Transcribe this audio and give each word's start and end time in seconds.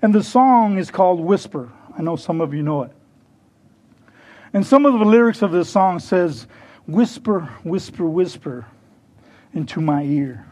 And 0.01 0.13
the 0.13 0.23
song 0.23 0.77
is 0.77 0.91
called 0.91 1.21
Whisper. 1.21 1.71
I 1.97 2.01
know 2.01 2.17
some 2.17 2.41
of 2.41 2.53
you 2.53 2.63
know 2.63 2.83
it. 2.83 2.91
And 4.51 4.65
some 4.65 4.85
of 4.85 4.91
the 4.91 5.05
lyrics 5.05 5.41
of 5.41 5.53
this 5.53 5.69
song 5.69 5.99
says, 5.99 6.47
Whisper, 6.85 7.47
whisper, 7.63 8.05
whisper 8.05 8.65
into 9.53 9.81
my 9.81 10.03
ear. 10.03 10.45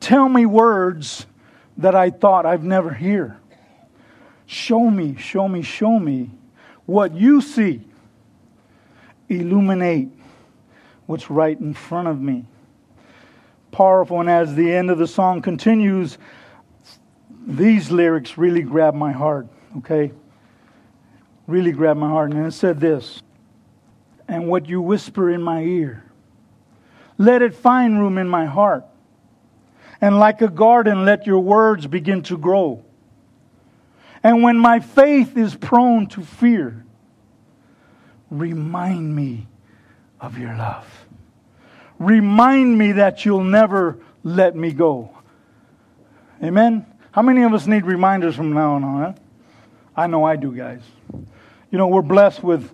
Tell 0.00 0.28
me 0.28 0.46
words 0.46 1.26
that 1.76 1.94
I 1.94 2.10
thought 2.10 2.46
I've 2.46 2.64
never 2.64 2.92
hear. 2.92 3.38
Show 4.46 4.90
me, 4.90 5.16
show 5.16 5.46
me, 5.46 5.62
show 5.62 5.98
me 5.98 6.30
what 6.86 7.14
you 7.14 7.40
see. 7.40 7.82
Illuminate 9.28 10.08
what's 11.06 11.30
right 11.30 11.58
in 11.58 11.74
front 11.74 12.08
of 12.08 12.20
me. 12.20 12.44
Powerful, 13.70 14.20
and 14.20 14.28
as 14.28 14.54
the 14.56 14.72
end 14.72 14.90
of 14.90 14.98
the 14.98 15.06
song 15.06 15.40
continues, 15.40 16.18
these 17.46 17.90
lyrics 17.90 18.36
really 18.36 18.62
grabbed 18.62 18.96
my 18.96 19.12
heart, 19.12 19.46
okay? 19.78 20.12
Really 21.46 21.72
grabbed 21.72 22.00
my 22.00 22.08
heart. 22.08 22.32
And 22.32 22.46
it 22.46 22.52
said 22.52 22.80
this 22.80 23.22
And 24.28 24.48
what 24.48 24.68
you 24.68 24.80
whisper 24.80 25.30
in 25.30 25.42
my 25.42 25.62
ear, 25.62 26.09
let 27.20 27.42
it 27.42 27.54
find 27.54 28.00
room 28.00 28.16
in 28.16 28.26
my 28.26 28.46
heart. 28.46 28.86
And 30.00 30.18
like 30.18 30.40
a 30.40 30.48
garden, 30.48 31.04
let 31.04 31.26
your 31.26 31.40
words 31.40 31.86
begin 31.86 32.22
to 32.22 32.38
grow. 32.38 32.82
And 34.22 34.42
when 34.42 34.56
my 34.56 34.80
faith 34.80 35.36
is 35.36 35.54
prone 35.54 36.06
to 36.08 36.22
fear, 36.22 36.82
remind 38.30 39.14
me 39.14 39.46
of 40.18 40.38
your 40.38 40.56
love. 40.56 40.86
Remind 41.98 42.78
me 42.78 42.92
that 42.92 43.26
you'll 43.26 43.44
never 43.44 43.98
let 44.24 44.56
me 44.56 44.72
go. 44.72 45.10
Amen? 46.42 46.86
How 47.12 47.20
many 47.20 47.42
of 47.42 47.52
us 47.52 47.66
need 47.66 47.84
reminders 47.84 48.34
from 48.34 48.54
now 48.54 48.76
on? 48.76 48.82
Huh? 48.82 49.12
I 49.94 50.06
know 50.06 50.24
I 50.24 50.36
do, 50.36 50.56
guys. 50.56 50.80
You 51.70 51.76
know, 51.76 51.88
we're 51.88 52.00
blessed 52.00 52.42
with 52.42 52.72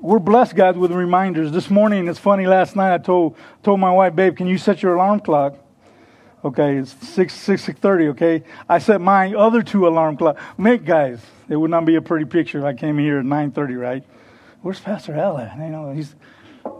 we're 0.00 0.18
blessed, 0.18 0.54
guys, 0.54 0.76
with 0.76 0.92
reminders. 0.92 1.52
This 1.52 1.70
morning, 1.70 2.08
it's 2.08 2.18
funny. 2.18 2.46
Last 2.46 2.76
night, 2.76 2.94
I 2.94 2.98
told 2.98 3.36
told 3.62 3.80
my 3.80 3.90
wife, 3.90 4.14
"Babe, 4.14 4.36
can 4.36 4.46
you 4.46 4.58
set 4.58 4.82
your 4.82 4.94
alarm 4.94 5.20
clock?" 5.20 5.54
Okay, 6.44 6.76
it's 6.76 6.92
six 7.08 7.34
six 7.34 7.64
thirty. 7.64 8.08
Okay, 8.08 8.42
I 8.68 8.78
set 8.78 9.00
my 9.00 9.34
other 9.34 9.62
two 9.62 9.86
alarm 9.86 10.16
clock. 10.16 10.38
Make 10.58 10.84
guys, 10.84 11.20
it 11.48 11.56
would 11.56 11.70
not 11.70 11.84
be 11.84 11.96
a 11.96 12.02
pretty 12.02 12.24
picture 12.24 12.58
if 12.58 12.64
I 12.64 12.74
came 12.74 12.98
here 12.98 13.18
at 13.18 13.24
nine 13.24 13.50
thirty, 13.50 13.74
right? 13.74 14.04
Where's 14.62 14.80
Pastor 14.80 15.14
at? 15.14 15.58
You 15.58 15.70
know, 15.70 15.92
he's 15.92 16.14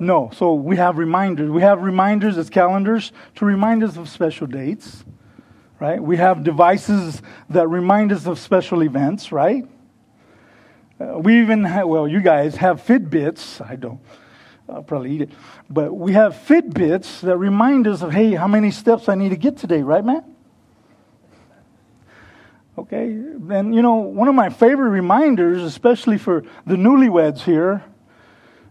no. 0.01 0.31
So 0.35 0.55
we 0.55 0.77
have 0.77 0.99
reminders. 0.99 1.51
We 1.51 1.63
have 1.63 1.83
reminders 1.83 2.39
as 2.39 2.51
calendars 2.51 3.13
to 3.37 3.45
remind 3.45 3.83
us 3.83 3.97
of 3.97 4.09
special 4.09 4.47
dates 4.47 5.05
right? 5.79 6.03
We 6.03 6.17
have 6.17 6.43
devices 6.43 7.23
that 7.51 7.69
remind 7.69 8.13
us 8.13 8.27
of 8.27 8.39
special 8.39 8.83
events, 8.83 9.33
right? 9.33 9.67
Uh, 10.99 11.19
we 11.19 11.41
even 11.41 11.65
have, 11.65 11.87
well, 11.89 12.09
you 12.09 12.21
guys 12.21 12.57
have 12.57 12.85
Fitbits. 12.85 13.61
I 13.67 13.77
don't. 13.77 14.01
I'll 14.69 14.83
probably 14.83 15.13
eat 15.13 15.23
it. 15.23 15.31
But 15.69 15.95
we 15.95 16.13
have 16.15 16.35
Fitbits 16.35 17.21
that 17.21 17.37
remind 17.37 17.87
us 17.87 18.03
of, 18.03 18.13
hey, 18.13 18.33
how 18.33 18.49
many 18.49 18.71
steps 18.71 19.09
I 19.09 19.15
need 19.15 19.29
to 19.29 19.37
get 19.37 19.57
today, 19.57 19.83
right, 19.83 20.05
man? 20.05 20.25
Okay. 22.79 23.05
And, 23.05 23.75
you 23.75 23.83
know, 23.83 23.97
one 23.97 24.29
of 24.29 24.35
my 24.35 24.51
favorite 24.51 24.91
reminders, 24.91 25.63
especially 25.63 26.19
for 26.19 26.45
the 26.67 26.77
newlyweds 26.77 27.41
here, 27.41 27.85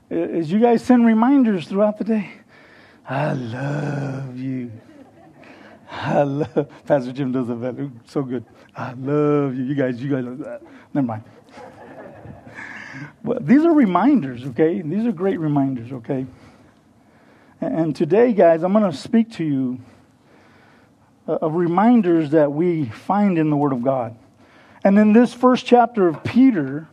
is 0.09 0.51
you 0.51 0.59
guys 0.59 0.83
send 0.83 1.05
reminders 1.05 1.67
throughout 1.67 1.97
the 1.97 2.03
day. 2.03 2.31
I 3.07 3.33
love 3.33 4.37
you. 4.37 4.71
I 5.89 6.23
love 6.23 6.67
Pastor 6.85 7.11
Jim 7.11 7.31
does 7.31 7.47
better. 7.47 7.89
So 8.05 8.21
good. 8.23 8.45
I 8.75 8.93
love 8.93 9.55
you. 9.55 9.63
You 9.63 9.75
guys, 9.75 10.01
you 10.01 10.09
guys, 10.09 10.25
never 10.93 11.07
mind. 11.07 11.23
These 13.41 13.63
are 13.63 13.73
reminders, 13.73 14.43
okay? 14.45 14.81
These 14.81 15.05
are 15.05 15.11
great 15.11 15.39
reminders, 15.39 15.91
okay? 15.91 16.25
And 17.61 17.95
today, 17.95 18.33
guys, 18.33 18.63
I'm 18.63 18.73
going 18.73 18.89
to 18.89 18.97
speak 18.97 19.31
to 19.33 19.43
you 19.43 19.79
uh, 21.27 21.33
of 21.41 21.55
reminders 21.55 22.31
that 22.31 22.51
we 22.51 22.85
find 22.85 23.37
in 23.37 23.49
the 23.49 23.55
Word 23.55 23.73
of 23.73 23.81
God. 23.81 24.15
And 24.83 24.99
in 24.99 25.13
this 25.13 25.33
first 25.33 25.65
chapter 25.65 26.07
of 26.07 26.23
Peter, 26.23 26.87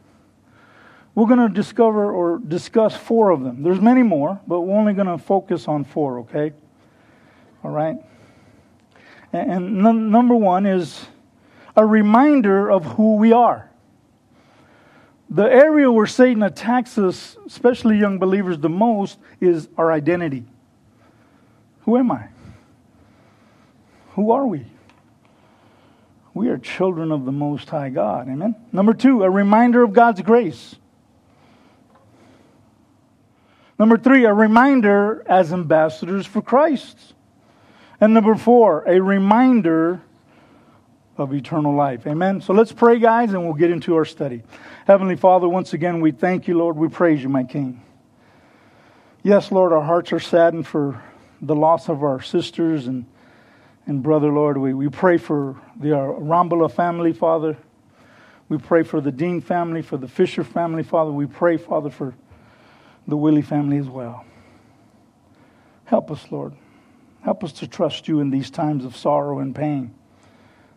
we're 1.15 1.27
going 1.27 1.47
to 1.47 1.53
discover 1.53 2.11
or 2.11 2.39
discuss 2.39 2.97
four 2.97 3.31
of 3.31 3.43
them. 3.43 3.63
There's 3.63 3.81
many 3.81 4.03
more, 4.03 4.41
but 4.47 4.63
we're 4.63 4.79
only 4.79 4.95
going 4.95 5.09
to 5.09 5.19
focus 5.19 5.69
on 5.69 5.85
four, 5.85 6.21
okay? 6.21 6.53
All 7.63 7.71
right? 7.71 7.97
And 9.33 9.83
number 9.83 10.35
one 10.35 10.65
is 10.67 11.07
a 11.77 11.85
reminder 11.85 12.71
of 12.71 12.85
who 12.85 13.17
we 13.17 13.33
are. 13.33 13.71
The 15.33 15.45
area 15.45 15.91
where 15.91 16.07
Satan 16.07 16.43
attacks 16.43 16.99
us, 16.99 17.39
especially 17.47 17.97
young 17.97 18.19
believers, 18.19 18.59
the 18.59 18.69
most 18.69 19.19
is 19.41 19.67
our 19.79 19.91
identity. 19.91 20.45
Who 21.85 21.97
am 21.97 22.13
I? 22.13 22.29
Who 24.11 24.31
are 24.33 24.47
we? 24.47 24.67
We 26.35 26.49
are 26.49 26.59
children 26.59 27.11
of 27.11 27.25
the 27.25 27.33
Most 27.33 27.71
High 27.71 27.89
God. 27.89 28.29
Amen. 28.29 28.55
Number 28.73 28.93
two, 28.93 29.23
a 29.23 29.31
reminder 29.31 29.83
of 29.83 29.95
God's 29.95 30.21
grace. 30.21 30.77
Number 33.79 33.97
three, 33.97 34.27
a 34.27 34.35
reminder 34.35 35.25
as 35.27 35.51
ambassadors 35.51 36.27
for 36.27 36.43
Christ. 36.43 37.15
And 38.03 38.13
number 38.13 38.35
four, 38.35 38.85
a 38.87 39.01
reminder 39.01 40.03
of 41.17 41.35
eternal 41.35 41.75
life. 41.75 42.07
Amen. 42.07 42.41
So 42.41 42.53
let's 42.53 42.73
pray, 42.73 42.99
guys, 42.99 43.33
and 43.33 43.45
we'll 43.45 43.55
get 43.55 43.71
into 43.71 43.95
our 43.97 44.05
study. 44.05 44.43
Heavenly 44.87 45.17
Father, 45.17 45.49
once 45.49 45.73
again, 45.73 46.01
we 46.01 46.11
thank 46.11 46.49
you, 46.49 46.57
Lord. 46.57 46.77
We 46.77 46.89
praise 46.89 47.23
you, 47.23 47.29
my 47.29 47.45
King. 47.45 47.83
Yes, 49.23 49.53
Lord, 49.53 49.73
our 49.73 49.83
hearts 49.83 50.13
are 50.13 50.21
saddened 50.21 50.67
for 50.67 51.03
the 51.41 51.55
loss 51.55 51.89
of 51.89 52.03
our 52.03 52.21
sisters 52.23 52.87
and, 52.87 53.05
and 53.87 54.03
brother, 54.03 54.33
Lord. 54.33 54.59
We, 54.59 54.75
we 54.75 54.89
pray 54.89 55.19
for 55.19 55.61
the 55.79 55.97
uh, 55.97 56.07
Rambala 56.19 56.73
family, 56.73 57.13
Father. 57.13 57.57
We 58.49 58.59
pray 58.59 58.83
for 58.83 59.01
the 59.01 59.13
Dean 59.13 59.41
family, 59.41 59.83
for 59.83 59.97
the 59.97 60.09
Fisher 60.09 60.45
family, 60.45 60.83
Father. 60.83 61.13
We 61.13 61.27
pray, 61.27 61.57
Father, 61.57 61.91
for 61.91 62.15
the 63.07 63.17
Willie 63.17 63.43
family 63.43 63.79
as 63.79 63.89
well. 63.89 64.25
Help 65.85 66.11
us, 66.11 66.25
Lord. 66.31 66.55
Help 67.23 67.45
us 67.45 67.53
to 67.53 67.69
trust 67.69 68.09
you 68.09 68.21
in 68.21 68.31
these 68.31 68.51
times 68.51 68.85
of 68.85 68.97
sorrow 68.97 69.39
and 69.39 69.55
pain. 69.55 69.95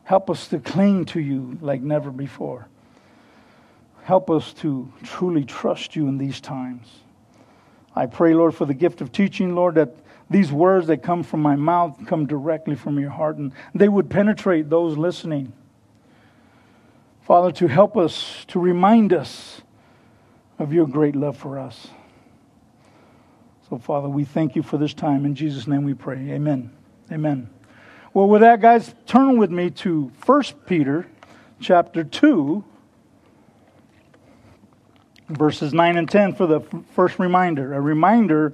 Help 0.05 0.29
us 0.29 0.47
to 0.47 0.59
cling 0.59 1.05
to 1.05 1.19
you 1.19 1.57
like 1.61 1.81
never 1.81 2.11
before. 2.11 2.67
Help 4.03 4.29
us 4.29 4.53
to 4.53 4.91
truly 5.03 5.43
trust 5.43 5.95
you 5.95 6.07
in 6.07 6.17
these 6.17 6.39
times. 6.39 6.87
I 7.95 8.05
pray, 8.05 8.35
Lord, 8.35 8.53
for 8.53 8.65
the 8.65 8.73
gift 8.75 9.01
of 9.01 9.11
teaching, 9.11 9.55
Lord, 9.55 9.75
that 9.75 9.95
these 10.29 10.51
words 10.51 10.87
that 10.87 11.01
come 11.01 11.23
from 11.23 11.41
my 11.41 11.55
mouth 11.55 12.05
come 12.05 12.27
directly 12.27 12.75
from 12.75 12.99
your 12.99 13.09
heart 13.09 13.37
and 13.37 13.51
they 13.73 13.89
would 13.89 14.09
penetrate 14.09 14.69
those 14.69 14.95
listening. 14.95 15.53
Father, 17.21 17.51
to 17.53 17.67
help 17.67 17.97
us, 17.97 18.45
to 18.49 18.59
remind 18.59 19.11
us 19.11 19.61
of 20.59 20.71
your 20.71 20.87
great 20.87 21.15
love 21.15 21.35
for 21.35 21.57
us. 21.57 21.87
So, 23.69 23.79
Father, 23.79 24.07
we 24.07 24.23
thank 24.23 24.55
you 24.55 24.61
for 24.61 24.77
this 24.77 24.93
time. 24.93 25.25
In 25.25 25.33
Jesus' 25.33 25.65
name 25.65 25.83
we 25.83 25.95
pray. 25.95 26.29
Amen. 26.29 26.71
Amen. 27.11 27.49
Well, 28.15 28.29
with 28.29 28.43
that, 28.43 28.61
guys, 28.61 28.95
turn 29.05 29.37
with 29.37 29.51
me 29.51 29.69
to 29.71 30.09
1 30.25 30.43
Peter 30.65 31.05
chapter 31.59 32.01
2, 32.01 32.63
verses 35.31 35.73
9 35.73 35.97
and 35.97 36.09
10 36.09 36.33
for 36.35 36.47
the 36.47 36.61
first 36.93 37.19
reminder, 37.19 37.73
a 37.73 37.81
reminder 37.81 38.53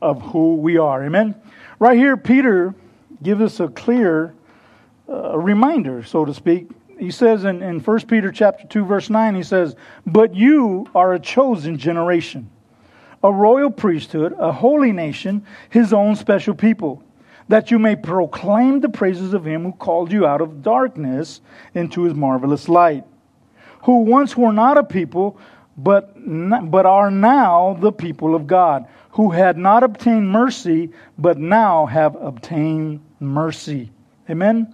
of 0.00 0.22
who 0.22 0.54
we 0.54 0.78
are. 0.78 1.04
Amen. 1.04 1.34
Right 1.80 1.98
here, 1.98 2.16
Peter 2.16 2.72
gives 3.20 3.40
us 3.40 3.58
a 3.58 3.66
clear 3.66 4.32
uh, 5.08 5.36
reminder, 5.36 6.04
so 6.04 6.24
to 6.24 6.32
speak. 6.32 6.68
He 6.96 7.10
says 7.10 7.42
in, 7.42 7.64
in 7.64 7.80
1 7.80 8.00
Peter 8.02 8.30
chapter 8.30 8.64
2, 8.68 8.84
verse 8.84 9.10
9, 9.10 9.34
he 9.34 9.42
says, 9.42 9.74
But 10.06 10.36
you 10.36 10.86
are 10.94 11.14
a 11.14 11.18
chosen 11.18 11.78
generation, 11.78 12.48
a 13.24 13.32
royal 13.32 13.72
priesthood, 13.72 14.36
a 14.38 14.52
holy 14.52 14.92
nation, 14.92 15.44
his 15.68 15.92
own 15.92 16.14
special 16.14 16.54
people, 16.54 17.02
that 17.50 17.72
you 17.72 17.80
may 17.80 17.96
proclaim 17.96 18.78
the 18.78 18.88
praises 18.88 19.34
of 19.34 19.44
him 19.44 19.64
who 19.64 19.72
called 19.72 20.12
you 20.12 20.24
out 20.24 20.40
of 20.40 20.62
darkness 20.62 21.40
into 21.74 22.04
his 22.04 22.14
marvelous 22.14 22.68
light, 22.68 23.04
who 23.82 24.02
once 24.02 24.36
were 24.36 24.52
not 24.52 24.78
a 24.78 24.84
people, 24.84 25.36
but, 25.76 26.14
but 26.70 26.86
are 26.86 27.10
now 27.10 27.76
the 27.80 27.90
people 27.90 28.36
of 28.36 28.46
God, 28.46 28.86
who 29.10 29.30
had 29.30 29.58
not 29.58 29.82
obtained 29.82 30.30
mercy, 30.30 30.90
but 31.18 31.38
now 31.38 31.86
have 31.86 32.14
obtained 32.14 33.00
mercy. 33.18 33.90
Amen? 34.30 34.72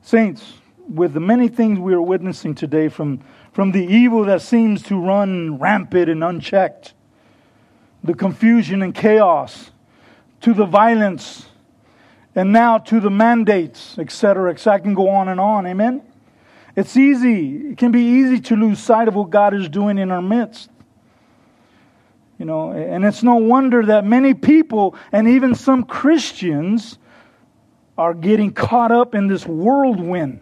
Saints, 0.00 0.52
with 0.88 1.14
the 1.14 1.20
many 1.20 1.48
things 1.48 1.80
we 1.80 1.94
are 1.94 2.00
witnessing 2.00 2.54
today 2.54 2.88
from, 2.88 3.20
from 3.50 3.72
the 3.72 3.84
evil 3.84 4.24
that 4.26 4.40
seems 4.40 4.84
to 4.84 5.04
run 5.04 5.58
rampant 5.58 6.08
and 6.08 6.22
unchecked, 6.22 6.94
the 8.04 8.14
confusion 8.14 8.82
and 8.82 8.94
chaos, 8.94 9.72
to 10.42 10.54
the 10.54 10.64
violence, 10.64 11.47
and 12.34 12.52
now 12.52 12.78
to 12.78 13.00
the 13.00 13.10
mandates, 13.10 13.98
etc., 13.98 14.50
etc. 14.50 14.74
I 14.74 14.78
can 14.78 14.94
go 14.94 15.08
on 15.08 15.28
and 15.28 15.40
on. 15.40 15.66
Amen? 15.66 16.02
It's 16.76 16.96
easy. 16.96 17.70
It 17.70 17.78
can 17.78 17.90
be 17.90 18.02
easy 18.02 18.40
to 18.40 18.56
lose 18.56 18.78
sight 18.78 19.08
of 19.08 19.14
what 19.14 19.30
God 19.30 19.54
is 19.54 19.68
doing 19.68 19.98
in 19.98 20.10
our 20.10 20.22
midst. 20.22 20.70
You 22.38 22.44
know, 22.44 22.70
and 22.70 23.04
it's 23.04 23.24
no 23.24 23.34
wonder 23.34 23.84
that 23.86 24.04
many 24.04 24.32
people 24.32 24.94
and 25.10 25.26
even 25.26 25.56
some 25.56 25.82
Christians 25.82 26.98
are 27.96 28.14
getting 28.14 28.52
caught 28.52 28.92
up 28.92 29.16
in 29.16 29.26
this 29.26 29.44
whirlwind 29.44 30.40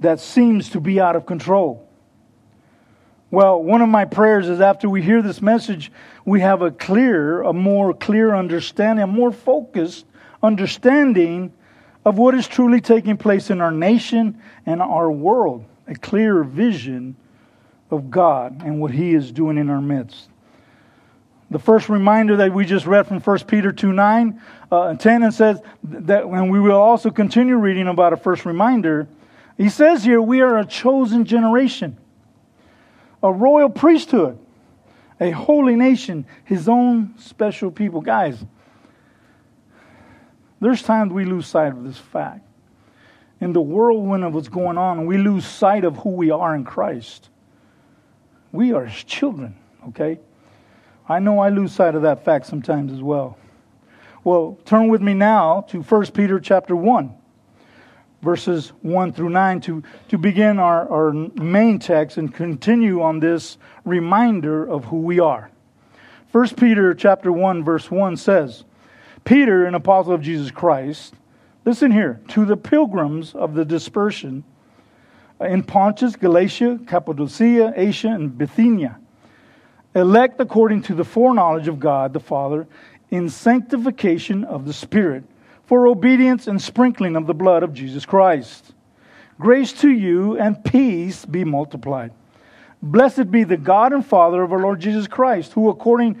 that 0.00 0.18
seems 0.18 0.70
to 0.70 0.80
be 0.80 1.00
out 1.00 1.14
of 1.14 1.24
control. 1.24 1.88
Well, 3.30 3.62
one 3.62 3.80
of 3.80 3.88
my 3.88 4.04
prayers 4.04 4.48
is 4.48 4.60
after 4.60 4.88
we 4.88 5.02
hear 5.02 5.22
this 5.22 5.40
message, 5.40 5.92
we 6.24 6.40
have 6.40 6.60
a 6.60 6.70
clear, 6.72 7.42
a 7.42 7.52
more 7.52 7.94
clear 7.94 8.34
understanding, 8.34 9.04
a 9.04 9.06
more 9.06 9.30
focused 9.30 10.04
understanding 10.42 11.52
of 12.04 12.18
what 12.18 12.34
is 12.34 12.48
truly 12.48 12.80
taking 12.80 13.16
place 13.16 13.50
in 13.50 13.60
our 13.60 13.70
nation 13.70 14.40
and 14.66 14.82
our 14.82 15.10
world, 15.10 15.64
a 15.86 15.94
clear 15.94 16.42
vision 16.42 17.16
of 17.90 18.10
God 18.10 18.62
and 18.64 18.80
what 18.80 18.90
He 18.90 19.14
is 19.14 19.30
doing 19.30 19.58
in 19.58 19.70
our 19.70 19.80
midst. 19.80 20.28
The 21.50 21.58
first 21.58 21.90
reminder 21.90 22.36
that 22.36 22.52
we 22.52 22.64
just 22.64 22.86
read 22.86 23.06
from 23.06 23.20
1 23.20 23.38
Peter 23.40 23.72
2 23.72 23.92
9 23.92 24.40
uh, 24.72 24.82
and 24.84 24.98
10 24.98 25.22
and 25.22 25.34
says 25.34 25.60
that, 25.84 26.24
and 26.24 26.50
we 26.50 26.58
will 26.58 26.80
also 26.80 27.10
continue 27.10 27.56
reading 27.56 27.88
about 27.88 28.14
a 28.14 28.16
first 28.16 28.46
reminder. 28.46 29.06
He 29.58 29.68
says 29.68 30.02
here, 30.02 30.20
we 30.20 30.40
are 30.40 30.58
a 30.58 30.64
chosen 30.64 31.26
generation, 31.26 31.98
a 33.22 33.30
royal 33.30 33.68
priesthood, 33.68 34.38
a 35.20 35.30
holy 35.30 35.76
nation, 35.76 36.24
his 36.44 36.68
own 36.68 37.14
special 37.18 37.70
people. 37.70 38.00
Guys, 38.00 38.42
there's 40.62 40.82
times 40.82 41.12
we 41.12 41.24
lose 41.24 41.46
sight 41.46 41.72
of 41.72 41.82
this 41.82 41.98
fact. 41.98 42.46
In 43.40 43.52
the 43.52 43.60
whirlwind 43.60 44.22
of 44.22 44.34
what's 44.34 44.48
going 44.48 44.78
on, 44.78 45.06
we 45.06 45.18
lose 45.18 45.44
sight 45.44 45.84
of 45.84 45.96
who 45.96 46.10
we 46.10 46.30
are 46.30 46.54
in 46.54 46.64
Christ. 46.64 47.28
We 48.52 48.72
are 48.72 48.84
his 48.84 49.02
children, 49.02 49.56
okay? 49.88 50.20
I 51.08 51.18
know 51.18 51.40
I 51.40 51.48
lose 51.48 51.72
sight 51.72 51.96
of 51.96 52.02
that 52.02 52.24
fact 52.24 52.46
sometimes 52.46 52.92
as 52.92 53.02
well. 53.02 53.36
Well, 54.22 54.56
turn 54.64 54.86
with 54.86 55.02
me 55.02 55.14
now 55.14 55.62
to 55.70 55.82
1 55.82 56.06
Peter 56.12 56.38
chapter 56.38 56.76
1, 56.76 57.12
verses 58.22 58.68
1 58.82 59.12
through 59.14 59.30
9 59.30 59.60
to, 59.62 59.82
to 60.10 60.18
begin 60.18 60.60
our, 60.60 60.88
our 60.88 61.12
main 61.12 61.80
text 61.80 62.18
and 62.18 62.32
continue 62.32 63.02
on 63.02 63.18
this 63.18 63.58
reminder 63.84 64.64
of 64.64 64.84
who 64.84 64.98
we 64.98 65.18
are. 65.18 65.50
1 66.30 66.50
Peter 66.50 66.94
chapter 66.94 67.32
1, 67.32 67.64
verse 67.64 67.90
1 67.90 68.16
says, 68.16 68.62
Peter, 69.24 69.66
an 69.66 69.74
apostle 69.74 70.12
of 70.12 70.20
Jesus 70.20 70.50
Christ, 70.50 71.14
listen 71.64 71.90
here, 71.90 72.20
to 72.28 72.44
the 72.44 72.56
pilgrims 72.56 73.34
of 73.34 73.54
the 73.54 73.64
dispersion 73.64 74.44
in 75.40 75.62
Pontus, 75.62 76.16
Galatia, 76.16 76.80
Cappadocia, 76.86 77.72
Asia, 77.76 78.08
and 78.08 78.36
Bithynia, 78.36 78.98
elect 79.94 80.40
according 80.40 80.82
to 80.82 80.94
the 80.94 81.04
foreknowledge 81.04 81.68
of 81.68 81.80
God 81.80 82.12
the 82.12 82.20
Father, 82.20 82.66
in 83.10 83.28
sanctification 83.28 84.44
of 84.44 84.64
the 84.64 84.72
Spirit, 84.72 85.24
for 85.66 85.86
obedience 85.86 86.46
and 86.46 86.60
sprinkling 86.60 87.16
of 87.16 87.26
the 87.26 87.34
blood 87.34 87.62
of 87.62 87.74
Jesus 87.74 88.06
Christ. 88.06 88.72
Grace 89.38 89.72
to 89.74 89.90
you 89.90 90.38
and 90.38 90.64
peace 90.64 91.24
be 91.24 91.44
multiplied. 91.44 92.12
Blessed 92.82 93.30
be 93.30 93.44
the 93.44 93.56
God 93.56 93.92
and 93.92 94.04
Father 94.04 94.42
of 94.42 94.52
our 94.52 94.60
Lord 94.60 94.80
Jesus 94.80 95.06
Christ, 95.06 95.52
who 95.52 95.68
according 95.68 96.20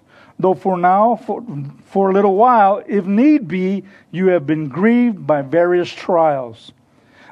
though 0.41 0.53
for 0.53 0.77
now, 0.77 1.15
for, 1.15 1.43
for 1.85 2.09
a 2.09 2.13
little 2.13 2.35
while, 2.35 2.83
if 2.87 3.05
need 3.05 3.47
be, 3.47 3.83
you 4.11 4.27
have 4.27 4.45
been 4.45 4.67
grieved 4.67 5.25
by 5.25 5.41
various 5.41 5.91
trials, 5.91 6.71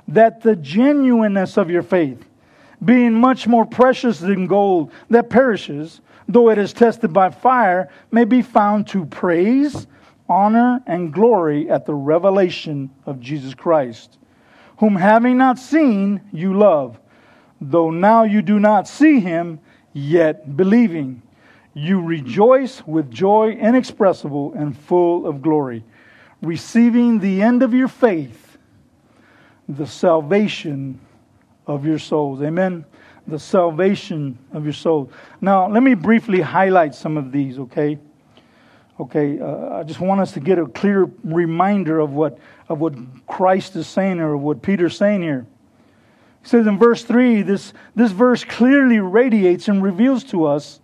that 0.07 0.41
the 0.41 0.55
genuineness 0.55 1.57
of 1.57 1.69
your 1.69 1.83
faith, 1.83 2.25
being 2.83 3.13
much 3.13 3.47
more 3.47 3.65
precious 3.65 4.19
than 4.19 4.47
gold 4.47 4.91
that 5.09 5.29
perishes, 5.29 6.01
though 6.27 6.49
it 6.49 6.57
is 6.57 6.71
tested 6.71 7.11
by 7.11 7.29
fire, 7.29 7.89
may 8.11 8.23
be 8.23 8.41
found 8.41 8.87
to 8.87 9.05
praise, 9.05 9.87
honor, 10.29 10.81
and 10.85 11.11
glory 11.11 11.69
at 11.69 11.85
the 11.85 11.93
revelation 11.93 12.89
of 13.05 13.19
Jesus 13.19 13.53
Christ, 13.53 14.17
whom 14.77 14.95
having 14.95 15.37
not 15.37 15.59
seen, 15.59 16.21
you 16.31 16.53
love, 16.57 16.99
though 17.59 17.89
now 17.89 18.23
you 18.23 18.41
do 18.41 18.59
not 18.59 18.87
see 18.87 19.19
him, 19.19 19.59
yet 19.91 20.55
believing 20.55 21.21
you 21.79 22.01
rejoice 22.01 22.85
with 22.85 23.09
joy 23.09 23.51
inexpressible 23.51 24.53
and 24.53 24.77
full 24.77 25.25
of 25.25 25.41
glory, 25.41 25.83
receiving 26.41 27.19
the 27.19 27.41
end 27.41 27.63
of 27.63 27.73
your 27.73 27.87
faith, 27.87 28.57
the 29.67 29.87
salvation 29.87 30.99
of 31.67 31.85
your 31.85 31.99
souls. 31.99 32.41
Amen. 32.41 32.85
The 33.27 33.39
salvation 33.39 34.37
of 34.51 34.63
your 34.63 34.73
souls. 34.73 35.11
Now, 35.39 35.69
let 35.69 35.83
me 35.83 35.93
briefly 35.93 36.41
highlight 36.41 36.95
some 36.95 37.17
of 37.17 37.31
these, 37.31 37.59
okay? 37.59 37.99
Okay, 38.99 39.39
uh, 39.39 39.77
I 39.77 39.83
just 39.83 40.01
want 40.01 40.19
us 40.19 40.33
to 40.33 40.41
get 40.41 40.59
a 40.59 40.65
clear 40.65 41.09
reminder 41.23 41.99
of 41.99 42.11
what, 42.11 42.37
of 42.67 42.81
what 42.81 42.95
Christ 43.27 43.75
is 43.77 43.87
saying 43.87 44.19
or 44.19 44.35
what 44.35 44.61
Peter's 44.61 44.97
saying 44.97 45.21
here. 45.21 45.45
He 46.41 46.49
says 46.49 46.67
in 46.67 46.77
verse 46.77 47.03
3, 47.03 47.43
this, 47.43 47.73
this 47.95 48.11
verse 48.11 48.43
clearly 48.43 48.99
radiates 48.99 49.67
and 49.69 49.81
reveals 49.81 50.23
to 50.25 50.45
us 50.45 50.81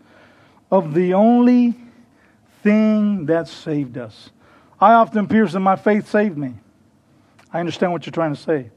of 0.77 0.94
the 0.94 1.13
only 1.13 1.74
thing 2.62 3.27
that 3.27 3.48
saved 3.48 3.98
us. 3.98 4.29
I 4.79 4.94
often 4.94 5.27
pierce 5.27 5.53
that 5.53 5.62
my 5.62 5.77
faith 5.77 6.10
saved 6.10 6.38
me. 6.38 6.53
I 7.53 7.62
understand 7.62 7.94
what 7.94 8.05
you're 8.05 8.12
trying 8.12 8.36
to 8.36 8.41
say. 8.41 8.72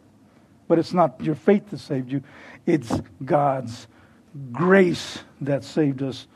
But 0.69 0.79
it's 0.79 0.93
not 0.93 1.21
your 1.21 1.35
faith 1.35 1.71
that 1.71 1.79
saved 1.79 2.13
you, 2.13 2.23
it's 2.67 2.93
God's 3.25 3.89
grace 4.53 5.19
that 5.41 5.65
saved 5.65 6.03
us 6.03 6.27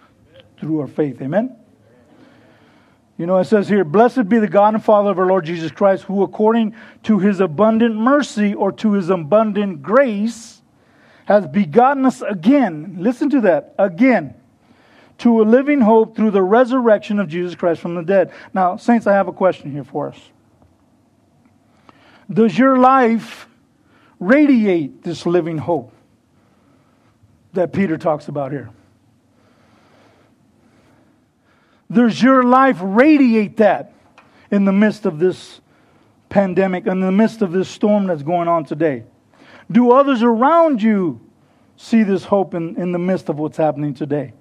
through 0.59 0.81
our 0.81 0.89
faith. 0.89 1.23
Amen? 1.23 1.57
You 3.19 3.27
know, 3.27 3.39
it 3.39 3.45
says 3.45 3.69
here, 3.69 3.85
Blessed 3.85 4.29
be 4.29 4.39
the 4.39 4.49
God 4.49 4.75
and 4.75 4.83
Father 4.83 5.11
of 5.11 5.19
our 5.19 5.27
Lord 5.27 5.45
Jesus 5.45 5.71
Christ, 5.71 6.05
who 6.05 6.23
according 6.23 6.75
to 7.05 7.19
his 7.21 7.39
abundant 7.39 7.95
mercy 7.95 8.55
or 8.55 8.73
to 8.73 8.95
his 8.95 9.11
abundant 9.11 9.83
grace 9.83 10.61
has 11.27 11.47
begotten 11.47 12.05
us 12.05 12.21
again. 12.23 12.97
Listen 12.99 13.31
to 13.31 13.43
that, 13.43 13.75
again 13.79 14.35
to 15.23 15.41
a 15.41 15.45
living 15.45 15.81
hope 15.81 16.17
through 16.17 16.33
the 16.33 16.43
resurrection 16.43 17.21
of 17.21 17.29
Jesus 17.29 17.55
Christ 17.55 17.81
from 17.81 17.95
the 17.95 18.03
dead. 18.03 18.33
Now, 18.53 18.77
Saints, 18.77 19.07
I 19.07 19.13
have 19.13 19.29
a 19.29 19.33
question 19.33 19.71
here 19.71 19.85
for 19.85 20.09
us. 20.09 20.19
Does 22.29 22.59
your 22.59 22.77
life 22.77 23.47
radiate 24.19 25.05
this 25.05 25.25
living 25.25 25.59
hope 25.59 25.93
that 27.53 27.73
Peter 27.73 27.97
talks 27.97 28.27
about 28.27 28.51
here? 28.51 28.71
Does 31.89 32.21
your 32.21 32.43
life 32.43 32.79
radiate 32.81 33.59
that 33.59 33.93
in 34.51 34.65
the 34.65 34.73
midst 34.73 35.07
of 35.07 35.21
this 35.21 35.61
pandemic, 36.31 36.89
in 36.89 36.99
the 36.99 37.13
midst 37.13 37.43
of 37.43 37.53
this 37.53 37.69
storm 37.69 38.09
that's 38.09 38.25
going 38.25 38.49
on 38.49 38.65
today? 38.65 39.05
Do 39.71 39.93
others 39.93 40.25
around 40.25 40.83
you 40.83 41.21
see 41.77 42.03
this 42.03 42.25
hope 42.25 42.55
in, 42.55 42.75
in 42.75 42.91
the 42.91 42.99
midst 42.99 43.29
of 43.29 43.39
what's 43.39 43.57
happening 43.57 43.95
today? 43.95 44.33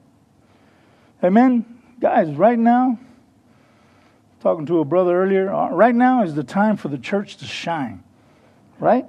Amen? 1.24 1.66
Guys, 2.00 2.30
right 2.30 2.58
now, 2.58 2.98
talking 4.42 4.66
to 4.66 4.80
a 4.80 4.86
brother 4.86 5.22
earlier, 5.22 5.54
uh, 5.54 5.70
right 5.70 5.94
now 5.94 6.24
is 6.24 6.34
the 6.34 6.44
time 6.44 6.78
for 6.78 6.88
the 6.88 6.98
church 6.98 7.38
to 7.38 7.46
shine, 7.46 8.04
right? 8.80 9.06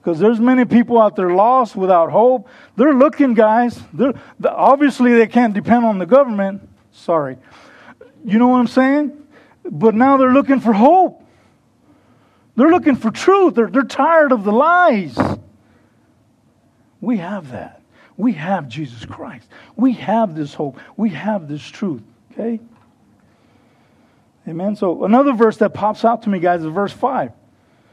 Because 0.00 0.20
there's 0.20 0.38
many 0.38 0.64
people 0.64 1.00
out 1.00 1.16
there 1.16 1.30
lost 1.30 1.74
without 1.74 2.10
hope. 2.10 2.48
They're 2.76 2.94
looking, 2.94 3.34
guys. 3.34 3.80
They're, 3.92 4.14
obviously, 4.44 5.14
they 5.14 5.26
can't 5.26 5.52
depend 5.52 5.84
on 5.84 5.98
the 5.98 6.06
government. 6.06 6.68
Sorry. 6.92 7.36
You 8.24 8.38
know 8.38 8.48
what 8.48 8.58
I'm 8.58 8.68
saying? 8.68 9.26
But 9.64 9.94
now 9.94 10.16
they're 10.16 10.32
looking 10.32 10.60
for 10.60 10.72
hope. 10.72 11.22
They're 12.54 12.70
looking 12.70 12.96
for 12.96 13.10
truth. 13.10 13.54
They're, 13.54 13.68
they're 13.68 13.82
tired 13.82 14.32
of 14.32 14.44
the 14.44 14.52
lies. 14.52 15.18
We 17.00 17.18
have 17.18 17.50
that. 17.52 17.77
We 18.18 18.32
have 18.32 18.68
Jesus 18.68 19.06
Christ. 19.06 19.48
We 19.76 19.94
have 19.94 20.34
this 20.34 20.52
hope. 20.52 20.78
We 20.96 21.10
have 21.10 21.48
this 21.48 21.62
truth. 21.62 22.02
Okay? 22.32 22.60
Amen. 24.46 24.76
So 24.76 25.04
another 25.04 25.32
verse 25.32 25.56
that 25.58 25.72
pops 25.72 26.04
out 26.04 26.24
to 26.24 26.28
me, 26.28 26.40
guys, 26.40 26.62
is 26.62 26.66
verse 26.66 26.92
5. 26.92 27.32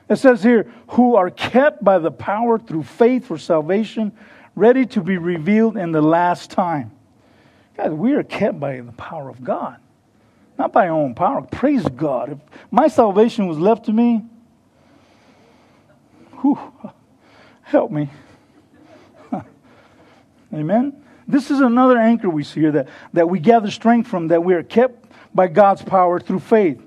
It 0.10 0.16
says 0.18 0.44
here, 0.44 0.72
who 0.90 1.16
are 1.16 1.30
kept 1.30 1.84
by 1.84 2.00
the 2.00 2.12
power 2.12 2.58
through 2.58 2.84
faith 2.84 3.26
for 3.26 3.38
salvation, 3.38 4.12
ready 4.56 4.86
to 4.88 5.02
be 5.02 5.18
revealed 5.18 5.78
in 5.78 5.92
the 5.92 6.02
last 6.02 6.50
time. 6.50 6.92
Guys, 7.78 7.92
we 7.92 8.14
are 8.14 8.24
kept 8.24 8.60
by 8.60 8.80
the 8.82 8.92
power 8.94 9.30
of 9.30 9.44
God, 9.44 9.78
not 10.58 10.74
by 10.74 10.88
our 10.88 10.96
own 10.96 11.14
power. 11.14 11.42
Praise 11.44 11.84
God. 11.84 12.32
If 12.32 12.38
my 12.72 12.88
salvation 12.88 13.48
was 13.48 13.58
left 13.60 13.86
to 13.86 13.94
me, 13.94 14.24
whew, 16.42 16.58
help 17.62 17.92
me. 17.92 18.10
Amen. 20.56 21.04
This 21.28 21.52
is 21.52 21.60
another 21.60 21.98
anchor 21.98 22.30
we 22.30 22.44
see 22.44 22.62
here 22.62 22.72
that, 22.72 22.88
that 23.14 23.30
we 23.30 23.40
gather 23.40 23.70
strength 23.70 24.08
from, 24.08 24.30
that 24.30 24.44
we 24.44 24.54
are 24.54 24.64
kept 24.64 25.12
by 25.34 25.48
God's 25.48 25.82
power 25.82 26.20
through 26.20 26.40
faith. 26.40 26.82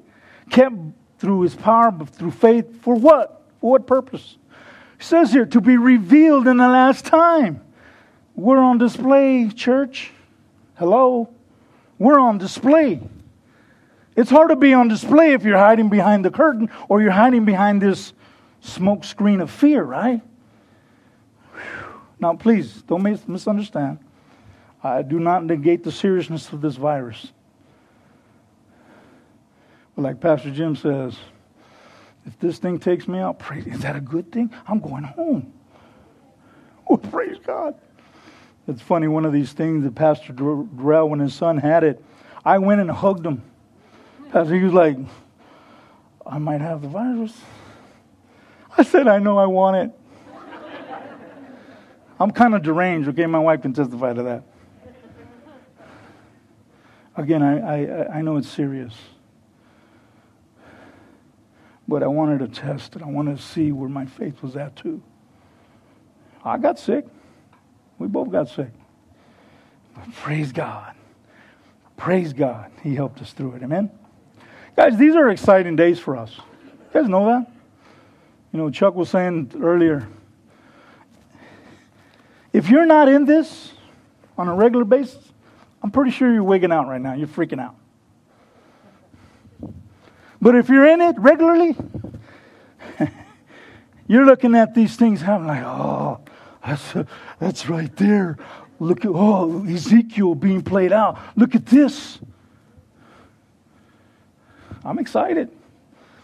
Kept 0.50 0.76
through 1.18 1.42
his 1.42 1.54
power, 1.54 1.90
but 1.90 2.08
through 2.08 2.30
faith 2.30 2.82
for 2.82 2.94
what? 2.94 3.42
For 3.60 3.72
what 3.72 3.86
purpose? 3.86 4.36
He 4.96 5.04
says 5.04 5.32
here, 5.32 5.44
to 5.46 5.60
be 5.60 5.76
revealed 5.76 6.48
in 6.48 6.56
the 6.56 6.68
last 6.68 7.04
time. 7.04 7.60
We're 8.34 8.58
on 8.58 8.78
display, 8.78 9.48
church. 9.48 10.12
Hello? 10.76 11.28
We're 11.98 12.18
on 12.20 12.38
display. 12.38 13.00
It's 14.16 14.30
hard 14.30 14.50
to 14.50 14.56
be 14.56 14.72
on 14.72 14.88
display 14.88 15.32
if 15.32 15.42
you're 15.42 15.58
hiding 15.58 15.90
behind 15.90 16.24
the 16.24 16.30
curtain 16.30 16.70
or 16.88 17.02
you're 17.02 17.10
hiding 17.10 17.44
behind 17.44 17.82
this 17.82 18.12
smoke 18.60 19.04
screen 19.04 19.40
of 19.40 19.50
fear, 19.50 19.82
right? 19.82 20.22
Now, 22.20 22.34
please, 22.34 22.82
don't 22.82 23.02
misunderstand. 23.28 23.98
I 24.82 25.02
do 25.02 25.18
not 25.18 25.44
negate 25.44 25.84
the 25.84 25.92
seriousness 25.92 26.52
of 26.52 26.60
this 26.60 26.76
virus. 26.76 27.32
But 29.94 30.02
like 30.02 30.20
Pastor 30.20 30.50
Jim 30.50 30.76
says, 30.76 31.16
if 32.26 32.38
this 32.38 32.58
thing 32.58 32.78
takes 32.78 33.08
me 33.08 33.18
out, 33.18 33.38
praise, 33.38 33.66
is 33.66 33.80
that 33.80 33.96
a 33.96 34.00
good 34.00 34.30
thing? 34.30 34.50
I'm 34.66 34.80
going 34.80 35.04
home. 35.04 35.52
Oh, 36.88 36.96
praise 36.96 37.36
God. 37.44 37.74
It's 38.66 38.82
funny, 38.82 39.08
one 39.08 39.24
of 39.24 39.32
these 39.32 39.52
things 39.52 39.84
that 39.84 39.94
Pastor 39.94 40.32
Darrell, 40.32 41.08
when 41.08 41.20
his 41.20 41.34
son 41.34 41.56
had 41.56 41.84
it, 41.84 42.04
I 42.44 42.58
went 42.58 42.80
and 42.80 42.90
hugged 42.90 43.24
him. 43.24 43.42
Pastor, 44.30 44.54
he 44.54 44.62
was 44.62 44.74
like, 44.74 44.98
I 46.26 46.38
might 46.38 46.60
have 46.60 46.82
the 46.82 46.88
virus. 46.88 47.32
I 48.76 48.82
said, 48.82 49.08
I 49.08 49.18
know 49.18 49.38
I 49.38 49.46
want 49.46 49.76
it. 49.76 49.98
I'm 52.20 52.30
kind 52.32 52.54
of 52.54 52.62
deranged, 52.62 53.08
okay? 53.10 53.26
My 53.26 53.38
wife 53.38 53.62
can 53.62 53.72
testify 53.72 54.12
to 54.12 54.22
that. 54.24 54.42
Again, 57.16 57.42
I, 57.42 57.84
I, 57.84 58.18
I 58.18 58.22
know 58.22 58.36
it's 58.36 58.48
serious. 58.48 58.94
But 61.86 62.02
I 62.02 62.06
wanted 62.06 62.40
to 62.40 62.48
test 62.48 62.96
it. 62.96 63.02
I 63.02 63.06
wanted 63.06 63.38
to 63.38 63.42
see 63.42 63.72
where 63.72 63.88
my 63.88 64.06
faith 64.06 64.42
was 64.42 64.56
at, 64.56 64.76
too. 64.76 65.02
I 66.44 66.58
got 66.58 66.78
sick. 66.78 67.06
We 67.98 68.06
both 68.06 68.30
got 68.30 68.48
sick. 68.48 68.70
But 69.94 70.12
praise 70.14 70.52
God. 70.52 70.94
Praise 71.96 72.32
God. 72.32 72.70
He 72.82 72.94
helped 72.94 73.20
us 73.20 73.32
through 73.32 73.54
it. 73.54 73.62
Amen? 73.62 73.90
Guys, 74.76 74.96
these 74.96 75.16
are 75.16 75.28
exciting 75.30 75.74
days 75.74 75.98
for 75.98 76.16
us. 76.16 76.36
You 76.38 77.00
guys 77.00 77.08
know 77.08 77.26
that? 77.26 77.50
You 78.52 78.58
know, 78.60 78.70
Chuck 78.70 78.94
was 78.94 79.10
saying 79.10 79.52
earlier 79.60 80.08
if 82.52 82.68
you're 82.68 82.86
not 82.86 83.08
in 83.08 83.24
this 83.24 83.72
on 84.36 84.48
a 84.48 84.54
regular 84.54 84.84
basis, 84.84 85.32
I'm 85.82 85.90
pretty 85.90 86.10
sure 86.10 86.32
you're 86.32 86.42
wigging 86.42 86.72
out 86.72 86.88
right 86.88 87.00
now. 87.00 87.14
You're 87.14 87.28
freaking 87.28 87.60
out. 87.60 87.76
But 90.40 90.54
if 90.54 90.68
you're 90.68 90.86
in 90.86 91.00
it 91.00 91.18
regularly, 91.18 91.76
you're 94.06 94.24
looking 94.24 94.54
at 94.54 94.74
these 94.74 94.96
things 94.96 95.20
happening 95.20 95.48
like, 95.48 95.64
oh, 95.64 96.20
that's, 96.64 96.94
that's 97.38 97.68
right 97.68 97.94
there. 97.96 98.38
Look 98.80 99.04
at, 99.04 99.10
oh, 99.12 99.64
Ezekiel 99.66 100.34
being 100.34 100.62
played 100.62 100.92
out. 100.92 101.18
Look 101.36 101.54
at 101.54 101.66
this. 101.66 102.18
I'm 104.84 104.98
excited. 104.98 105.50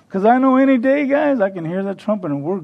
Because 0.06 0.24
I 0.24 0.38
know 0.38 0.56
any 0.56 0.78
day, 0.78 1.06
guys, 1.06 1.40
I 1.40 1.50
can 1.50 1.64
hear 1.64 1.82
that 1.82 1.98
trumpet 1.98 2.30
and 2.30 2.44
we're 2.44 2.62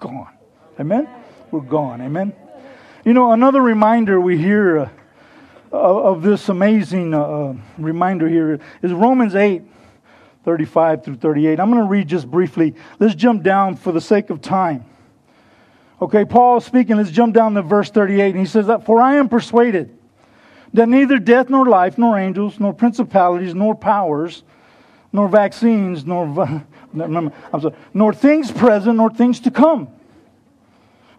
gone. 0.00 0.32
Amen? 0.80 1.08
We're 1.52 1.60
gone. 1.60 2.00
Amen? 2.00 2.32
You 3.04 3.12
know, 3.12 3.32
another 3.32 3.60
reminder 3.60 4.18
we 4.18 4.38
hear 4.38 4.78
uh, 4.78 4.88
of 5.70 6.22
this 6.22 6.48
amazing 6.48 7.12
uh, 7.12 7.20
uh, 7.20 7.54
reminder 7.76 8.26
here 8.26 8.60
is 8.80 8.92
Romans 8.92 9.34
8, 9.34 9.60
35 10.46 11.04
through 11.04 11.16
38. 11.16 11.60
I'm 11.60 11.70
going 11.70 11.82
to 11.82 11.88
read 11.88 12.08
just 12.08 12.30
briefly. 12.30 12.74
Let's 12.98 13.14
jump 13.14 13.42
down 13.42 13.76
for 13.76 13.92
the 13.92 14.00
sake 14.00 14.30
of 14.30 14.40
time. 14.40 14.86
Okay, 16.00 16.24
Paul 16.24 16.62
speaking. 16.62 16.96
Let's 16.96 17.10
jump 17.10 17.34
down 17.34 17.52
to 17.54 17.62
verse 17.62 17.90
38. 17.90 18.30
And 18.30 18.38
he 18.38 18.46
says 18.46 18.68
that, 18.68 18.86
For 18.86 19.02
I 19.02 19.16
am 19.16 19.28
persuaded 19.28 19.94
that 20.72 20.88
neither 20.88 21.18
death 21.18 21.50
nor 21.50 21.66
life, 21.66 21.98
nor 21.98 22.18
angels, 22.18 22.58
nor 22.58 22.72
principalities, 22.72 23.54
nor 23.54 23.74
powers, 23.74 24.44
nor 25.12 25.28
vaccines, 25.28 26.06
nor, 26.06 26.24
I'm 26.98 27.60
sorry, 27.60 27.74
nor 27.92 28.14
things 28.14 28.50
present, 28.50 28.96
nor 28.96 29.10
things 29.10 29.40
to 29.40 29.50
come 29.50 29.88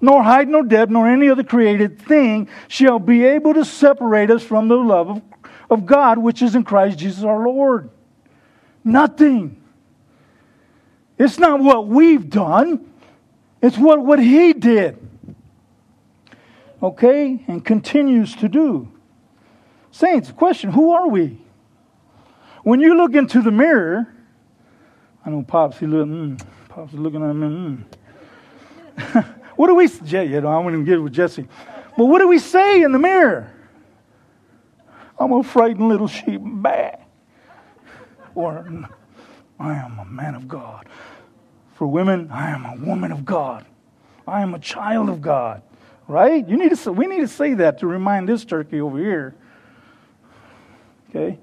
nor 0.01 0.23
height, 0.23 0.47
nor 0.47 0.63
depth, 0.63 0.91
nor 0.91 1.07
any 1.07 1.29
other 1.29 1.43
created 1.43 2.01
thing 2.01 2.47
shall 2.67 2.99
be 2.99 3.23
able 3.23 3.53
to 3.53 3.65
separate 3.65 4.29
us 4.29 4.43
from 4.43 4.67
the 4.67 4.75
love 4.75 5.09
of, 5.09 5.21
of 5.69 5.85
God 5.85 6.17
which 6.17 6.41
is 6.41 6.55
in 6.55 6.63
Christ 6.63 6.99
Jesus 6.99 7.23
our 7.23 7.45
Lord. 7.45 7.89
Nothing. 8.83 9.61
It's 11.17 11.39
not 11.39 11.59
what 11.59 11.87
we've 11.87 12.29
done, 12.29 12.91
it's 13.61 13.77
what, 13.77 14.03
what 14.03 14.19
He 14.19 14.53
did. 14.53 14.99
Okay? 16.83 17.43
And 17.47 17.63
continues 17.65 18.35
to 18.35 18.49
do. 18.49 18.91
Saints, 19.91 20.31
question 20.31 20.71
who 20.71 20.91
are 20.91 21.07
we? 21.07 21.41
When 22.63 22.79
you 22.79 22.95
look 22.97 23.15
into 23.15 23.41
the 23.41 23.51
mirror, 23.51 24.13
I 25.25 25.29
know 25.29 25.41
Pops, 25.41 25.79
he 25.79 25.87
look, 25.87 26.07
mm, 26.07 26.45
Pops 26.67 26.93
is 26.93 26.99
looking 26.99 27.23
at 27.23 27.33
me. 27.33 27.83
Mm. 28.97 29.35
What 29.55 29.67
do 29.67 29.75
we, 29.75 29.87
you 29.87 30.41
know, 30.41 30.49
I 30.49 30.57
wouldn't 30.57 30.81
even 30.81 30.85
get 30.85 31.01
with 31.01 31.13
Jesse. 31.13 31.47
But 31.97 32.05
what 32.05 32.19
do 32.19 32.27
we 32.27 32.39
say 32.39 32.81
in 32.81 32.91
the 32.91 32.99
mirror? 32.99 33.51
I'm 35.17 35.31
a 35.31 35.43
frightened 35.43 35.87
little 35.87 36.07
sheep. 36.07 36.41
Bah. 36.43 36.91
Or 38.33 38.67
I 39.59 39.73
am 39.75 39.99
a 39.99 40.05
man 40.05 40.35
of 40.35 40.47
God. 40.47 40.87
For 41.75 41.87
women, 41.87 42.29
I 42.31 42.49
am 42.49 42.65
a 42.65 42.75
woman 42.85 43.11
of 43.11 43.23
God. 43.23 43.65
I 44.27 44.41
am 44.41 44.53
a 44.53 44.59
child 44.59 45.09
of 45.09 45.21
God. 45.21 45.61
Right? 46.07 46.47
You 46.47 46.57
need 46.57 46.75
to, 46.75 46.91
we 46.91 47.07
need 47.07 47.21
to 47.21 47.27
say 47.27 47.53
that 47.55 47.79
to 47.79 47.87
remind 47.87 48.27
this 48.29 48.45
turkey 48.45 48.81
over 48.81 48.97
here. 48.97 49.35
Okay? 51.09 51.39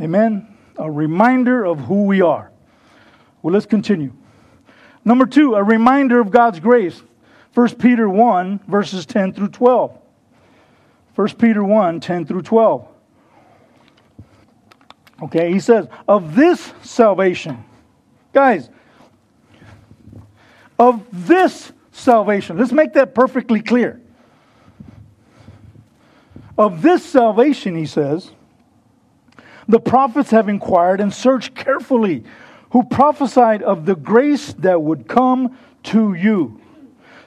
Amen? 0.00 0.54
A 0.76 0.90
reminder 0.90 1.64
of 1.64 1.78
who 1.80 2.04
we 2.04 2.20
are. 2.20 2.50
Well, 3.40 3.54
let's 3.54 3.66
continue. 3.66 4.12
Number 5.06 5.24
two, 5.24 5.54
a 5.54 5.62
reminder 5.62 6.20
of 6.20 6.32
God's 6.32 6.58
grace. 6.58 7.00
1 7.54 7.76
Peter 7.76 8.08
1, 8.08 8.60
verses 8.66 9.06
10 9.06 9.32
through 9.32 9.48
12. 9.48 9.96
1 11.14 11.28
Peter 11.36 11.64
1, 11.64 12.00
10 12.00 12.26
through 12.26 12.42
12. 12.42 12.88
Okay, 15.22 15.52
he 15.52 15.60
says, 15.60 15.86
of 16.08 16.34
this 16.34 16.72
salvation. 16.82 17.64
Guys, 18.32 18.68
of 20.78 21.06
this 21.12 21.72
salvation. 21.92 22.58
Let's 22.58 22.72
make 22.72 22.92
that 22.94 23.14
perfectly 23.14 23.62
clear. 23.62 24.00
Of 26.58 26.82
this 26.82 27.04
salvation, 27.04 27.76
he 27.76 27.86
says, 27.86 28.32
the 29.68 29.80
prophets 29.80 30.30
have 30.30 30.48
inquired 30.48 31.00
and 31.00 31.14
searched 31.14 31.54
carefully, 31.54 32.24
who 32.70 32.82
prophesied 32.84 33.62
of 33.62 33.86
the 33.86 33.96
grace 33.96 34.52
that 34.54 34.82
would 34.82 35.08
come 35.08 35.56
to 35.84 36.14
you. 36.14 36.60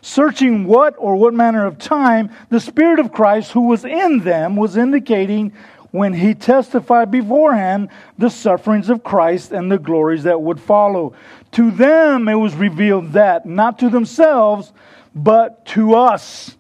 Searching 0.02 0.66
what 0.66 0.96
or 0.98 1.16
what 1.16 1.34
manner 1.34 1.66
of 1.66 1.78
time 1.78 2.32
the 2.50 2.60
Spirit 2.60 3.00
of 3.00 3.12
Christ 3.12 3.52
who 3.52 3.68
was 3.68 3.84
in 3.84 4.20
them 4.20 4.56
was 4.56 4.78
indicating 4.78 5.54
when 5.92 6.14
he 6.14 6.34
testified 6.34 7.12
beforehand 7.12 7.90
the 8.18 8.30
sufferings 8.30 8.90
of 8.90 9.04
Christ 9.04 9.52
and 9.52 9.72
the 9.72 9.80
glories 9.80 10.24
that 10.24 10.42
would 10.42 10.60
follow. 10.60 11.14
To 11.54 11.72
them 11.72 12.28
it 12.28 12.36
was 12.36 12.56
revealed 12.56 13.14
that, 13.14 13.46
not 13.46 13.80
to 13.80 13.90
themselves, 13.90 14.72
but 15.16 15.66
to 15.68 15.96
us. 15.96 16.56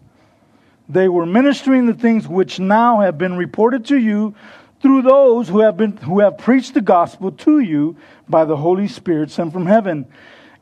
They 0.90 1.08
were 1.08 1.28
ministering 1.28 1.86
the 1.86 1.94
things 1.94 2.28
which 2.28 2.60
now 2.60 3.02
have 3.02 3.18
been 3.18 3.38
reported 3.38 3.86
to 3.86 3.98
you 3.98 4.34
through 4.82 5.04
those 5.04 5.48
who 5.48 5.60
have 5.60 5.78
been 5.78 5.98
who 5.98 6.20
have 6.20 6.38
preached 6.38 6.74
the 6.74 6.82
gospel 6.82 7.32
to 7.32 7.60
you 7.60 7.96
by 8.30 8.46
the 8.46 8.56
Holy 8.56 8.88
Spirit 8.88 9.32
sent 9.32 9.52
from 9.52 9.66
heaven. 9.66 10.06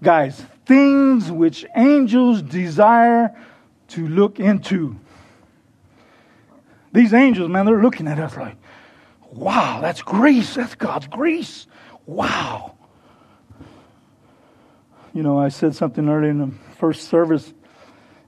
Guys, 0.01 0.41
things 0.65 1.31
which 1.31 1.65
angels 1.75 2.41
desire 2.41 3.35
to 3.89 4.07
look 4.07 4.39
into. 4.39 4.99
These 6.93 7.13
angels, 7.13 7.49
man, 7.49 7.65
they're 7.65 7.81
looking 7.81 8.07
at 8.07 8.19
us 8.19 8.35
like, 8.37 8.55
wow, 9.31 9.79
that's 9.81 10.01
grace. 10.01 10.55
That's 10.55 10.75
God's 10.75 11.07
grace. 11.07 11.67
Wow. 12.05 12.75
You 15.13 15.23
know, 15.23 15.39
I 15.39 15.49
said 15.49 15.75
something 15.75 16.07
earlier 16.07 16.31
in 16.31 16.37
the 16.39 16.51
first 16.77 17.09
service. 17.09 17.53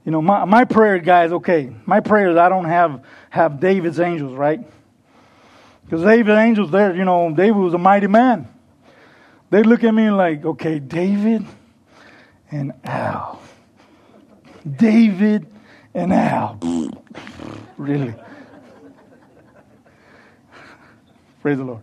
You 0.04 0.12
know, 0.12 0.22
my, 0.22 0.44
my 0.44 0.64
prayer, 0.64 0.98
guys, 0.98 1.32
okay, 1.32 1.72
my 1.86 2.00
prayer 2.00 2.30
is 2.30 2.36
I 2.36 2.48
don't 2.48 2.64
have, 2.64 3.04
have 3.30 3.60
David's 3.60 4.00
angels, 4.00 4.34
right? 4.34 4.60
Because 5.84 6.02
David's 6.02 6.38
angels, 6.38 6.70
there, 6.70 6.94
you 6.94 7.04
know, 7.04 7.32
David 7.34 7.56
was 7.56 7.74
a 7.74 7.78
mighty 7.78 8.06
man. 8.06 8.48
They 9.50 9.64
look 9.64 9.82
at 9.82 9.92
me 9.92 10.10
like, 10.10 10.44
okay, 10.44 10.78
David 10.78 11.44
and 12.52 12.72
Al. 12.84 13.42
David 14.76 15.46
and 15.92 16.12
Al. 16.12 16.58
really? 17.76 18.14
Praise 21.42 21.58
the 21.58 21.64
Lord. 21.64 21.82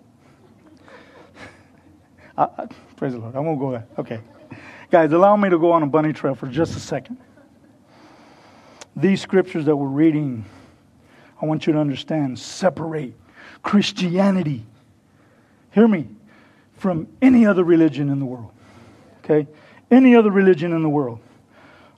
I, 2.38 2.44
I, 2.44 2.68
praise 2.96 3.14
the 3.14 3.20
Lord. 3.20 3.36
I 3.36 3.40
won't 3.40 3.60
go 3.60 3.72
there. 3.72 3.86
Okay. 3.98 4.22
Guys, 4.90 5.12
allow 5.12 5.36
me 5.36 5.50
to 5.50 5.60
go 5.60 5.72
on 5.74 5.84
a 5.84 5.88
bunny 5.88 6.14
trail 6.14 6.36
for 6.36 6.48
just 6.48 6.78
a 6.78 6.80
second. 6.80 7.18
These 8.96 9.22
scriptures 9.22 9.66
that 9.66 9.76
we're 9.76 9.88
reading, 9.88 10.46
I 11.42 11.46
want 11.46 11.68
you 11.68 11.74
to 11.74 11.80
understand, 11.80 12.40
separate 12.40 13.14
Christianity, 13.62 14.66
hear 15.72 15.88
me, 15.88 16.08
from 16.78 17.08
any 17.22 17.46
other 17.46 17.64
religion 17.64 18.10
in 18.10 18.20
the 18.20 18.26
world. 18.26 18.52
Okay? 19.24 19.48
Any 19.92 20.16
other 20.16 20.32
religion 20.32 20.74
in 20.74 20.82
the 20.84 20.90
world. 20.90 21.20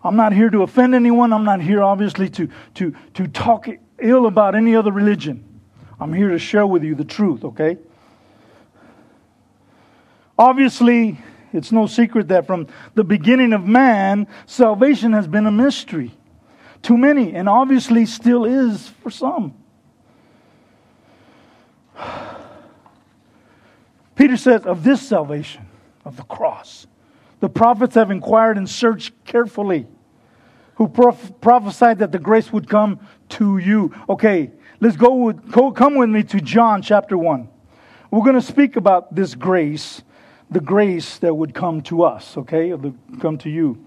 I'm 0.03 0.15
not 0.15 0.33
here 0.33 0.49
to 0.49 0.63
offend 0.63 0.95
anyone. 0.95 1.33
I'm 1.33 1.43
not 1.43 1.61
here, 1.61 1.83
obviously, 1.83 2.29
to, 2.29 2.49
to, 2.75 2.95
to 3.15 3.27
talk 3.27 3.67
ill 3.99 4.25
about 4.25 4.55
any 4.55 4.75
other 4.75 4.91
religion. 4.91 5.43
I'm 5.99 6.13
here 6.13 6.29
to 6.29 6.39
share 6.39 6.65
with 6.65 6.83
you 6.83 6.95
the 6.95 7.03
truth, 7.03 7.43
okay? 7.43 7.77
Obviously, 10.37 11.19
it's 11.51 11.71
no 11.71 11.85
secret 11.85 12.29
that 12.29 12.47
from 12.47 12.67
the 12.95 13.03
beginning 13.03 13.51
of 13.51 13.65
man, 13.65 14.27
salvation 14.45 15.11
has 15.11 15.27
been 15.27 15.45
a 15.45 15.51
mystery 15.51 16.11
to 16.83 16.97
many, 16.97 17.33
and 17.33 17.49
obviously 17.49 18.05
still 18.05 18.45
is 18.45 18.87
for 18.87 19.11
some. 19.11 19.53
Peter 24.19 24.37
says, 24.37 24.65
of 24.65 24.83
this 24.83 25.01
salvation, 25.01 25.65
of 26.05 26.17
the 26.17 26.23
cross, 26.23 26.85
the 27.39 27.49
prophets 27.49 27.95
have 27.95 28.11
inquired 28.11 28.57
and 28.57 28.69
searched 28.69 29.13
carefully, 29.25 29.87
who 30.75 30.87
prophesied 30.87 31.97
that 31.99 32.11
the 32.11 32.19
grace 32.19 32.53
would 32.53 32.69
come 32.69 32.99
to 33.29 33.57
you. 33.57 33.91
Okay, 34.07 34.51
Let's 34.81 34.95
go, 34.95 35.13
with, 35.13 35.51
go 35.51 35.71
come 35.71 35.95
with 35.95 36.09
me 36.09 36.23
to 36.23 36.39
John 36.39 36.81
chapter 36.81 37.17
1. 37.17 37.49
We're 38.11 38.23
going 38.23 38.35
to 38.35 38.41
speak 38.41 38.77
about 38.77 39.13
this 39.13 39.35
grace, 39.35 40.01
the 40.49 40.61
grace 40.61 41.17
that 41.17 41.33
would 41.33 41.53
come 41.53 41.81
to 41.83 42.03
us, 42.03 42.37
okay? 42.37 42.71
Or 42.71 42.93
come 43.19 43.37
to 43.39 43.49
you. 43.49 43.85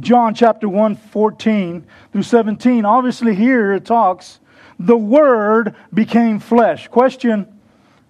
John 0.00 0.34
chapter 0.34 0.68
1, 0.68 0.96
14 0.96 1.86
through 2.12 2.22
17. 2.22 2.84
Obviously, 2.84 3.36
here 3.36 3.72
it 3.72 3.84
talks, 3.84 4.40
the 4.80 4.96
Word 4.96 5.76
became 5.94 6.40
flesh. 6.40 6.88
Question 6.88 7.46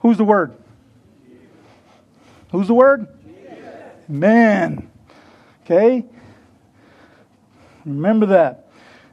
Who's 0.01 0.17
the 0.17 0.25
Word? 0.25 0.57
Who's 2.53 2.69
the 2.69 2.75
Word? 2.75 3.07
Man. 4.09 4.91
Okay? 5.65 6.05
Remember 7.85 8.27
that. 8.27 8.69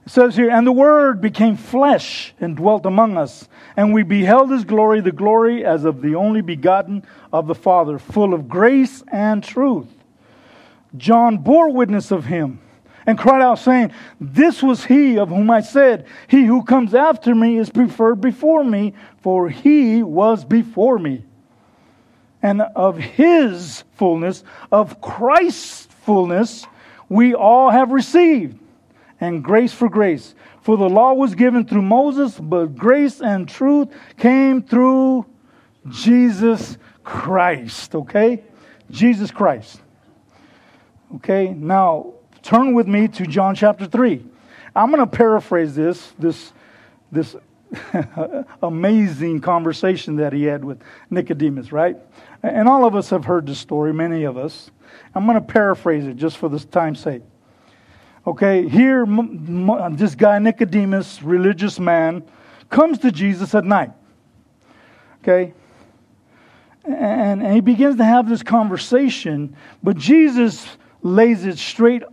It 0.06 0.12
says 0.12 0.36
here, 0.36 0.50
and 0.50 0.66
the 0.66 0.72
Word 0.72 1.22
became 1.22 1.58
flesh 1.58 2.34
and 2.40 2.56
dwelt 2.56 2.86
among 2.86 3.18
us, 3.18 3.48
and 3.76 3.94
we 3.94 4.04
beheld 4.04 4.50
his 4.50 4.64
glory, 4.64 5.02
the 5.02 5.12
glory 5.12 5.66
as 5.66 5.84
of 5.84 6.02
the 6.02 6.16
only 6.16 6.42
begotten 6.42 7.04
of 7.32 7.48
the 7.48 7.56
Father, 7.56 8.00
full 8.00 8.34
of 8.34 8.48
grace 8.48 9.04
and 9.12 9.44
truth. 9.44 9.88
John 10.96 11.38
bore 11.40 11.72
witness 11.72 12.12
of 12.12 12.26
him 12.26 12.60
and 13.06 13.18
cried 13.18 13.42
out, 13.42 13.60
saying, 13.60 13.92
This 14.20 14.64
was 14.64 14.86
he 14.86 15.18
of 15.18 15.30
whom 15.30 15.52
I 15.52 15.62
said, 15.62 16.06
He 16.28 16.46
who 16.46 16.64
comes 16.64 16.94
after 16.94 17.36
me 17.36 17.58
is 17.58 17.70
preferred 17.70 18.22
before 18.22 18.64
me, 18.64 18.94
for 19.22 19.50
he 19.50 20.04
was 20.04 20.44
before 20.46 21.00
me. 21.00 21.24
And 22.42 22.62
of 22.62 22.98
his 22.98 23.84
fullness, 23.96 24.44
of 24.72 25.02
Christ's 25.02 25.88
fullness, 26.04 26.66
we 27.10 27.34
all 27.34 27.70
have 27.70 27.92
received 27.92 28.60
and 29.20 29.44
grace 29.44 29.74
for 29.74 29.90
grace. 29.90 30.36
For 30.62 30.78
the 30.78 30.90
law 30.90 31.14
was 31.14 31.36
given 31.36 31.66
through 31.66 31.84
Moses, 31.84 32.38
but 32.40 32.76
grace 32.76 33.22
and 33.22 33.48
truth 33.48 33.90
came 34.18 34.62
through 34.62 35.26
Jesus 35.90 36.78
Christ. 37.04 37.96
Okay? 37.96 38.44
Jesus 38.92 39.32
Christ. 39.32 39.80
Okay? 41.16 41.50
Now, 41.54 42.14
turn 42.42 42.74
with 42.74 42.88
me 42.88 43.08
to 43.10 43.26
John 43.26 43.56
chapter 43.56 43.86
3. 43.86 44.26
I'm 44.76 44.92
going 44.92 45.00
to 45.00 45.08
paraphrase 45.08 45.74
this, 45.74 46.14
this, 46.20 46.54
this 47.12 47.36
amazing 48.62 49.42
conversation 49.42 50.18
that 50.18 50.34
he 50.34 50.44
had 50.44 50.64
with 50.64 50.80
Nicodemus, 51.10 51.72
right? 51.72 51.98
And 52.44 52.68
all 52.68 52.86
of 52.86 52.96
us 52.96 53.10
have 53.10 53.26
heard 53.26 53.48
this 53.48 53.60
story, 53.60 53.94
many 53.94 54.24
of 54.24 54.38
us. 54.38 54.72
I'm 55.16 55.26
going 55.26 55.36
to 55.36 55.46
paraphrase 55.46 56.06
it 56.06 56.16
just 56.16 56.38
for 56.38 56.50
this 56.50 56.66
time's 56.66 57.00
sake. 57.00 57.24
Okay, 58.26 58.68
here, 58.68 59.06
this 59.92 60.16
guy, 60.16 60.38
Nicodemus, 60.40 61.24
religious 61.24 61.80
man, 61.80 62.24
comes 62.70 63.00
to 63.00 63.12
Jesus 63.12 63.56
at 63.56 63.64
night. 63.64 63.92
Okay? 65.22 65.54
And, 66.84 67.42
and 67.42 67.54
he 67.54 67.62
begins 67.62 67.98
to 67.98 68.04
have 68.04 68.28
this 68.30 68.44
conversation, 68.44 69.56
but 69.82 69.98
Jesus 69.98 70.68
lays 71.02 71.46
it 71.46 71.58
straight 71.58 72.04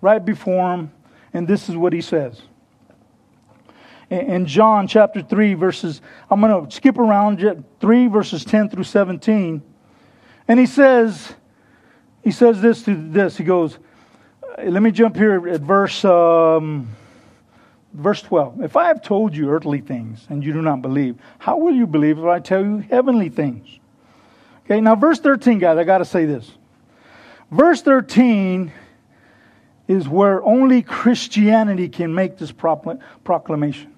right 0.00 0.24
before 0.24 0.74
him, 0.74 0.92
and 1.32 1.46
this 1.46 1.68
is 1.68 1.76
what 1.76 1.92
he 1.92 2.00
says. 2.00 2.42
In 4.12 4.44
John 4.44 4.86
chapter 4.86 5.22
3, 5.22 5.54
verses, 5.54 6.02
I'm 6.30 6.40
going 6.42 6.66
to 6.66 6.74
skip 6.74 6.98
around 6.98 7.64
3 7.80 8.06
verses 8.08 8.44
10 8.44 8.68
through 8.68 8.84
17. 8.84 9.62
And 10.48 10.60
he 10.60 10.66
says, 10.66 11.34
he 12.22 12.30
says 12.30 12.60
this 12.60 12.82
to 12.82 12.94
this. 12.94 13.38
He 13.38 13.44
goes, 13.44 13.78
let 14.62 14.82
me 14.82 14.90
jump 14.90 15.16
here 15.16 15.48
at 15.48 15.62
verse 15.62 16.04
um, 16.04 16.90
verse 17.94 18.20
12. 18.20 18.60
If 18.62 18.76
I 18.76 18.88
have 18.88 19.00
told 19.00 19.34
you 19.34 19.48
earthly 19.48 19.80
things 19.80 20.26
and 20.28 20.44
you 20.44 20.52
do 20.52 20.60
not 20.60 20.82
believe, 20.82 21.16
how 21.38 21.56
will 21.56 21.74
you 21.74 21.86
believe 21.86 22.18
if 22.18 22.24
I 22.26 22.38
tell 22.38 22.62
you 22.62 22.78
heavenly 22.78 23.30
things? 23.30 23.66
Okay, 24.66 24.82
now 24.82 24.94
verse 24.94 25.20
13, 25.20 25.58
guys, 25.58 25.78
I 25.78 25.84
got 25.84 25.98
to 25.98 26.04
say 26.04 26.26
this. 26.26 26.52
Verse 27.50 27.80
13 27.80 28.72
is 29.88 30.06
where 30.06 30.42
only 30.44 30.82
Christianity 30.82 31.88
can 31.88 32.14
make 32.14 32.36
this 32.36 32.52
proclamation. 32.52 33.91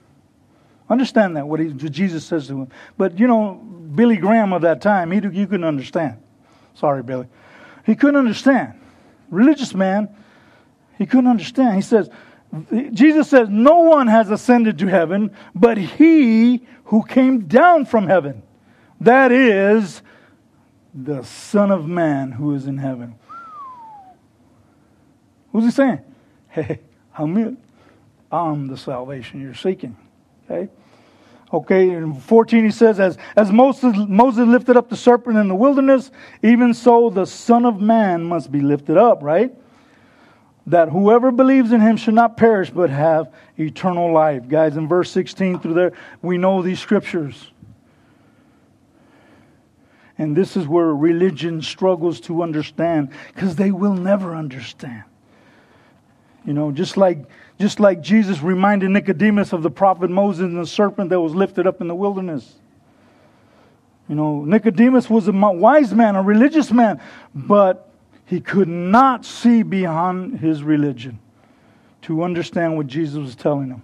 Understand 0.89 1.37
that, 1.37 1.47
what, 1.47 1.61
he, 1.61 1.69
what 1.69 1.93
Jesus 1.93 2.25
says 2.25 2.47
to 2.49 2.63
him. 2.63 2.69
But, 2.99 3.19
you 3.19 3.27
know, 3.27 3.55
Billy 3.95 4.17
Graham 4.17 4.53
of 4.53 4.63
that 4.63 4.83
time, 4.83 5.11
he, 5.11 5.17
you 5.17 5.47
couldn't 5.47 5.65
understand. 5.65 6.23
Sorry, 6.75 7.03
Billy. 7.03 7.27
He 7.87 7.95
couldn't 7.95 8.17
understand. 8.17 8.75
Religious 9.31 9.75
man, 9.75 10.09
he 10.99 11.07
couldn't 11.07 11.29
understand. 11.29 11.77
He 11.77 11.83
says, 11.83 12.11
Jesus 12.93 13.29
says, 13.29 13.49
No 13.49 13.81
one 13.81 14.07
has 14.07 14.31
ascended 14.31 14.79
to 14.79 14.87
heaven 14.87 15.35
but 15.55 15.79
he 15.79 16.67
who 16.85 17.05
came 17.05 17.47
down 17.47 17.87
from 17.87 18.07
heaven. 18.07 18.43
That 19.01 19.33
is 19.33 20.03
the 20.95 21.23
Son 21.23 21.71
of 21.71 21.87
Man 21.87 22.33
who 22.33 22.55
is 22.55 22.67
in 22.67 22.79
heaven. 22.79 23.17
Who's 25.53 25.65
he 25.65 25.71
saying? 25.71 26.01
Hey, 26.51 26.79
I'm. 27.19 27.59
I'm 28.31 28.69
the 28.69 28.77
salvation 28.77 29.41
you're 29.41 29.55
seeking. 29.55 29.97
Okay? 30.51 30.69
Okay, 31.53 31.91
in 31.91 32.15
14 32.15 32.65
he 32.65 32.71
says, 32.71 32.99
as, 32.99 33.17
as 33.37 33.53
Moses, 33.53 33.95
Moses 34.09 34.47
lifted 34.47 34.77
up 34.77 34.89
the 34.89 34.97
serpent 34.97 35.37
in 35.37 35.47
the 35.47 35.55
wilderness, 35.55 36.11
even 36.43 36.75
so 36.75 37.11
the 37.11 37.27
Son 37.27 37.65
of 37.65 37.81
Man 37.81 38.25
must 38.25 38.51
be 38.51 38.61
lifted 38.61 38.97
up, 38.97 39.23
right? 39.23 39.55
That 40.67 40.89
whoever 40.89 41.31
believes 41.31 41.71
in 41.71 41.81
him 41.81 41.97
should 41.97 42.15
not 42.15 42.37
perish 42.37 42.71
but 42.71 42.91
have 42.91 43.33
eternal 43.57 44.13
life. 44.13 44.49
Guys, 44.49 44.77
in 44.77 44.89
verse 44.89 45.11
16 45.13 45.61
through 45.61 45.75
there, 45.75 45.93
we 46.23 46.39
know 46.39 46.61
these 46.61 46.81
scriptures. 46.81 47.53
And 50.19 50.37
this 50.37 50.57
is 50.57 50.67
where 50.67 50.87
religion 50.87 51.63
struggles 51.63 52.21
to 52.23 52.43
understand 52.43 53.11
because 53.35 53.57
they 53.57 53.71
will 53.71 53.95
never 53.95 54.35
understand. 54.35 55.05
You 56.45 56.53
know, 56.53 56.71
just 56.73 56.97
like 56.97 57.27
just 57.59 57.81
like 57.81 58.01
Jesus 58.01 58.41
reminded 58.43 58.91
Nicodemus 58.91 59.53
of 59.53 59.63
the 59.63 59.71
prophet 59.71 60.11
Moses 60.11 60.43
and 60.43 60.59
the 60.59 60.67
serpent 60.67 61.11
that 61.11 61.21
was 61.21 61.35
lifted 61.35 61.67
up 61.67 61.81
in 61.81 61.89
the 61.89 61.95
wilderness. 61.95 62.55
You 64.09 64.17
know, 64.17 64.45
Nicodemus 64.45 65.09
was 65.09 65.29
a 65.29 65.33
wise 65.33 65.95
man, 65.95 66.17
a 66.17 66.23
religious 66.23 66.71
man, 66.71 67.01
but 67.35 67.91
he 68.27 68.41
could 68.41 68.69
not 68.69 69.25
see 69.25 69.63
beyond 69.63 70.41
his 70.41 70.63
religion 70.63 71.19
to 72.03 72.23
understand 72.23 72.77
what 72.77 72.87
Jesus 72.87 73.17
was 73.17 73.35
telling 73.35 73.69
him. 73.69 73.83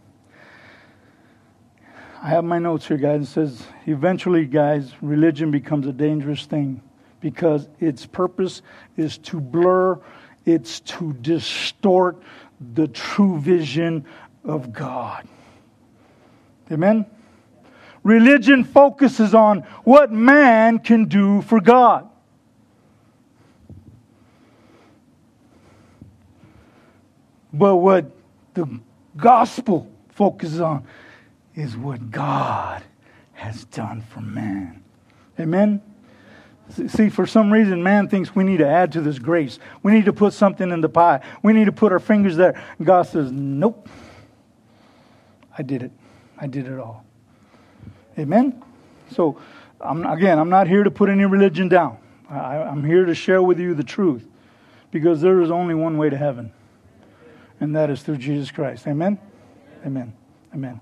I 2.23 2.29
have 2.29 2.45
my 2.45 2.59
notes 2.59 2.87
here, 2.87 2.99
guys. 2.99 3.23
It 3.23 3.27
says, 3.27 3.63
eventually, 3.87 4.45
guys, 4.45 4.93
religion 5.01 5.51
becomes 5.51 5.87
a 5.87 5.93
dangerous 5.93 6.45
thing 6.45 6.83
because 7.21 7.67
its 7.79 8.05
purpose 8.05 8.61
is 8.99 9.17
to 9.19 9.41
blur, 9.41 9.99
it's 10.45 10.81
to 10.81 11.15
distort 11.15 12.23
the 12.75 12.89
true 12.89 13.39
vision 13.39 14.05
of 14.45 14.73
God. 14.73 15.27
Amen? 16.71 17.07
Religion 18.03 18.65
focuses 18.65 19.35
on 19.35 19.61
what 19.85 20.13
man 20.13 20.79
can 20.79 21.07
do 21.07 21.43
for 21.43 21.61
God. 21.61 22.09
But 27.53 27.77
what 27.77 28.11
the 28.55 28.81
gospel 29.17 29.91
focuses 30.11 30.61
on 30.61 30.85
is 31.55 31.77
what 31.77 32.11
God 32.11 32.83
has 33.33 33.65
done 33.65 34.03
for 34.03 34.21
man. 34.21 34.83
Amen? 35.39 35.83
See, 36.89 37.09
for 37.09 37.27
some 37.27 37.53
reason, 37.53 37.83
man 37.83 38.09
thinks 38.09 38.35
we 38.35 38.45
need 38.45 38.59
to 38.59 38.69
add 38.69 38.93
to 38.93 39.01
this 39.01 39.19
grace. 39.19 39.59
We 39.83 39.93
need 39.93 40.05
to 40.05 40.13
put 40.13 40.33
something 40.33 40.71
in 40.71 40.81
the 40.81 40.89
pie. 40.89 41.21
We 41.43 41.53
need 41.53 41.65
to 41.67 41.73
put 41.73 41.93
our 41.93 41.99
fingers 41.99 42.37
there. 42.37 42.63
God 42.83 43.03
says, 43.03 43.33
Nope. 43.33 43.89
I 45.57 45.63
did 45.63 45.83
it. 45.83 45.93
I 46.39 46.47
did 46.47 46.67
it 46.67 46.79
all. 46.79 47.05
Amen? 48.19 48.63
So, 49.13 49.41
I'm, 49.81 50.05
again, 50.07 50.39
I'm 50.39 50.51
not 50.51 50.69
here 50.69 50.85
to 50.85 50.91
put 50.91 51.09
any 51.09 51.25
religion 51.25 51.69
down. 51.69 51.99
I, 52.29 52.57
I'm 52.59 52.85
here 52.85 53.05
to 53.05 53.15
share 53.15 53.43
with 53.43 53.59
you 53.59 53.75
the 53.75 53.85
truth 53.85 54.27
because 54.91 55.21
there 55.21 55.41
is 55.41 55.51
only 55.51 55.75
one 55.75 55.99
way 55.99 56.11
to 56.11 56.17
heaven, 56.17 56.53
and 57.61 57.75
that 57.77 57.91
is 57.91 58.03
through 58.03 58.19
Jesus 58.19 58.51
Christ. 58.51 58.87
Amen? 58.87 59.19
Amen. 59.85 60.13
Amen. 60.55 60.81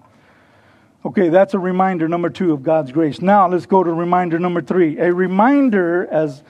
Okay, 1.05 1.29
that's 1.29 1.55
a 1.55 1.59
reminder 1.59 2.09
number 2.09 2.29
two 2.29 2.53
of 2.53 2.63
God's 2.63 2.91
grace. 2.91 3.21
Now 3.23 3.49
let's 3.49 3.67
go 3.67 3.85
to 3.85 3.93
reminder 3.93 4.39
number 4.39 4.61
three. 4.61 4.99
A 4.99 5.13
reminder 5.13 6.07
as 6.07 6.43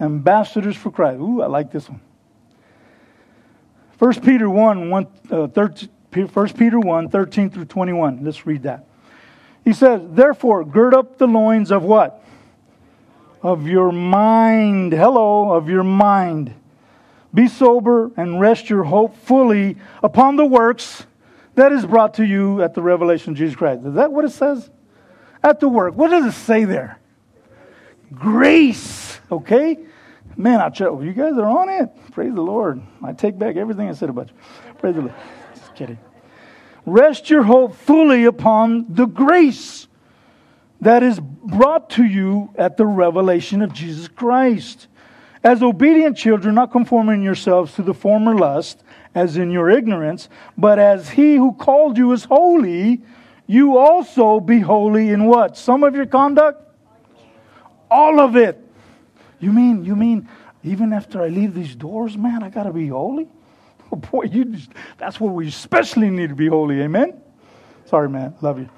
ambassadors 0.00 0.76
for 0.76 0.90
Christ. 0.90 1.20
Ooh, 1.20 1.42
I 1.42 1.46
like 1.46 1.70
this 1.70 1.88
one. 1.88 2.00
1 3.98 4.20
Peter 4.22 4.50
1, 4.50 4.90
1, 4.90 5.06
uh, 5.30 5.46
13, 5.46 5.88
1 6.26 6.48
Peter 6.54 6.80
1, 6.80 7.08
13 7.08 7.50
through 7.50 7.64
21. 7.66 8.24
Let's 8.24 8.44
read 8.44 8.64
that. 8.64 8.84
He 9.64 9.72
says, 9.72 10.00
Therefore, 10.10 10.64
gird 10.64 10.94
up 10.94 11.16
the 11.16 11.28
loins 11.28 11.70
of 11.70 11.84
what? 11.84 12.22
Of 13.42 13.68
your 13.68 13.92
mind. 13.92 14.92
Hello, 14.92 15.52
of 15.52 15.68
your 15.68 15.84
mind. 15.84 16.52
Be 17.32 17.46
sober 17.46 18.10
and 18.16 18.40
rest 18.40 18.68
your 18.68 18.84
hope 18.84 19.16
fully 19.16 19.76
upon 20.02 20.36
the 20.36 20.44
works 20.44 21.06
that 21.54 21.72
is 21.72 21.86
brought 21.86 22.14
to 22.14 22.24
you 22.24 22.62
at 22.62 22.74
the 22.74 22.82
revelation 22.82 23.32
of 23.32 23.38
Jesus 23.38 23.56
Christ. 23.56 23.84
Is 23.84 23.94
that 23.94 24.12
what 24.12 24.24
it 24.24 24.30
says? 24.30 24.70
At 25.42 25.60
the 25.60 25.68
work. 25.68 25.94
What 25.94 26.10
does 26.10 26.26
it 26.26 26.36
say 26.38 26.64
there? 26.64 26.98
Grace. 28.12 29.20
Okay? 29.30 29.78
Man, 30.36 30.60
I 30.60 30.68
tell 30.68 31.02
you 31.02 31.12
guys 31.12 31.34
are 31.34 31.46
on 31.46 31.68
it. 31.68 31.90
Praise 32.12 32.34
the 32.34 32.42
Lord. 32.42 32.82
I 33.02 33.12
take 33.12 33.38
back 33.38 33.56
everything 33.56 33.88
I 33.88 33.92
said 33.92 34.08
about 34.08 34.28
you. 34.28 34.34
Praise 34.78 34.94
the 34.94 35.02
Lord. 35.02 35.14
Just 35.54 35.74
kidding. 35.74 35.98
Rest 36.86 37.30
your 37.30 37.42
hope 37.42 37.76
fully 37.76 38.24
upon 38.24 38.86
the 38.92 39.06
grace 39.06 39.86
that 40.80 41.02
is 41.02 41.20
brought 41.20 41.90
to 41.90 42.04
you 42.04 42.50
at 42.56 42.76
the 42.76 42.86
revelation 42.86 43.62
of 43.62 43.72
Jesus 43.72 44.08
Christ. 44.08 44.88
As 45.44 45.62
obedient 45.62 46.16
children, 46.16 46.54
not 46.54 46.72
conforming 46.72 47.22
yourselves 47.22 47.74
to 47.74 47.82
the 47.82 47.92
former 47.92 48.34
lust 48.34 48.82
as 49.14 49.36
in 49.36 49.50
your 49.50 49.68
ignorance, 49.68 50.30
but 50.56 50.78
as 50.78 51.10
he 51.10 51.36
who 51.36 51.52
called 51.52 51.98
you 51.98 52.12
is 52.12 52.24
holy, 52.24 53.02
you 53.46 53.76
also 53.76 54.40
be 54.40 54.60
holy 54.60 55.10
in 55.10 55.26
what? 55.26 55.58
Some 55.58 55.84
of 55.84 55.94
your 55.94 56.06
conduct? 56.06 56.62
All 57.90 58.20
of 58.20 58.36
it. 58.36 58.58
You 59.38 59.52
mean, 59.52 59.84
you 59.84 59.94
mean, 59.94 60.26
even 60.62 60.94
after 60.94 61.20
I 61.20 61.28
leave 61.28 61.54
these 61.54 61.74
doors, 61.76 62.16
man, 62.16 62.42
I 62.42 62.48
gotta 62.48 62.72
be 62.72 62.88
holy? 62.88 63.28
Oh 63.92 63.96
boy, 64.12 64.22
you 64.24 64.46
just, 64.46 64.70
that's 64.96 65.20
where 65.20 65.30
we 65.30 65.46
especially 65.46 66.08
need 66.08 66.30
to 66.30 66.34
be 66.34 66.48
holy, 66.48 66.80
amen? 66.80 67.20
Sorry, 67.84 68.08
man, 68.08 68.34
love 68.40 68.58
you. 68.58 68.70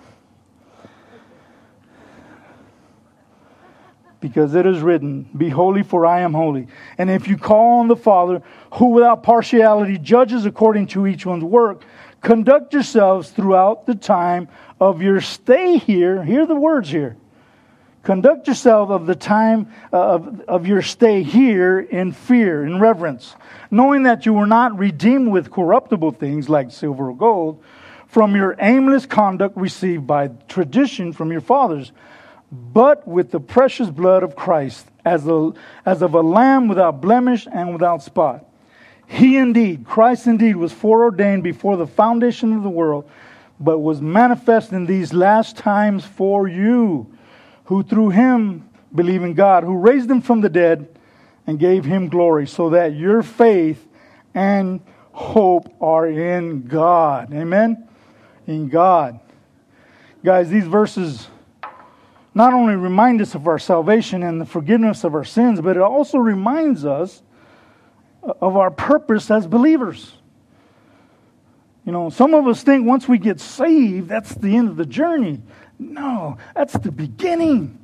Because 4.20 4.55
it 4.55 4.66
is 4.66 4.81
written, 4.81 5.29
Be 5.37 5.48
holy, 5.48 5.83
for 5.83 6.07
I 6.07 6.20
am 6.20 6.35
holy. 6.35 6.68
And 6.98 7.11
if 7.11 7.29
you 7.29 7.37
call 7.37 7.81
on 7.81 7.88
the 7.88 7.96
Father, 7.96 8.42
who 8.74 8.90
without 8.90 9.22
partiality 9.22 9.98
judges 9.98 10.46
according 10.46 10.88
to 10.88 11.07
each 11.07 11.26
one's 11.26 11.44
work, 11.44 11.85
conduct 12.20 12.72
yourselves 12.72 13.31
throughout 13.31 13.87
the 13.87 13.94
time 13.94 14.48
of 14.81 15.02
your 15.02 15.20
stay 15.20 15.79
here. 15.79 16.24
Hear 16.24 16.46
the 16.46 16.55
words 16.57 16.90
here. 16.90 17.16
Conduct 18.02 18.46
yourself 18.46 18.90
of 18.90 19.07
the 19.07 19.16
time 19.16 19.68
uh, 19.92 19.96
of, 19.96 20.40
of 20.42 20.66
your 20.66 20.81
stay 20.81 21.24
here 21.24 21.81
in 21.81 22.12
fear, 22.12 22.64
in 22.64 22.79
reverence, 22.79 23.35
knowing 23.68 24.05
that 24.05 24.24
you 24.24 24.33
were 24.33 24.46
not 24.46 24.79
redeemed 24.79 25.33
with 25.33 25.50
corruptible 25.50 26.12
things 26.12 26.48
like 26.48 26.70
silver 26.70 27.11
or 27.11 27.16
gold 27.16 27.64
from 28.07 28.37
your 28.37 28.55
aimless 28.61 29.07
conduct 29.07 29.57
received 29.57 30.07
by 30.07 30.29
tradition 30.48 31.12
from 31.12 31.33
your 31.33 31.40
fathers 31.40 31.92
but 32.50 33.06
with 33.06 33.30
the 33.30 33.40
precious 33.40 33.90
blood 33.90 34.22
of 34.22 34.37
Christ, 34.37 34.87
as, 35.04 35.26
a, 35.26 35.52
as 35.85 36.02
of 36.02 36.14
a 36.14 36.20
lamb 36.20 36.68
without 36.68 37.00
blemish 37.00 37.46
and 37.50 37.72
without 37.72 38.02
spot. 38.02 38.44
He 39.06 39.37
indeed, 39.37 39.85
Christ 39.87 40.26
indeed, 40.26 40.56
was 40.56 40.72
foreordained 40.72 41.44
before 41.44 41.76
the 41.76 41.87
foundation 41.87 42.52
of 42.52 42.62
the 42.62 42.70
world, 42.70 43.09
but 43.61 43.78
was 43.78 44.00
manifest 44.00 44.72
in 44.72 44.87
these 44.87 45.12
last 45.12 45.56
times 45.56 46.04
for 46.04 46.48
you, 46.48 47.12
who 47.64 47.82
through 47.82 48.11
him 48.11 48.68
believe 48.94 49.22
in 49.22 49.35
God, 49.35 49.62
who 49.62 49.76
raised 49.76 50.11
him 50.11 50.20
from 50.20 50.40
the 50.40 50.48
dead 50.48 50.88
and 51.46 51.59
gave 51.59 51.85
him 51.85 52.09
glory, 52.09 52.46
so 52.46 52.70
that 52.70 52.94
your 52.96 53.22
faith 53.22 53.87
and 54.35 54.80
hope 55.12 55.72
are 55.80 56.06
in 56.06 56.66
God. 56.66 57.32
Amen? 57.32 57.88
In 58.46 58.68
God. 58.68 59.20
Guys, 60.24 60.50
these 60.50 60.66
verses 60.66 61.28
not 62.37 62.53
only 62.53 62.75
remind 62.75 63.22
us 63.22 63.35
of 63.35 63.49
our 63.49 63.59
salvation 63.59 64.22
and 64.22 64.38
the 64.38 64.44
forgiveness 64.44 65.05
of 65.05 65.14
our 65.14 65.25
sins, 65.25 65.59
but 65.59 65.75
it 65.75 65.83
also 65.83 66.18
reminds 66.18 66.85
us 66.85 67.22
of 68.22 68.59
our 68.59 68.70
purpose 68.70 69.31
as 69.31 69.46
believers. 69.46 70.12
You 71.87 71.92
know, 71.92 72.11
some 72.11 72.35
of 72.35 72.46
us 72.46 72.62
think 72.62 72.87
once 72.87 73.09
we 73.09 73.16
get 73.16 73.40
saved, 73.40 74.11
that's 74.11 74.35
the 74.35 74.55
end 74.55 74.68
of 74.68 74.77
the 74.77 74.85
journey. 74.85 75.40
No, 75.79 76.37
that's 76.55 76.75
the 76.75 76.92
beginning. 76.92 77.83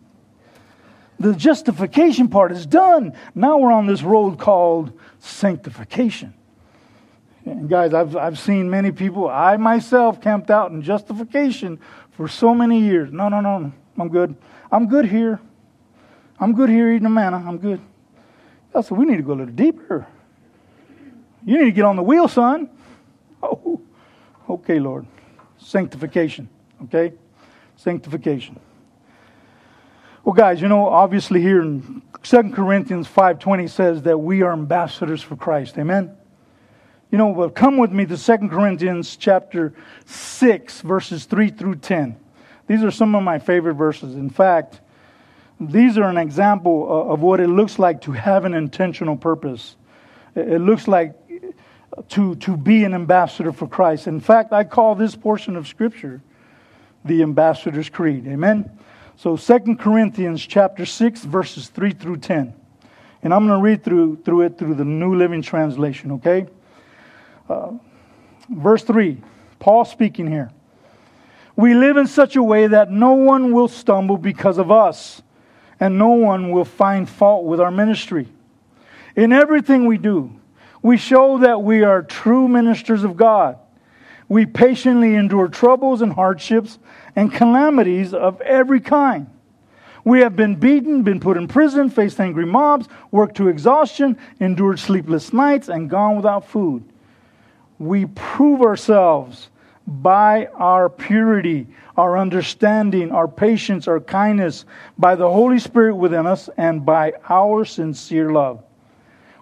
The 1.19 1.33
justification 1.33 2.29
part 2.29 2.53
is 2.53 2.67
done. 2.67 3.15
Now 3.35 3.57
we're 3.57 3.73
on 3.73 3.87
this 3.87 4.03
road 4.03 4.39
called 4.39 4.93
sanctification. 5.19 6.35
And 7.47 7.71
guys, 7.71 7.95
I've, 7.95 8.17
I've 8.19 8.39
seen 8.39 8.69
many 8.69 8.93
people, 8.93 9.31
I 9.31 9.57
myself 9.57 10.21
camped 10.21 10.51
out 10.51 10.73
in 10.73 10.83
justification 10.83 11.81
for 12.11 12.29
so 12.29 12.55
many 12.55 12.81
years. 12.81 13.11
No, 13.11 13.31
no, 13.31 13.41
no. 13.41 13.73
I'm 13.99 14.09
good. 14.09 14.35
I'm 14.71 14.89
good 14.89 15.07
here. 15.07 15.41
I'm 16.39 16.55
good 16.55 16.69
here 16.69 16.93
eating 16.93 17.07
a 17.07 17.11
manna. 17.11 17.37
I'm 17.37 17.59
good. 17.59 17.81
I 18.75 18.81
said, 18.81 18.97
we 18.97 19.05
need 19.05 19.19
to 19.19 19.23
go 19.23 19.33
a 19.33 19.35
little 19.35 19.55
deeper. 19.55 20.07
You 21.45 21.59
need 21.59 21.65
to 21.65 21.73
get 21.73 21.85
on 21.85 21.97
the 21.97 22.03
wheel, 22.03 22.29
son. 22.29 22.69
Oh, 23.45 23.81
okay, 24.49 24.79
Lord. 24.79 25.05
Sanctification. 25.59 26.49
Okay? 26.85 27.13
Sanctification. 27.75 28.61
Well, 30.25 30.33
guys, 30.33 30.61
you 30.61 30.69
know, 30.69 30.87
obviously 30.87 31.41
here 31.41 31.61
in 31.61 32.03
2 32.23 32.51
Corinthians 32.51 33.09
5.20 33.09 33.69
says 33.69 34.03
that 34.03 34.17
we 34.17 34.43
are 34.43 34.53
ambassadors 34.53 35.21
for 35.23 35.35
Christ. 35.35 35.77
Amen? 35.77 36.17
You 37.11 37.19
know, 37.19 37.27
well, 37.27 37.51
come 37.51 37.79
with 37.79 37.91
me 37.91 38.07
to 38.07 38.17
2 38.17 38.49
Corinthians 38.49 39.17
chapter 39.17 39.75
6, 40.07 40.81
verses 40.83 41.25
3 41.25 41.51
through 41.51 41.77
10. 41.77 42.17
These 42.67 42.83
are 42.83 42.91
some 42.91 43.15
of 43.15 43.23
my 43.23 43.39
favorite 43.39 43.75
verses. 43.75 44.15
In 44.15 44.31
fact, 44.31 44.81
these 45.61 45.97
are 45.99 46.09
an 46.09 46.17
example 46.17 47.13
of 47.13 47.21
what 47.21 47.41
it 47.41 47.49
looks 47.49 47.79
like 47.79 48.01
to 48.03 48.13
have 48.13 48.45
an 48.45 48.55
intentional 48.55 49.17
purpose. 49.17 49.77
It 50.35 50.61
looks 50.61 50.89
like 50.89 51.15
to, 52.09 52.35
to 52.37 52.57
be 52.57 52.85
an 52.85 52.95
ambassador 52.95 53.53
for 53.53 53.67
Christ. 53.67 54.07
In 54.07 54.21
fact, 54.21 54.53
I 54.53 54.65
call 54.65 54.95
this 54.95 55.15
portion 55.15 55.57
of 55.57 55.69
Scripture 55.69 56.21
the 57.05 57.23
Ambassador's 57.23 57.89
Creed. 57.89 58.27
Amen? 58.27 58.71
So 59.17 59.37
2 59.37 59.77
Corinthians 59.77 60.45
chapter 60.45 60.87
6, 60.87 61.25
verses 61.25 61.69
3 61.69 61.93
through 61.93 62.19
10. 62.19 62.55
And 63.23 63.35
I'm 63.35 63.47
going 63.47 63.59
to 63.59 63.63
read 63.63 63.85
through, 63.85 64.23
through 64.25 64.43
it 64.43 64.59
through 64.59 64.75
the 64.75 64.85
New 64.85 65.15
Living 65.15 65.43
Translation, 65.43 66.13
okay? 66.13 66.47
Uh, 67.49 67.73
verse 68.49 68.83
3, 68.83 69.21
Paul 69.59 69.85
speaking 69.85 70.27
here. 70.27 70.51
We 71.57 71.75
live 71.75 71.97
in 71.97 72.07
such 72.07 72.37
a 72.37 72.43
way 72.43 72.67
that 72.67 72.91
no 72.91 73.13
one 73.13 73.53
will 73.53 73.69
stumble 73.69 74.17
because 74.17 74.59
of 74.59 74.71
us, 74.71 75.23
and 75.79 75.99
no 75.99 76.11
one 76.11 76.51
will 76.51 76.65
find 76.65 77.09
fault 77.09 77.45
with 77.45 77.61
our 77.61 77.71
ministry. 77.71 78.29
In 79.17 79.33
everything 79.33 79.87
we 79.87 79.99
do, 79.99 80.33
we 80.81 80.97
show 80.97 81.39
that 81.39 81.63
we 81.63 81.85
are 81.85 82.03
true 82.03 82.49
ministers 82.49 83.05
of 83.05 83.17
God. 83.17 83.59
We 84.29 84.47
patiently 84.47 85.15
endure 85.15 85.49
troubles 85.49 86.01
and 86.01 86.13
hardships 86.13 86.79
and 87.15 87.33
calamities 87.33 88.15
of 88.15 88.41
every 88.41 88.81
kind. 88.81 89.29
We 90.05 90.21
have 90.21 90.35
been 90.35 90.57
beaten, 90.57 91.03
been 91.03 91.21
put 91.21 91.37
in 91.37 91.47
prison, 91.47 91.91
faced 91.91 92.19
angry 92.19 92.47
mobs, 92.47 92.89
worked 93.11 93.37
to 93.37 93.49
exhaustion, 93.49 94.19
endured 94.41 94.81
sleepless 94.81 95.33
nights, 95.33 95.69
and 95.69 95.89
gone 95.89 96.17
without 96.17 96.49
food. 96.49 96.83
We 97.79 98.07
prove 98.07 98.63
ourselves 98.63 99.51
by 99.87 100.47
our 100.55 100.89
purity, 100.89 101.67
our 101.97 102.17
understanding, 102.17 103.11
our 103.11 103.29
patience, 103.29 103.89
our 103.89 104.01
kindness, 104.01 104.65
by 104.99 105.15
the 105.15 105.31
Holy 105.31 105.59
Spirit 105.59 105.97
within 105.97 106.27
us, 106.27 106.49
and 106.57 106.87
by 106.87 107.13
our 107.29 107.65
sincere 107.65 108.31
love. 108.31 108.63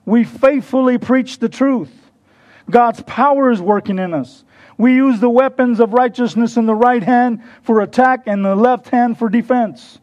We 0.04 0.24
faithfully 0.24 0.98
preach 0.98 1.38
the 1.38 1.48
truth. 1.48 1.92
God's 2.70 3.02
power 3.02 3.50
is 3.50 3.60
working 3.60 3.98
in 3.98 4.14
us. 4.14 4.44
We 4.78 4.94
use 4.94 5.20
the 5.20 5.28
weapons 5.28 5.78
of 5.78 5.92
righteousness 5.92 6.56
in 6.56 6.64
the 6.64 6.74
right 6.74 7.02
hand 7.02 7.42
for 7.62 7.82
attack 7.82 8.22
and 8.26 8.44
the 8.44 8.56
left 8.56 8.88
hand 8.88 9.18
for 9.18 9.28
defense. 9.28 9.98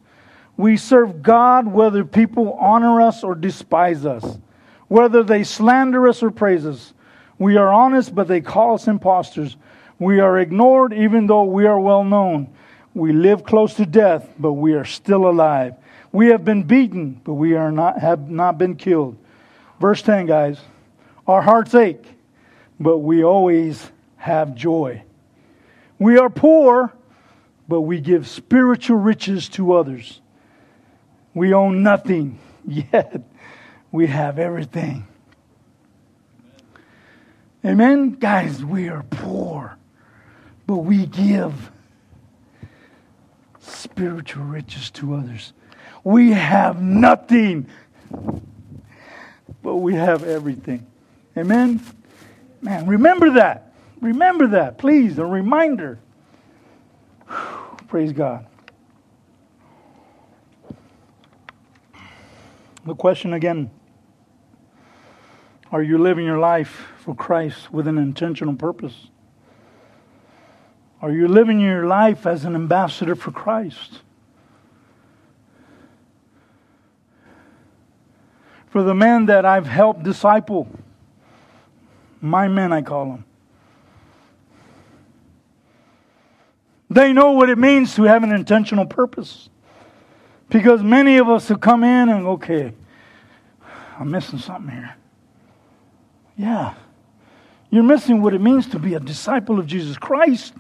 We 0.56 0.78
serve 0.78 1.24
God 1.24 1.68
whether 1.68 2.06
people 2.06 2.54
honor 2.54 3.02
us 3.02 3.24
or 3.24 3.36
despise 3.36 4.06
us, 4.06 4.38
whether 4.88 5.24
they 5.24 5.44
slander 5.44 6.08
us 6.08 6.22
or 6.22 6.30
praise 6.30 6.66
us. 6.66 6.94
We 7.40 7.58
are 7.58 7.72
honest, 7.72 8.14
but 8.14 8.28
they 8.28 8.42
call 8.42 8.76
us 8.76 8.88
impostors. 8.88 9.58
We 10.00 10.20
are 10.20 10.38
ignored, 10.40 10.94
even 10.94 11.28
though 11.28 11.44
we 11.44 11.66
are 11.66 11.80
well 11.80 12.04
known. 12.04 12.50
We 12.94 13.14
live 13.14 13.44
close 13.44 13.76
to 13.76 13.86
death, 13.86 14.28
but 14.40 14.54
we 14.54 14.74
are 14.74 14.86
still 14.86 15.30
alive. 15.30 15.76
We 16.12 16.28
have 16.28 16.46
been 16.46 16.64
beaten, 16.64 17.22
but 17.24 17.34
we 17.34 17.56
are 17.56 17.72
not, 17.72 18.00
have 18.00 18.30
not 18.30 18.58
been 18.58 18.76
killed. 18.76 19.18
Verse 19.80 20.02
10, 20.02 20.26
guys. 20.26 20.60
Our 21.28 21.42
hearts 21.42 21.76
ache, 21.76 22.06
but 22.80 23.00
we 23.00 23.24
always 23.24 23.92
have 24.18 24.56
joy. 24.56 25.04
We 26.00 26.18
are 26.18 26.30
poor, 26.30 26.94
but 27.68 27.82
we 27.82 28.00
give 28.00 28.28
spiritual 28.28 28.98
riches 28.98 29.50
to 29.50 29.74
others. 29.74 30.22
We 31.34 31.54
own 31.54 31.84
nothing, 31.84 32.40
yet 32.68 33.22
we 33.92 34.08
have 34.08 34.40
everything. 34.40 35.08
Amen? 37.66 38.12
Guys, 38.12 38.64
we 38.64 38.90
are 38.90 39.04
poor, 39.04 39.77
but 40.68 40.78
we 40.80 41.06
give 41.06 41.72
spiritual 43.60 44.44
riches 44.44 44.92
to 44.92 45.16
others. 45.16 45.54
We 46.04 46.32
have 46.32 46.82
nothing, 46.82 47.68
but 49.64 49.78
we 49.78 49.96
have 49.96 50.24
everything. 50.24 50.86
Amen? 51.38 51.82
Man, 52.62 52.86
remember 52.86 53.32
that. 53.32 53.74
Remember 54.02 54.48
that, 54.48 54.78
please, 54.78 55.18
a 55.18 55.26
reminder. 55.26 56.00
Praise 57.88 58.12
God. 58.12 58.46
The 62.86 62.96
question 62.96 63.34
again 63.34 63.70
Are 65.72 65.82
you 65.82 65.98
living 65.98 66.26
your 66.26 66.40
life 66.40 66.88
for 67.00 67.16
Christ 67.16 67.72
with 67.72 67.88
an 67.88 67.98
intentional 67.98 68.56
purpose? 68.56 69.08
Are 71.02 71.12
you 71.12 71.28
living 71.28 71.60
your 71.60 71.86
life 71.86 72.26
as 72.26 72.46
an 72.46 72.56
ambassador 72.56 73.16
for 73.16 73.32
Christ? 73.32 74.02
For 78.68 78.84
the 78.84 78.96
men 78.96 79.28
that 79.28 79.46
I've 79.46 79.68
helped 79.68 80.04
disciple, 80.04 80.68
my 82.20 82.48
men 82.48 82.74
I 82.74 82.82
call 82.82 83.06
them, 83.06 83.26
They 86.90 87.12
know 87.14 87.32
what 87.32 87.50
it 87.50 87.58
means 87.58 87.96
to 87.96 88.04
have 88.04 88.24
an 88.24 88.32
intentional 88.32 88.86
purpose. 88.86 89.50
Because 90.50 90.82
many 90.82 91.18
of 91.18 91.28
us 91.28 91.50
have 91.50 91.60
come 91.60 91.84
in 91.84 92.10
and, 92.10 92.26
okay, 92.26 92.74
I'm 94.00 94.10
missing 94.10 94.40
something 94.40 94.74
here. 94.74 94.96
Yeah. 96.38 96.76
You're 97.70 97.84
missing 97.84 98.22
what 98.22 98.34
it 98.34 98.40
means 98.40 98.68
to 98.68 98.80
be 98.80 98.94
a 98.94 99.00
disciple 99.00 99.60
of 99.60 99.68
Jesus 99.68 99.98
Christ. 99.98 100.54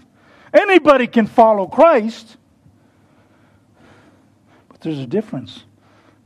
Anybody 0.57 1.07
can 1.07 1.27
follow 1.27 1.67
Christ. 1.67 2.37
But 4.69 4.81
there's 4.81 4.99
a 4.99 5.07
difference 5.07 5.63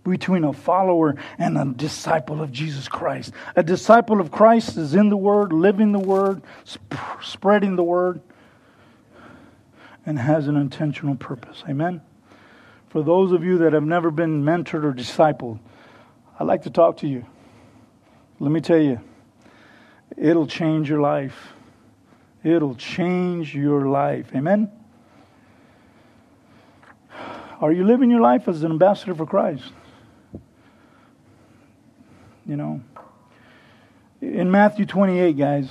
between 0.04 0.44
a 0.44 0.54
follower 0.54 1.16
and 1.38 1.58
a 1.58 1.66
disciple 1.66 2.42
of 2.42 2.52
Jesus 2.52 2.88
Christ. 2.88 3.34
A 3.56 3.64
disciple 3.64 4.20
of 4.20 4.32
Christ 4.32 4.78
is 4.78 4.96
in 4.96 5.10
the 5.10 5.18
Word, 5.18 5.54
living 5.54 5.92
the 5.92 6.00
Word, 6.00 6.42
sp- 6.64 6.96
spreading 7.22 7.76
the 7.76 7.84
Word 7.84 8.22
and 10.06 10.18
has 10.18 10.48
an 10.48 10.56
intentional 10.56 11.16
purpose. 11.16 11.64
Amen? 11.70 12.02
For 12.90 13.04
those 13.04 13.32
of 13.32 13.44
you 13.44 13.60
that 13.60 13.74
have 13.74 13.84
never 13.84 14.12
been 14.12 14.44
mentored 14.44 14.84
or 14.84 14.94
discipled, 14.94 15.60
I'd 16.40 16.48
like 16.48 16.64
to 16.64 16.70
talk 16.70 16.98
to 16.98 17.08
you. 17.08 17.26
Let 18.40 18.52
me 18.52 18.62
tell 18.62 18.80
you, 18.80 19.00
it'll 20.18 20.48
change 20.48 20.90
your 20.90 21.00
life. 21.00 21.54
It'll 22.44 22.76
change 22.76 23.56
your 23.56 23.88
life. 23.88 24.32
Amen? 24.36 24.72
Are 27.60 27.72
you 27.72 27.86
living 27.86 28.10
your 28.10 28.22
life 28.22 28.48
as 28.48 28.64
an 28.64 28.72
ambassador 28.72 29.14
for 29.14 29.28
Christ? 29.28 29.72
You 32.48 32.56
know, 32.58 32.82
in 34.20 34.50
Matthew 34.50 34.86
28, 34.86 35.38
guys, 35.38 35.70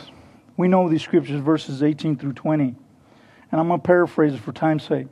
we 0.57 0.69
know 0.69 0.89
these 0.89 1.03
scriptures, 1.03 1.41
verses 1.41 1.83
18 1.83 2.17
through 2.17 2.35
20. 2.35 2.75
And 3.53 3.61
I'm 3.61 3.69
going 3.69 3.81
to 3.81 3.87
paraphrase 3.87 4.35
it 4.35 4.41
for 4.41 4.53
time's 4.53 4.85
sake. 4.85 5.09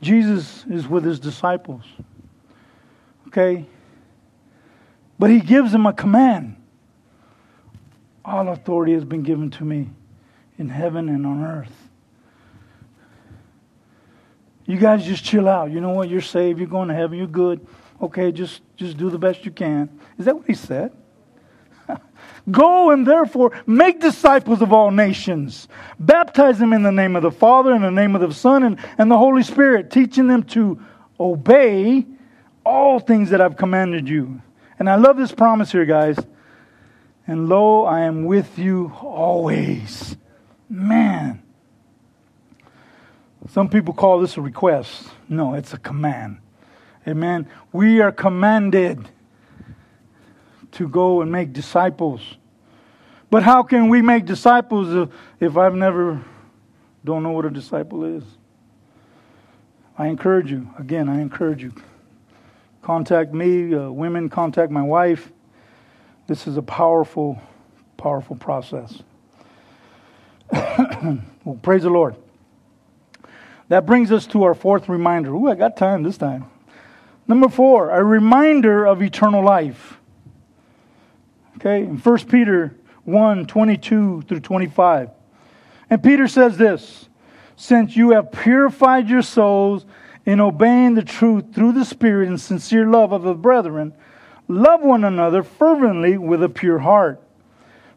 Jesus 0.00 0.64
is 0.70 0.88
with 0.88 1.04
his 1.04 1.20
disciples. 1.20 1.84
Okay? 3.26 3.66
But 5.18 5.30
he 5.30 5.40
gives 5.40 5.72
them 5.72 5.84
a 5.86 5.92
command. 5.92 6.56
All 8.24 8.48
authority 8.48 8.92
has 8.92 9.04
been 9.04 9.22
given 9.22 9.50
to 9.52 9.64
me 9.64 9.90
in 10.58 10.68
heaven 10.68 11.08
and 11.08 11.26
on 11.26 11.42
earth. 11.42 11.72
You 14.66 14.76
guys 14.76 15.04
just 15.04 15.24
chill 15.24 15.48
out. 15.48 15.70
You 15.70 15.80
know 15.80 15.90
what? 15.90 16.08
You're 16.08 16.20
saved. 16.20 16.60
You're 16.60 16.68
going 16.68 16.88
to 16.88 16.94
heaven. 16.94 17.18
You're 17.18 17.26
good. 17.26 17.66
Okay, 18.00 18.30
just, 18.30 18.62
just 18.76 18.96
do 18.96 19.10
the 19.10 19.18
best 19.18 19.44
you 19.44 19.50
can. 19.50 20.00
Is 20.18 20.26
that 20.26 20.36
what 20.36 20.46
he 20.46 20.54
said? 20.54 20.92
Go 22.50 22.90
and 22.90 23.06
therefore 23.06 23.52
make 23.66 24.00
disciples 24.00 24.62
of 24.62 24.72
all 24.72 24.90
nations. 24.90 25.66
Baptize 25.98 26.58
them 26.58 26.72
in 26.72 26.82
the 26.82 26.92
name 26.92 27.16
of 27.16 27.22
the 27.22 27.30
Father, 27.30 27.72
and 27.72 27.82
the 27.82 27.90
name 27.90 28.14
of 28.14 28.20
the 28.20 28.32
Son, 28.32 28.62
and, 28.62 28.78
and 28.96 29.10
the 29.10 29.18
Holy 29.18 29.42
Spirit, 29.42 29.90
teaching 29.90 30.28
them 30.28 30.44
to 30.44 30.80
obey 31.18 32.06
all 32.64 33.00
things 33.00 33.30
that 33.30 33.40
I've 33.40 33.56
commanded 33.56 34.08
you. 34.08 34.40
And 34.78 34.88
I 34.88 34.94
love 34.94 35.16
this 35.16 35.32
promise 35.32 35.72
here, 35.72 35.84
guys. 35.84 36.16
And 37.30 37.48
lo, 37.48 37.84
I 37.84 38.00
am 38.00 38.24
with 38.24 38.58
you 38.58 38.92
always. 39.00 40.16
Man. 40.68 41.40
Some 43.50 43.68
people 43.68 43.94
call 43.94 44.18
this 44.18 44.36
a 44.36 44.40
request. 44.40 45.06
No, 45.28 45.54
it's 45.54 45.72
a 45.72 45.78
command. 45.78 46.38
Amen. 47.06 47.48
We 47.70 48.00
are 48.00 48.10
commanded 48.10 49.08
to 50.72 50.88
go 50.88 51.22
and 51.22 51.30
make 51.30 51.52
disciples. 51.52 52.20
But 53.30 53.44
how 53.44 53.62
can 53.62 53.90
we 53.90 54.02
make 54.02 54.24
disciples 54.24 55.08
if, 55.38 55.56
I've 55.56 55.76
never 55.76 56.24
don't 57.04 57.22
know 57.22 57.30
what 57.30 57.44
a 57.44 57.50
disciple 57.50 58.04
is? 58.04 58.24
I 59.96 60.08
encourage 60.08 60.50
you, 60.50 60.68
again, 60.80 61.08
I 61.08 61.20
encourage 61.20 61.62
you. 61.62 61.72
Contact 62.82 63.32
me, 63.32 63.72
uh, 63.72 63.88
women, 63.88 64.28
contact 64.28 64.72
my 64.72 64.82
wife. 64.82 65.30
This 66.30 66.46
is 66.46 66.56
a 66.56 66.62
powerful, 66.62 67.42
powerful 67.96 68.36
process. 68.36 69.02
well, 70.52 71.58
praise 71.60 71.82
the 71.82 71.90
Lord. 71.90 72.14
That 73.66 73.84
brings 73.84 74.12
us 74.12 74.28
to 74.28 74.44
our 74.44 74.54
fourth 74.54 74.88
reminder. 74.88 75.32
Ooh, 75.32 75.48
I 75.48 75.56
got 75.56 75.76
time 75.76 76.04
this 76.04 76.16
time. 76.16 76.44
Number 77.26 77.48
four, 77.48 77.90
a 77.90 78.04
reminder 78.04 78.86
of 78.86 79.02
eternal 79.02 79.42
life. 79.42 79.98
Okay, 81.56 81.80
in 81.80 81.98
1 81.98 82.18
Peter 82.26 82.76
1 83.06 83.46
22 83.46 84.22
through 84.22 84.38
25. 84.38 85.10
And 85.90 86.00
Peter 86.00 86.28
says 86.28 86.56
this 86.56 87.08
Since 87.56 87.96
you 87.96 88.10
have 88.12 88.30
purified 88.30 89.08
your 89.08 89.22
souls 89.22 89.84
in 90.24 90.38
obeying 90.38 90.94
the 90.94 91.02
truth 91.02 91.52
through 91.52 91.72
the 91.72 91.84
Spirit 91.84 92.28
and 92.28 92.40
sincere 92.40 92.86
love 92.86 93.10
of 93.10 93.22
the 93.22 93.34
brethren, 93.34 93.94
love 94.50 94.82
one 94.82 95.04
another 95.04 95.42
fervently 95.42 96.18
with 96.18 96.42
a 96.42 96.48
pure 96.48 96.80
heart. 96.80 97.22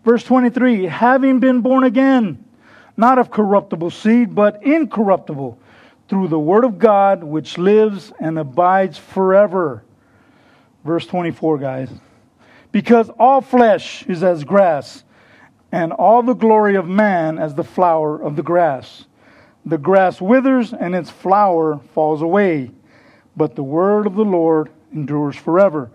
Verse 0.05 0.23
23 0.23 0.85
Having 0.85 1.39
been 1.39 1.61
born 1.61 1.83
again, 1.83 2.43
not 2.95 3.17
of 3.17 3.31
corruptible 3.31 3.89
seed, 3.89 4.35
but 4.35 4.63
incorruptible, 4.63 5.57
through 6.07 6.27
the 6.27 6.39
Word 6.39 6.63
of 6.63 6.77
God, 6.77 7.23
which 7.23 7.57
lives 7.57 8.13
and 8.19 8.37
abides 8.37 8.97
forever. 8.97 9.83
Verse 10.85 11.07
24, 11.07 11.57
guys. 11.57 11.89
Because 12.71 13.09
all 13.17 13.41
flesh 13.41 14.03
is 14.07 14.23
as 14.23 14.43
grass, 14.43 15.03
and 15.71 15.91
all 15.91 16.21
the 16.21 16.33
glory 16.33 16.75
of 16.75 16.87
man 16.87 17.39
as 17.39 17.55
the 17.55 17.63
flower 17.63 18.21
of 18.21 18.35
the 18.35 18.43
grass. 18.43 19.05
The 19.65 19.77
grass 19.77 20.21
withers, 20.21 20.73
and 20.73 20.93
its 20.93 21.09
flower 21.09 21.79
falls 21.93 22.21
away, 22.21 22.69
but 23.35 23.55
the 23.55 23.63
word 23.63 24.05
of 24.05 24.15
the 24.15 24.25
Lord 24.25 24.69
endures 24.93 25.35
forever. 25.35 25.89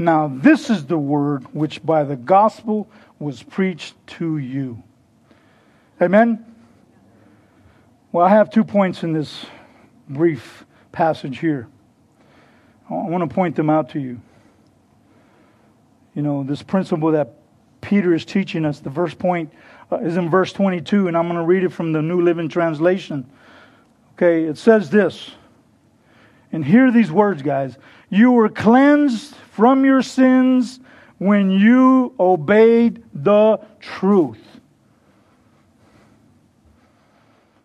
Now, 0.00 0.28
this 0.32 0.70
is 0.70 0.86
the 0.86 0.96
word 0.96 1.44
which 1.52 1.84
by 1.84 2.04
the 2.04 2.14
gospel 2.14 2.88
was 3.18 3.42
preached 3.42 3.94
to 4.06 4.38
you. 4.38 4.80
Amen? 6.00 6.46
Well, 8.12 8.24
I 8.24 8.28
have 8.28 8.48
two 8.48 8.62
points 8.62 9.02
in 9.02 9.12
this 9.12 9.44
brief 10.08 10.64
passage 10.92 11.40
here. 11.40 11.66
I 12.88 12.94
want 12.94 13.28
to 13.28 13.34
point 13.34 13.56
them 13.56 13.68
out 13.68 13.90
to 13.90 13.98
you. 13.98 14.20
You 16.14 16.22
know, 16.22 16.44
this 16.44 16.62
principle 16.62 17.10
that 17.12 17.34
Peter 17.80 18.14
is 18.14 18.24
teaching 18.24 18.64
us, 18.64 18.78
the 18.78 18.90
first 18.90 19.18
point 19.18 19.52
uh, 19.90 19.96
is 19.96 20.16
in 20.16 20.30
verse 20.30 20.52
22, 20.52 21.08
and 21.08 21.16
I'm 21.16 21.24
going 21.24 21.36
to 21.36 21.44
read 21.44 21.64
it 21.64 21.72
from 21.72 21.92
the 21.92 22.02
New 22.02 22.22
Living 22.22 22.48
Translation. 22.48 23.28
Okay, 24.14 24.44
it 24.44 24.58
says 24.58 24.90
this. 24.90 25.32
And 26.52 26.64
hear 26.64 26.90
these 26.90 27.10
words, 27.10 27.42
guys. 27.42 27.76
You 28.08 28.32
were 28.32 28.48
cleansed 28.48 29.34
from 29.52 29.84
your 29.84 30.02
sins 30.02 30.80
when 31.18 31.50
you 31.50 32.14
obeyed 32.18 33.02
the 33.12 33.60
truth. 33.80 34.38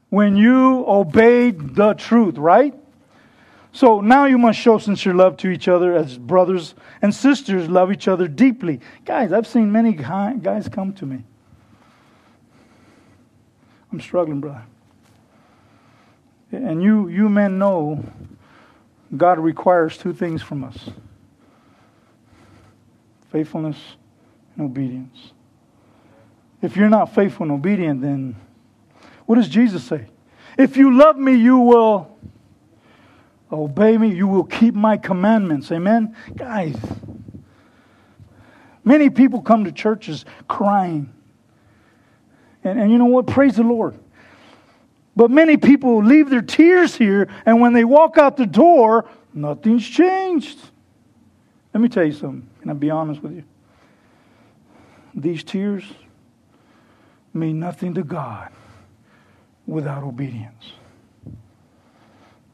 When 0.09 0.35
you 0.35 0.85
obeyed 0.87 1.75
the 1.75 1.93
truth, 1.93 2.37
right? 2.37 2.73
So 3.71 4.01
now 4.01 4.25
you 4.25 4.37
must 4.37 4.59
show 4.59 4.77
sincere 4.77 5.15
love 5.15 5.37
to 5.37 5.49
each 5.49 5.67
other 5.67 5.95
as 5.95 6.17
brothers 6.17 6.75
and 7.01 7.13
sisters 7.13 7.67
love 7.67 7.91
each 7.91 8.07
other 8.07 8.27
deeply. 8.27 8.79
Guys, 9.05 9.33
I've 9.33 9.47
seen 9.47 9.71
many 9.71 9.93
guys 9.93 10.69
come 10.69 10.93
to 10.93 11.05
me. 11.05 11.23
I'm 13.91 13.99
struggling, 13.99 14.41
brother. 14.41 14.63
And 16.51 16.83
you, 16.83 17.07
you 17.07 17.29
men 17.29 17.57
know 17.57 18.03
God 19.15 19.39
requires 19.39 19.97
two 19.97 20.13
things 20.13 20.41
from 20.41 20.63
us 20.63 20.89
faithfulness 23.31 23.77
and 24.55 24.65
obedience. 24.65 25.31
If 26.61 26.77
you're 26.77 26.89
not 26.89 27.15
faithful 27.15 27.43
and 27.43 27.51
obedient, 27.51 28.01
then 28.01 28.35
what 29.25 29.35
does 29.35 29.49
Jesus 29.49 29.83
say? 29.83 30.05
If 30.57 30.77
you 30.77 30.95
love 30.95 31.17
me, 31.17 31.33
you 31.33 31.57
will 31.57 32.15
obey 33.51 33.97
me, 33.97 34.13
you 34.13 34.27
will 34.27 34.43
keep 34.43 34.75
my 34.75 34.97
commandments. 34.97 35.71
Amen? 35.71 36.15
Guys, 36.35 36.75
many 38.83 39.09
people 39.09 39.41
come 39.41 39.63
to 39.65 39.71
churches 39.71 40.25
crying. 40.47 41.11
And, 42.63 42.79
and 42.79 42.91
you 42.91 42.99
know 42.99 43.05
what? 43.05 43.25
Praise 43.27 43.55
the 43.55 43.63
Lord. 43.63 43.97
But 45.15 45.29
many 45.29 45.57
people 45.57 46.03
leave 46.03 46.29
their 46.29 46.41
tears 46.41 46.95
here, 46.95 47.29
and 47.45 47.61
when 47.61 47.73
they 47.73 47.83
walk 47.83 48.17
out 48.17 48.35
the 48.37 48.47
door, 48.47 49.07
nothing's 49.33 49.87
changed. 49.87 50.57
Let 51.73 51.81
me 51.81 51.89
tell 51.89 52.03
you 52.03 52.13
something. 52.13 52.47
Can 52.61 52.71
I 52.71 52.73
be 52.73 52.89
honest 52.89 53.21
with 53.21 53.33
you? 53.33 53.43
These 55.13 55.43
tears 55.43 55.83
mean 57.33 57.59
nothing 57.59 57.93
to 57.95 58.03
God 58.03 58.49
without 59.67 60.03
obedience. 60.03 60.73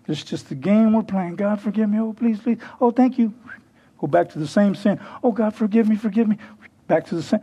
It's 0.07 0.23
just 0.23 0.49
the 0.49 0.55
game 0.55 0.93
we're 0.93 1.03
playing. 1.03 1.35
God, 1.35 1.61
forgive 1.61 1.89
me. 1.89 1.99
Oh, 1.99 2.13
please, 2.13 2.39
please. 2.39 2.57
Oh, 2.81 2.91
thank 2.91 3.19
you. 3.19 3.33
Go 3.99 4.07
back 4.07 4.29
to 4.31 4.39
the 4.39 4.47
same 4.47 4.73
sin. 4.73 4.99
Oh, 5.23 5.31
God, 5.31 5.53
forgive 5.53 5.87
me, 5.87 5.95
forgive 5.95 6.27
me. 6.27 6.37
Back 6.87 7.05
to 7.07 7.15
the 7.15 7.23
same. 7.23 7.41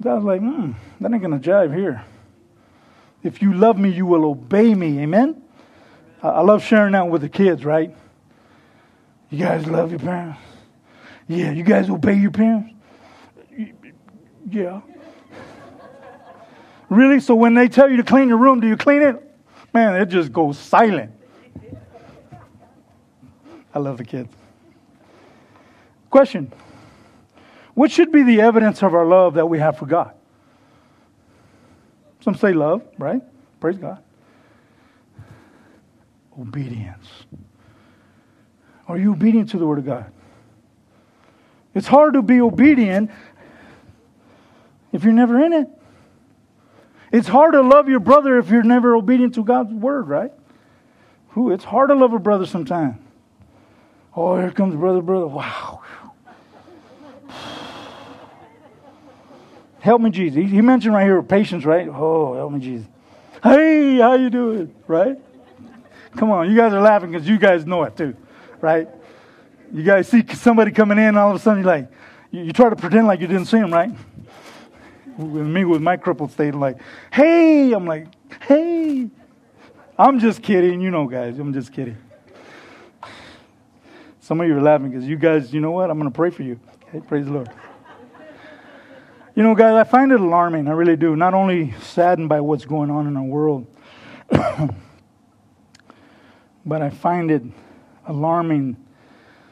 God's 0.00 0.24
like, 0.24 0.40
hmm, 0.40 0.72
that 1.00 1.12
ain't 1.12 1.22
going 1.22 1.40
to 1.40 1.50
jive 1.50 1.74
here. 1.74 2.04
If 3.26 3.42
you 3.42 3.52
love 3.52 3.76
me, 3.76 3.90
you 3.90 4.06
will 4.06 4.24
obey 4.24 4.74
me. 4.74 5.00
Amen? 5.00 5.42
I 6.22 6.40
love 6.40 6.62
sharing 6.62 6.92
that 6.92 7.08
with 7.08 7.22
the 7.22 7.28
kids, 7.28 7.64
right? 7.64 7.94
You 9.30 9.38
guys 9.38 9.66
love 9.66 9.90
your 9.90 9.98
parents? 9.98 10.38
Yeah, 11.28 11.50
you 11.50 11.64
guys 11.64 11.90
obey 11.90 12.14
your 12.14 12.30
parents? 12.30 12.72
Yeah. 14.48 14.80
Really? 16.88 17.18
So 17.18 17.34
when 17.34 17.54
they 17.54 17.68
tell 17.68 17.90
you 17.90 17.96
to 17.96 18.04
clean 18.04 18.28
your 18.28 18.38
room, 18.38 18.60
do 18.60 18.68
you 18.68 18.76
clean 18.76 19.02
it? 19.02 19.22
Man, 19.74 20.00
it 20.00 20.06
just 20.06 20.32
goes 20.32 20.56
silent. 20.56 21.10
I 23.74 23.78
love 23.78 23.98
the 23.98 24.04
kids. 24.04 24.32
Question 26.10 26.52
What 27.74 27.90
should 27.90 28.12
be 28.12 28.22
the 28.22 28.40
evidence 28.40 28.82
of 28.82 28.94
our 28.94 29.04
love 29.04 29.34
that 29.34 29.46
we 29.46 29.58
have 29.58 29.76
for 29.78 29.86
God? 29.86 30.14
Some 32.26 32.34
say 32.34 32.52
love, 32.52 32.82
right? 32.98 33.22
Praise 33.60 33.78
God. 33.78 34.02
Obedience. 36.36 37.06
Are 38.88 38.98
you 38.98 39.12
obedient 39.12 39.50
to 39.50 39.58
the 39.58 39.66
Word 39.66 39.78
of 39.78 39.86
God? 39.86 40.10
It's 41.72 41.86
hard 41.86 42.14
to 42.14 42.22
be 42.22 42.40
obedient 42.40 43.12
if 44.92 45.04
you're 45.04 45.12
never 45.12 45.40
in 45.40 45.52
it. 45.52 45.68
It's 47.12 47.28
hard 47.28 47.52
to 47.52 47.62
love 47.62 47.88
your 47.88 48.00
brother 48.00 48.38
if 48.38 48.50
you're 48.50 48.64
never 48.64 48.96
obedient 48.96 49.36
to 49.36 49.44
God's 49.44 49.72
Word, 49.72 50.08
right? 50.08 50.32
Ooh, 51.36 51.52
it's 51.52 51.62
hard 51.62 51.90
to 51.90 51.94
love 51.94 52.12
a 52.12 52.18
brother 52.18 52.44
sometimes. 52.44 52.96
Oh, 54.16 54.36
here 54.36 54.50
comes 54.50 54.74
brother, 54.74 55.00
brother. 55.00 55.28
Wow. 55.28 55.82
Help 59.86 60.02
me, 60.02 60.10
Jesus. 60.10 60.50
He 60.50 60.60
mentioned 60.62 60.94
right 60.94 61.04
here 61.04 61.22
patience, 61.22 61.64
right? 61.64 61.86
Oh, 61.86 62.34
help 62.34 62.50
me, 62.50 62.58
Jesus. 62.58 62.88
Hey, 63.40 63.98
how 63.98 64.14
you 64.14 64.30
doing? 64.30 64.74
Right? 64.88 65.16
Come 66.16 66.32
on, 66.32 66.50
you 66.50 66.56
guys 66.56 66.72
are 66.72 66.80
laughing 66.80 67.12
because 67.12 67.28
you 67.28 67.38
guys 67.38 67.64
know 67.64 67.84
it 67.84 67.96
too, 67.96 68.16
right? 68.60 68.88
You 69.72 69.84
guys 69.84 70.08
see 70.08 70.26
somebody 70.34 70.72
coming 70.72 70.98
in, 70.98 71.16
all 71.16 71.30
of 71.30 71.36
a 71.36 71.38
sudden 71.38 71.62
you're 71.62 71.72
like, 71.72 71.88
you, 72.32 72.42
you 72.42 72.52
try 72.52 72.68
to 72.68 72.74
pretend 72.74 73.06
like 73.06 73.20
you 73.20 73.28
didn't 73.28 73.44
see 73.44 73.58
him, 73.58 73.72
right? 73.72 73.92
With 75.18 75.46
me, 75.46 75.64
with 75.64 75.82
my 75.82 75.96
crippled 75.96 76.32
state, 76.32 76.54
I'm 76.54 76.58
like, 76.58 76.78
hey, 77.12 77.70
I'm 77.70 77.86
like, 77.86 78.08
hey. 78.42 79.08
I'm 79.96 80.18
just 80.18 80.42
kidding, 80.42 80.80
you 80.80 80.90
know, 80.90 81.06
guys. 81.06 81.38
I'm 81.38 81.52
just 81.52 81.72
kidding. 81.72 81.96
Some 84.18 84.40
of 84.40 84.48
you 84.48 84.56
are 84.58 84.60
laughing 84.60 84.90
because 84.90 85.04
you 85.04 85.16
guys, 85.16 85.54
you 85.54 85.60
know 85.60 85.70
what? 85.70 85.90
I'm 85.90 85.96
going 86.00 86.10
to 86.10 86.16
pray 86.16 86.30
for 86.30 86.42
you. 86.42 86.58
Okay, 86.88 87.06
praise 87.06 87.26
the 87.26 87.30
Lord. 87.34 87.50
You 89.36 89.42
know, 89.42 89.54
guys, 89.54 89.74
I 89.74 89.84
find 89.84 90.12
it 90.12 90.20
alarming. 90.20 90.66
I 90.66 90.70
really 90.70 90.96
do. 90.96 91.14
Not 91.14 91.34
only 91.34 91.74
saddened 91.82 92.30
by 92.30 92.40
what's 92.40 92.64
going 92.64 92.90
on 92.90 93.06
in 93.06 93.18
our 93.18 93.22
world, 93.22 93.66
but 96.64 96.80
I 96.80 96.88
find 96.88 97.30
it 97.30 97.42
alarming 98.06 98.78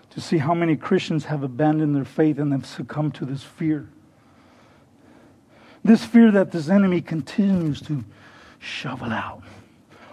to 0.09 0.23
see 0.23 0.39
how 0.39 0.55
many 0.55 0.75
Christians 0.75 1.27
have 1.27 1.43
abandoned 1.43 1.95
their 1.95 2.07
faith 2.07 2.39
and 2.39 2.51
have 2.53 2.65
succumbed 2.65 3.15
to 3.17 3.27
this 3.27 3.43
fear. 3.43 3.91
This 5.85 6.03
fear 6.03 6.31
that 6.31 6.51
this 6.51 6.71
enemy 6.71 7.03
continues 7.03 7.83
to 7.83 8.03
shovel 8.61 9.13
out. 9.13 9.43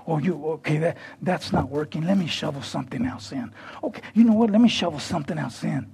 Oh, 0.06 0.18
you 0.18 0.36
okay? 0.48 0.80
That 0.80 0.98
that's 1.22 1.54
not 1.54 1.70
working. 1.70 2.06
Let 2.06 2.18
me 2.18 2.28
shovel 2.28 2.62
something 2.62 3.06
else 3.06 3.32
in. 3.32 3.54
Okay, 3.82 4.02
you 4.16 4.26
know 4.26 4.34
what? 4.34 4.50
Let 4.50 4.60
me 4.60 4.68
shovel 4.68 5.00
something 5.00 5.38
else 5.38 5.64
in. 5.64 5.90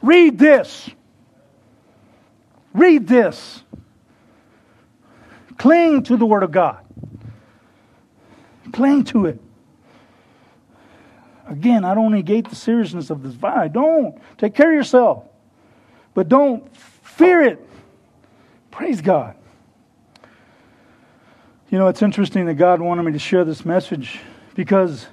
Read 0.00 0.38
this. 0.38 0.90
Read 2.72 3.06
this. 3.06 3.62
Cling 5.56 6.04
to 6.04 6.16
the 6.16 6.26
Word 6.26 6.42
of 6.42 6.52
God. 6.52 6.84
Cling 8.72 9.04
to 9.04 9.26
it. 9.26 9.40
Again, 11.48 11.84
I 11.84 11.94
don't 11.94 12.12
negate 12.12 12.48
the 12.48 12.54
seriousness 12.54 13.10
of 13.10 13.22
this 13.22 13.34
vibe. 13.34 13.72
Don't. 13.72 14.20
Take 14.36 14.54
care 14.54 14.70
of 14.70 14.76
yourself. 14.76 15.24
But 16.14 16.28
don't 16.28 16.76
fear 16.76 17.42
it. 17.42 17.66
Praise 18.70 19.00
God. 19.00 19.34
You 21.70 21.78
know, 21.78 21.88
it's 21.88 22.02
interesting 22.02 22.46
that 22.46 22.54
God 22.54 22.80
wanted 22.80 23.02
me 23.02 23.12
to 23.12 23.18
share 23.18 23.44
this 23.44 23.64
message 23.64 24.20
because 24.54 25.06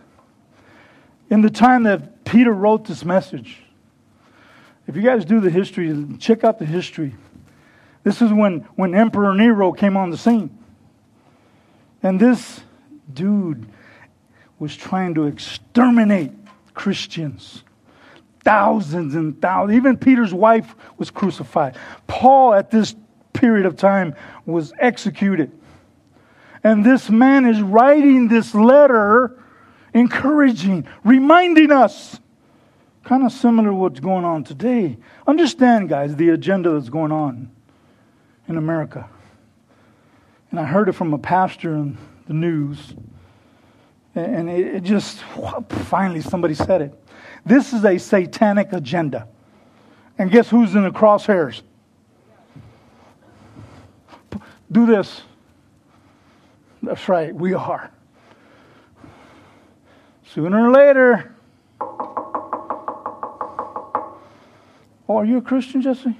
in 1.29 1.41
the 1.41 1.49
time 1.49 1.83
that 1.83 2.23
Peter 2.25 2.51
wrote 2.51 2.85
this 2.85 3.03
message, 3.03 3.63
if 4.87 4.95
you 4.95 5.01
guys 5.01 5.25
do 5.25 5.39
the 5.39 5.49
history, 5.49 6.05
check 6.19 6.43
out 6.43 6.59
the 6.59 6.65
history. 6.65 7.15
This 8.05 8.21
is 8.21 8.31
when, 8.31 8.59
when 8.75 8.93
Emperor 8.93 9.33
Nero 9.33 9.71
came 9.71 9.97
on 9.97 10.11
the 10.11 10.17
scene. 10.17 10.55
And 12.03 12.19
this 12.19 12.61
dude 13.11 13.67
was 14.59 14.75
trying 14.77 15.15
to 15.15 15.23
exterminate 15.25 16.31
Christians. 16.75 17.63
Thousands 18.43 19.15
and 19.15 19.41
thousands. 19.41 19.75
Even 19.75 19.97
Peter's 19.97 20.35
wife 20.35 20.75
was 20.99 21.09
crucified. 21.09 21.75
Paul, 22.05 22.53
at 22.53 22.69
this 22.69 22.95
period 23.33 23.65
of 23.65 23.75
time, 23.75 24.13
was 24.45 24.71
executed. 24.77 25.51
And 26.63 26.85
this 26.85 27.09
man 27.09 27.47
is 27.47 27.59
writing 27.59 28.27
this 28.27 28.53
letter, 28.53 29.43
encouraging, 29.95 30.87
reminding 31.03 31.71
us 31.71 32.19
Kind 33.03 33.23
of 33.23 33.31
similar 33.31 33.69
to 33.69 33.75
what's 33.75 33.99
going 33.99 34.25
on 34.25 34.43
today. 34.43 34.97
Understand, 35.27 35.89
guys, 35.89 36.15
the 36.15 36.29
agenda 36.29 36.71
that's 36.71 36.89
going 36.89 37.11
on 37.11 37.54
in 38.47 38.57
America. 38.57 39.09
And 40.51 40.59
I 40.59 40.65
heard 40.65 40.89
it 40.89 40.93
from 40.93 41.13
a 41.13 41.17
pastor 41.17 41.73
in 41.73 41.97
the 42.27 42.33
news. 42.33 42.93
And 44.15 44.49
it 44.49 44.83
just, 44.83 45.19
finally, 45.69 46.21
somebody 46.21 46.53
said 46.53 46.81
it. 46.81 47.03
This 47.45 47.73
is 47.73 47.83
a 47.83 47.97
satanic 47.97 48.71
agenda. 48.71 49.27
And 50.17 50.31
guess 50.31 50.49
who's 50.49 50.73
in 50.75 50.83
the 50.83 50.91
crosshairs? 50.91 51.61
Do 54.71 54.85
this. 54.85 55.21
That's 56.81 57.09
right, 57.09 57.35
we 57.35 57.53
are. 57.53 57.91
Sooner 60.33 60.69
or 60.69 60.71
later, 60.71 61.35
Oh, 65.07 65.17
are 65.17 65.25
you 65.25 65.37
a 65.37 65.41
Christian, 65.41 65.81
Jesse? 65.81 66.15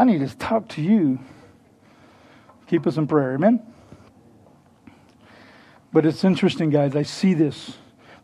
I 0.00 0.04
need 0.04 0.26
to 0.26 0.34
talk 0.34 0.66
to 0.68 0.80
you. 0.80 1.18
Keep 2.68 2.86
us 2.86 2.96
in 2.96 3.06
prayer. 3.06 3.34
Amen? 3.34 3.60
But 5.92 6.06
it's 6.06 6.24
interesting, 6.24 6.70
guys. 6.70 6.96
I 6.96 7.02
see 7.02 7.34
this. 7.34 7.76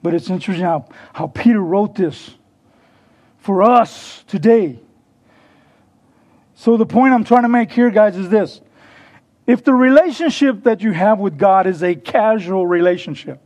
But 0.03 0.14
it's 0.14 0.31
interesting 0.31 0.64
how, 0.64 0.89
how 1.12 1.27
Peter 1.27 1.61
wrote 1.61 1.95
this 1.95 2.31
for 3.37 3.62
us 3.62 4.24
today. 4.27 4.79
So, 6.55 6.79
the 6.79 6.87
point 6.87 7.12
I'm 7.12 7.24
trying 7.24 7.43
to 7.43 7.51
make 7.51 7.70
here, 7.70 7.91
guys, 7.91 8.16
is 8.16 8.31
this. 8.31 8.62
If 9.47 9.62
the 9.62 9.74
relationship 9.74 10.62
that 10.62 10.81
you 10.81 10.93
have 10.93 11.18
with 11.18 11.37
God 11.37 11.66
is 11.66 11.83
a 11.83 11.95
casual 11.95 12.66
relationship, 12.66 13.39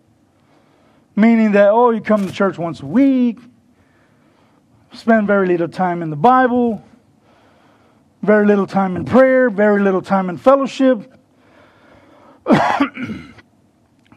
meaning 1.16 1.50
that, 1.52 1.70
oh, 1.70 1.90
you 1.90 2.00
come 2.00 2.28
to 2.28 2.32
church 2.32 2.58
once 2.58 2.80
a 2.80 2.86
week, 2.86 3.40
spend 4.92 5.26
very 5.26 5.48
little 5.48 5.66
time 5.66 6.00
in 6.00 6.10
the 6.10 6.16
Bible, 6.16 6.84
very 8.22 8.46
little 8.46 8.66
time 8.66 8.96
in 8.96 9.04
prayer, 9.04 9.50
very 9.50 9.82
little 9.82 10.02
time 10.02 10.28
in 10.28 10.36
fellowship. 10.36 11.12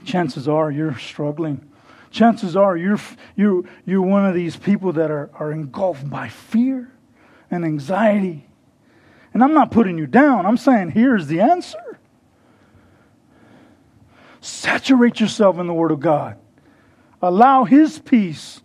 Chances 0.05 0.47
are 0.47 0.71
you're 0.71 0.97
struggling. 0.97 1.69
Chances 2.11 2.55
are 2.55 2.77
you're, 2.77 2.99
you're, 3.35 3.63
you're 3.85 4.01
one 4.01 4.25
of 4.25 4.35
these 4.35 4.55
people 4.55 4.91
that 4.93 5.09
are, 5.09 5.29
are 5.33 5.51
engulfed 5.51 6.09
by 6.09 6.29
fear 6.29 6.91
and 7.49 7.65
anxiety. 7.65 8.47
And 9.33 9.43
I'm 9.43 9.53
not 9.53 9.71
putting 9.71 9.97
you 9.97 10.05
down, 10.05 10.45
I'm 10.45 10.57
saying 10.57 10.91
here's 10.91 11.27
the 11.27 11.39
answer 11.41 11.77
saturate 14.41 15.21
yourself 15.21 15.57
in 15.57 15.67
the 15.67 15.73
Word 15.73 15.91
of 15.91 16.01
God, 16.01 16.37
allow 17.21 17.63
His 17.63 17.97
peace 17.97 18.61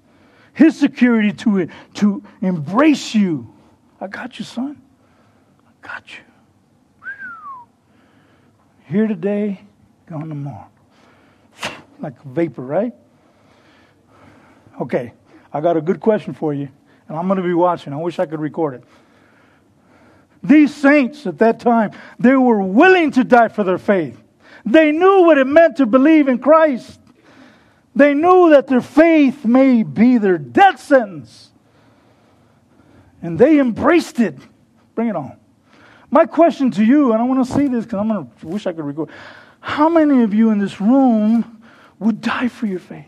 his 0.59 0.77
security 0.77 1.33
to, 1.33 1.69
to 1.95 2.21
embrace 2.43 3.15
you. 3.15 3.55
I 4.01 4.09
got 4.09 4.41
you, 4.41 4.45
son. 4.45 4.83
Got 5.89 6.05
you. 6.11 7.09
Here 8.89 9.07
today, 9.07 9.63
gone 10.07 10.29
tomorrow. 10.29 10.69
Like 12.01 12.15
a 12.25 12.29
vapor, 12.29 12.63
right? 12.63 12.93
Okay, 14.81 15.13
I 15.53 15.61
got 15.61 15.77
a 15.77 15.81
good 15.81 15.99
question 15.99 16.33
for 16.35 16.55
you, 16.55 16.69
and 17.09 17.17
I'm 17.17 17.27
going 17.27 17.39
to 17.39 17.43
be 17.43 17.55
watching. 17.55 17.93
I 17.93 17.97
wish 17.97 18.21
I 18.21 18.27
could 18.27 18.39
record 18.39 18.75
it. 18.75 18.85
These 20.43 20.73
saints 20.75 21.27
at 21.27 21.39
that 21.39 21.59
time, 21.59 21.91
they 22.21 22.37
were 22.37 22.63
willing 22.63 23.11
to 23.13 23.25
die 23.25 23.49
for 23.49 23.65
their 23.65 23.79
faith. 23.79 24.23
They 24.65 24.93
knew 24.93 25.25
what 25.25 25.39
it 25.39 25.47
meant 25.47 25.79
to 25.79 25.87
believe 25.87 26.29
in 26.29 26.39
Christ. 26.39 27.01
They 27.97 28.13
knew 28.15 28.51
that 28.51 28.67
their 28.69 28.83
faith 28.83 29.45
may 29.45 29.83
be 29.83 30.19
their 30.19 30.39
death 30.39 30.81
sentence. 30.81 31.51
And 33.23 33.39
they 33.39 33.59
embraced 33.59 34.21
it. 34.21 34.37
Bring 34.95 35.09
it 35.09 35.17
on. 35.17 35.38
My 36.11 36.25
question 36.25 36.71
to 36.73 36.85
you, 36.85 37.13
and 37.13 37.21
I 37.21 37.25
want 37.25 37.47
to 37.47 37.53
see 37.53 37.69
this 37.69 37.85
because 37.85 38.01
I'm 38.01 38.09
going 38.09 38.31
to 38.41 38.47
wish 38.47 38.67
I 38.67 38.73
could 38.73 38.85
record. 38.85 39.11
How 39.61 39.89
many 39.89 40.23
of 40.23 40.33
you 40.33 40.51
in 40.51 40.59
this 40.59 40.81
room 40.81 41.63
would 41.99 42.21
die 42.21 42.49
for 42.49 42.67
your 42.67 42.79
faith? 42.79 43.05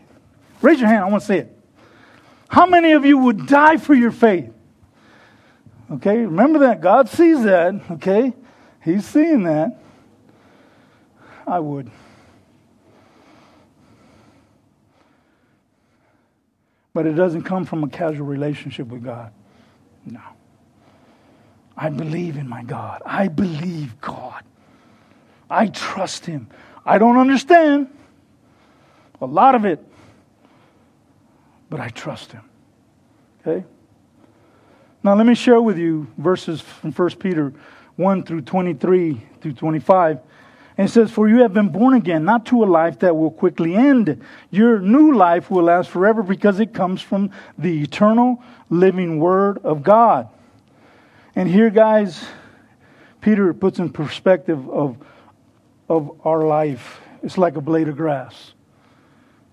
Raise 0.61 0.79
your 0.79 0.89
hand. 0.89 1.05
I 1.05 1.09
want 1.09 1.21
to 1.21 1.27
see 1.27 1.37
it. 1.37 1.57
How 2.49 2.65
many 2.65 2.91
of 2.91 3.05
you 3.05 3.17
would 3.17 3.47
die 3.47 3.77
for 3.77 3.93
your 3.93 4.11
faith? 4.11 4.51
Okay, 5.91 6.17
remember 6.17 6.59
that. 6.59 6.81
God 6.81 7.09
sees 7.09 7.43
that. 7.43 7.81
Okay, 7.91 8.33
He's 8.83 9.05
seeing 9.05 9.43
that. 9.43 9.81
I 11.47 11.59
would. 11.59 11.89
But 16.93 17.07
it 17.07 17.13
doesn't 17.13 17.43
come 17.43 17.65
from 17.65 17.83
a 17.83 17.89
casual 17.89 18.27
relationship 18.27 18.87
with 18.87 19.03
God. 19.03 19.31
No. 20.05 20.21
I 21.81 21.89
believe 21.89 22.37
in 22.37 22.47
my 22.47 22.61
God. 22.61 23.01
I 23.07 23.27
believe 23.27 23.99
God. 24.01 24.43
I 25.49 25.65
trust 25.65 26.27
Him. 26.27 26.47
I 26.85 26.99
don't 26.99 27.17
understand 27.17 27.87
a 29.19 29.25
lot 29.25 29.55
of 29.55 29.65
it, 29.65 29.83
but 31.71 31.79
I 31.79 31.89
trust 31.89 32.33
Him. 32.33 32.43
Okay? 33.41 33.65
Now, 35.01 35.15
let 35.15 35.25
me 35.25 35.33
share 35.33 35.59
with 35.59 35.79
you 35.79 36.05
verses 36.19 36.61
from 36.61 36.91
1 36.91 37.09
Peter 37.15 37.51
1 37.95 38.23
through 38.25 38.41
23 38.41 39.19
through 39.41 39.53
25. 39.53 40.19
And 40.77 40.87
it 40.87 40.91
says, 40.91 41.09
For 41.09 41.27
you 41.27 41.41
have 41.41 41.55
been 41.55 41.69
born 41.69 41.95
again, 41.95 42.23
not 42.23 42.45
to 42.47 42.63
a 42.63 42.65
life 42.65 42.99
that 42.99 43.17
will 43.17 43.31
quickly 43.31 43.73
end. 43.73 44.21
Your 44.51 44.77
new 44.77 45.15
life 45.15 45.49
will 45.49 45.63
last 45.63 45.89
forever 45.89 46.21
because 46.21 46.59
it 46.59 46.75
comes 46.75 47.01
from 47.01 47.31
the 47.57 47.81
eternal 47.81 48.43
living 48.69 49.19
Word 49.19 49.57
of 49.63 49.81
God. 49.81 50.29
And 51.35 51.47
here, 51.49 51.69
guys, 51.69 52.23
Peter 53.21 53.53
puts 53.53 53.79
in 53.79 53.89
perspective 53.91 54.69
of, 54.69 54.97
of 55.87 56.19
our 56.25 56.45
life. 56.45 57.01
It's 57.23 57.37
like 57.37 57.55
a 57.55 57.61
blade 57.61 57.87
of 57.87 57.95
grass. 57.95 58.53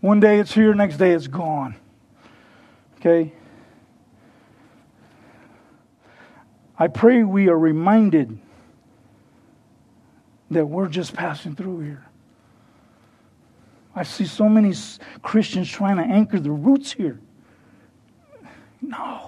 One 0.00 0.20
day 0.20 0.38
it's 0.38 0.52
here, 0.52 0.74
next 0.74 0.96
day 0.96 1.12
it's 1.12 1.26
gone. 1.26 1.76
Okay? 2.96 3.32
I 6.78 6.86
pray 6.86 7.24
we 7.24 7.48
are 7.48 7.58
reminded 7.58 8.38
that 10.50 10.64
we're 10.64 10.88
just 10.88 11.14
passing 11.14 11.54
through 11.54 11.80
here. 11.80 12.06
I 13.94 14.04
see 14.04 14.26
so 14.26 14.48
many 14.48 14.72
Christians 15.22 15.68
trying 15.68 15.96
to 15.96 16.04
anchor 16.04 16.38
their 16.38 16.52
roots 16.52 16.92
here. 16.92 17.20
No. 18.80 19.27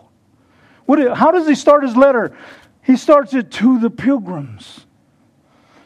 What, 0.90 1.16
how 1.16 1.30
does 1.30 1.46
he 1.46 1.54
start 1.54 1.84
his 1.84 1.96
letter? 1.96 2.36
He 2.82 2.96
starts 2.96 3.32
it 3.32 3.52
to 3.52 3.78
the 3.78 3.90
pilgrims, 3.90 4.86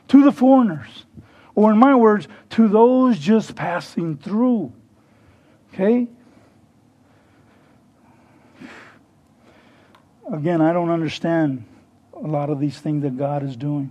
to 0.08 0.24
the 0.24 0.32
foreigners, 0.32 1.04
or 1.54 1.70
in 1.70 1.76
my 1.76 1.94
words, 1.94 2.26
to 2.52 2.68
those 2.68 3.18
just 3.18 3.54
passing 3.54 4.16
through. 4.16 4.72
Okay? 5.74 6.08
Again, 10.32 10.62
I 10.62 10.72
don't 10.72 10.88
understand 10.88 11.66
a 12.14 12.26
lot 12.26 12.48
of 12.48 12.58
these 12.58 12.78
things 12.78 13.02
that 13.02 13.18
God 13.18 13.42
is 13.42 13.58
doing. 13.58 13.90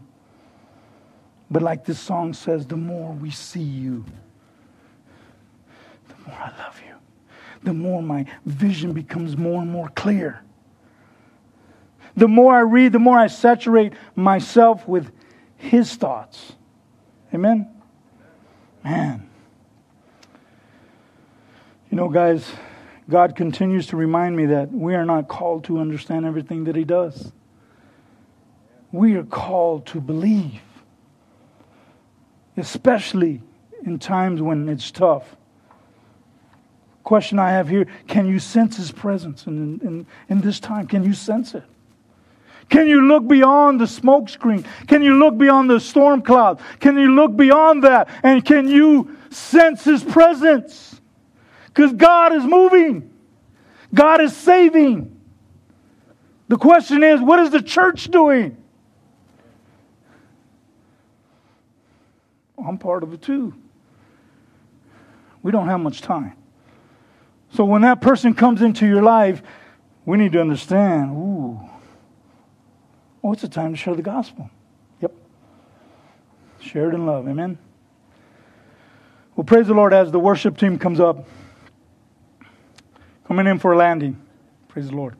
But 1.51 1.61
like 1.61 1.86
this 1.86 1.99
song 1.99 2.34
says, 2.34 2.66
the 2.66 2.76
more 2.76 3.11
we 3.11 3.30
see 3.30 3.61
you, 3.61 4.03
the 6.07 6.16
more 6.28 6.39
I 6.39 6.51
love 6.57 6.82
you. 6.84 6.95
The 7.61 7.74
more 7.76 8.01
my 8.01 8.26
vision 8.47 8.93
becomes 8.93 9.38
more 9.38 9.61
and 9.61 9.70
more 9.70 9.89
clear. 9.89 10.43
The 12.16 12.28
more 12.28 12.53
I 12.53 12.61
read, 12.61 12.91
the 12.91 12.99
more 12.99 13.18
I 13.18 13.28
saturate 13.28 13.93
myself 14.16 14.88
with 14.88 15.11
His 15.57 15.95
thoughts. 15.95 16.53
Amen? 17.34 17.68
Man. 18.84 19.30
You 21.89 21.97
know, 21.97 22.09
guys, 22.09 22.51
God 23.09 23.36
continues 23.36 23.88
to 23.88 23.97
remind 23.97 24.36
me 24.36 24.47
that 24.47 24.72
we 24.72 24.95
are 24.95 25.05
not 25.05 25.28
called 25.28 25.64
to 25.66 25.80
understand 25.80 26.26
everything 26.26 26.66
that 26.66 26.76
He 26.76 26.84
does. 26.84 27.32
We 28.91 29.16
are 29.16 29.24
called 29.24 29.88
to 29.88 30.01
believe 30.01 30.61
especially 32.57 33.41
in 33.86 33.99
times 33.99 34.41
when 34.41 34.70
it's 34.70 34.91
tough. 34.91 35.36
Question 37.03 37.39
I 37.39 37.51
have 37.51 37.68
here 37.68 37.88
can 38.07 38.28
you 38.28 38.39
sense 38.39 38.78
His 38.78 38.91
presence 38.91 39.45
in, 39.45 39.80
in, 39.82 40.05
in 40.30 40.41
this 40.41 40.59
time? 40.59 40.88
Can 40.88 41.03
you 41.03 41.14
sense 41.14 41.53
it? 41.53 41.64
Can 42.70 42.88
you 42.88 43.07
look 43.07 43.28
beyond 43.28 43.80
the 43.80 43.88
smoke 43.88 44.30
screen? 44.30 44.66
Can 44.88 45.01
you 45.01 45.18
look 45.18 45.38
beyond 45.38 45.70
the 45.70 45.80
storm 45.80 46.22
cloud? 46.22 46.59
Can 46.80 46.97
you 46.97 47.14
look 47.14 47.36
beyond 47.36 47.84
that? 47.84 48.09
And 48.24 48.43
can 48.43 48.68
you 48.68 49.18
sense 49.30 49.84
His 49.84 50.03
presence? 50.03 50.99
Because 51.68 51.93
God 51.93 52.34
is 52.34 52.43
moving, 52.43 53.11
God 53.93 54.22
is 54.22 54.36
saving. 54.36 55.09
The 56.47 56.57
question 56.57 57.03
is, 57.03 57.20
what 57.20 57.39
is 57.39 57.49
the 57.49 57.61
church 57.61 58.11
doing? 58.11 58.57
I'm 62.57 62.78
part 62.78 63.03
of 63.03 63.14
it 63.14 63.22
too. 63.22 63.53
We 65.41 65.51
don't 65.51 65.68
have 65.68 65.80
much 65.80 66.01
time. 66.01 66.34
So 67.51 67.66
when 67.66 67.82
that 67.82 68.01
person 68.01 68.34
comes 68.34 68.61
into 68.61 68.88
your 68.88 69.01
life, 69.01 69.41
we 70.05 70.18
need 70.18 70.32
to 70.34 70.41
understand, 70.41 71.11
ooh, 71.11 71.59
oh, 73.24 73.34
it's 73.34 73.44
a 73.44 73.50
time 73.50 73.72
to 73.72 73.78
share 73.78 73.96
the 73.96 74.02
gospel. 74.02 74.50
Yep. 75.02 75.14
Share 76.60 76.90
it 76.90 76.94
in 76.94 77.06
love. 77.06 77.28
Amen. 77.28 77.58
Well, 79.36 79.46
praise 79.46 79.68
the 79.68 79.74
Lord 79.74 79.94
as 79.94 80.12
the 80.12 80.20
worship 80.20 80.58
team 80.58 80.78
comes 80.78 81.00
up. 81.00 81.28
Coming 83.28 83.48
in 83.48 83.58
for 83.58 83.74
a 83.74 83.78
landing. 83.78 84.22
Praise 84.68 84.90
the 84.90 84.96
Lord. 84.96 85.16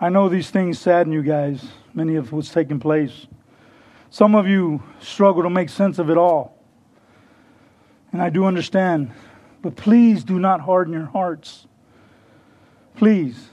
I 0.00 0.08
know 0.08 0.28
these 0.28 0.48
things 0.48 0.78
sadden 0.78 1.12
you 1.12 1.22
guys, 1.22 1.66
many 1.92 2.14
of 2.14 2.32
what's 2.32 2.50
taking 2.50 2.78
place. 2.78 3.26
Some 4.10 4.34
of 4.34 4.46
you 4.46 4.82
struggle 5.00 5.42
to 5.42 5.50
make 5.50 5.68
sense 5.68 5.98
of 5.98 6.08
it 6.08 6.16
all. 6.16 6.56
And 8.12 8.22
I 8.22 8.30
do 8.30 8.44
understand. 8.44 9.10
But 9.60 9.76
please 9.76 10.24
do 10.24 10.38
not 10.38 10.60
harden 10.60 10.94
your 10.94 11.06
hearts. 11.06 11.66
Please. 12.96 13.48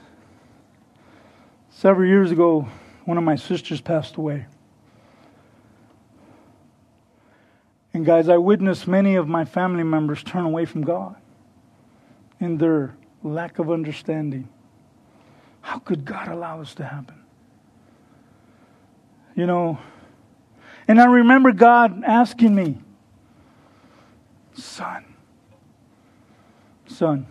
Several 1.78 2.08
years 2.08 2.30
ago, 2.30 2.66
one 3.04 3.18
of 3.18 3.22
my 3.22 3.36
sisters 3.36 3.82
passed 3.82 4.16
away. 4.16 4.46
And 7.92 8.06
guys, 8.06 8.30
I 8.30 8.38
witnessed 8.38 8.88
many 8.88 9.14
of 9.16 9.28
my 9.28 9.44
family 9.44 9.82
members 9.82 10.22
turn 10.22 10.46
away 10.46 10.64
from 10.64 10.84
God 10.84 11.16
in 12.40 12.56
their 12.56 12.96
lack 13.22 13.58
of 13.58 13.70
understanding. 13.70 14.48
How 15.60 15.78
could 15.78 16.06
God 16.06 16.28
allow 16.28 16.60
this 16.60 16.74
to 16.76 16.84
happen? 16.86 17.22
You 19.34 19.44
know, 19.44 19.78
and 20.88 20.98
I 20.98 21.04
remember 21.04 21.52
God 21.52 22.02
asking 22.04 22.54
me, 22.54 22.78
Son, 24.54 25.04
son, 26.86 27.26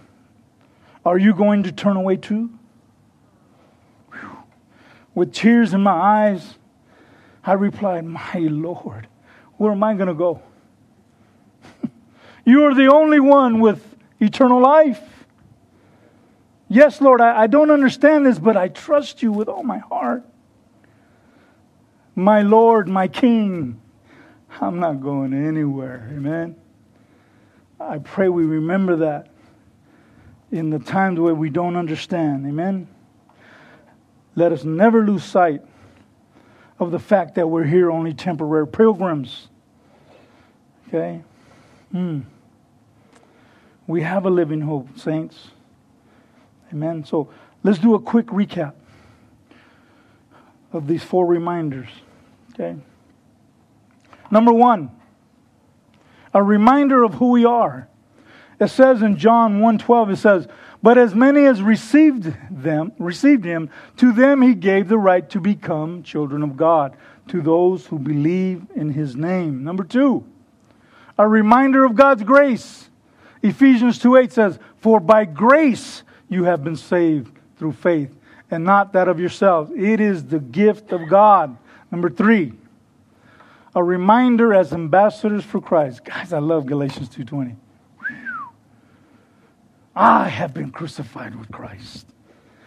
are 1.04 1.18
you 1.18 1.34
going 1.34 1.64
to 1.64 1.72
turn 1.72 1.98
away 1.98 2.18
too? 2.18 2.52
With 5.16 5.34
tears 5.34 5.74
in 5.74 5.82
my 5.82 5.92
eyes, 5.92 6.56
I 7.44 7.54
replied, 7.54 8.06
My 8.06 8.36
Lord, 8.36 9.08
where 9.58 9.72
am 9.72 9.84
I 9.84 9.94
going 9.96 10.10
to 10.10 10.14
go? 10.14 10.42
you 12.46 12.66
are 12.66 12.76
the 12.76 12.92
only 12.92 13.22
one 13.22 13.62
with 13.62 13.96
eternal 14.20 14.62
life. 14.62 15.02
Yes, 16.68 17.00
Lord, 17.00 17.22
I, 17.22 17.44
I 17.44 17.48
don't 17.48 17.72
understand 17.72 18.26
this, 18.26 18.38
but 18.38 18.58
I 18.58 18.68
trust 18.68 19.24
you 19.24 19.32
with 19.32 19.48
all 19.48 19.64
my 19.64 19.78
heart. 19.78 20.24
My 22.16 22.42
Lord, 22.42 22.88
my 22.88 23.08
King, 23.08 23.80
I'm 24.60 24.80
not 24.80 25.02
going 25.02 25.34
anywhere. 25.34 26.10
Amen. 26.12 26.56
I 27.80 28.00
pray 28.00 28.30
we 28.30 28.44
remember 28.44 28.98
that 28.98 29.30
in 30.52 30.70
the 30.70 30.80
times 30.80 31.20
where 31.20 31.36
we 31.36 31.50
don't 31.50 31.76
understand. 31.76 32.48
Amen. 32.48 32.88
Let 34.36 34.52
us 34.52 34.64
never 34.64 35.06
lose 35.06 35.24
sight 35.24 35.62
of 36.80 36.92
the 36.92 37.00
fact 37.00 37.36
that 37.36 37.48
we're 37.48 37.64
here 37.64 37.90
only 37.90 38.14
temporary 38.14 38.68
pilgrims. 38.68 39.48
Okay? 40.88 41.22
Hmm. 41.92 42.22
We 43.88 44.02
have 44.02 44.26
a 44.26 44.30
living 44.30 44.62
hope, 44.62 44.98
saints. 44.98 45.50
Amen. 46.74 47.06
So 47.06 47.30
let's 47.64 47.80
do 47.80 47.96
a 47.96 48.00
quick 48.00 48.28
recap 48.28 48.74
of 50.74 50.88
these 50.88 51.04
four 51.04 51.26
reminders. 51.26 51.90
Okay? 52.54 52.76
Number 54.32 54.52
one, 54.52 54.92
a 56.34 56.44
reminder 56.44 57.04
of 57.04 57.16
who 57.16 57.32
we 57.32 57.46
are. 57.46 57.88
It 58.60 58.68
says 58.68 59.02
in 59.02 59.18
John 59.18 59.60
1:12 59.60 60.14
it 60.14 60.18
says, 60.18 60.48
"But 60.86 61.00
as 61.00 61.16
many 61.16 61.48
as 61.48 61.64
received 61.64 62.32
them, 62.52 62.92
received 63.00 63.44
him, 63.44 63.72
to 63.98 64.12
them 64.12 64.44
he 64.44 64.54
gave 64.54 64.88
the 64.88 65.00
right 65.00 65.28
to 65.32 65.40
become 65.40 66.04
children 66.04 66.44
of 66.44 66.56
God, 66.56 66.96
to 67.30 67.42
those 67.42 67.88
who 67.88 67.98
believe 67.98 68.68
in 68.76 68.92
his 68.92 69.16
name." 69.16 69.64
Number 69.64 69.84
2, 69.84 70.24
a 71.18 71.28
reminder 71.28 71.86
of 71.86 71.96
God's 71.96 72.22
grace. 72.22 72.92
Ephesians 73.42 73.98
2:8 73.98 74.32
says, 74.32 74.60
"For 74.78 75.00
by 75.00 75.26
grace 75.26 76.04
you 76.30 76.44
have 76.44 76.64
been 76.64 76.76
saved 76.76 77.36
through 77.58 77.72
faith, 77.72 78.16
and 78.52 78.64
not 78.64 78.94
that 78.94 79.08
of 79.08 79.20
yourselves. 79.20 79.72
It 79.76 80.00
is 80.00 80.26
the 80.26 80.40
gift 80.40 80.92
of 80.92 81.10
God." 81.10 81.58
Number 81.92 82.12
3, 82.12 82.54
a 83.74 83.84
reminder 83.84 84.54
as 84.54 84.72
ambassadors 84.72 85.44
for 85.44 85.60
Christ. 85.60 86.06
Guys, 86.06 86.32
I 86.32 86.38
love 86.38 86.68
Galatians 86.68 87.10
2:20. 87.10 87.56
I 89.96 90.28
have 90.28 90.54
been 90.54 90.72
crucified 90.72 91.36
with 91.36 91.52
Christ. 91.52 92.08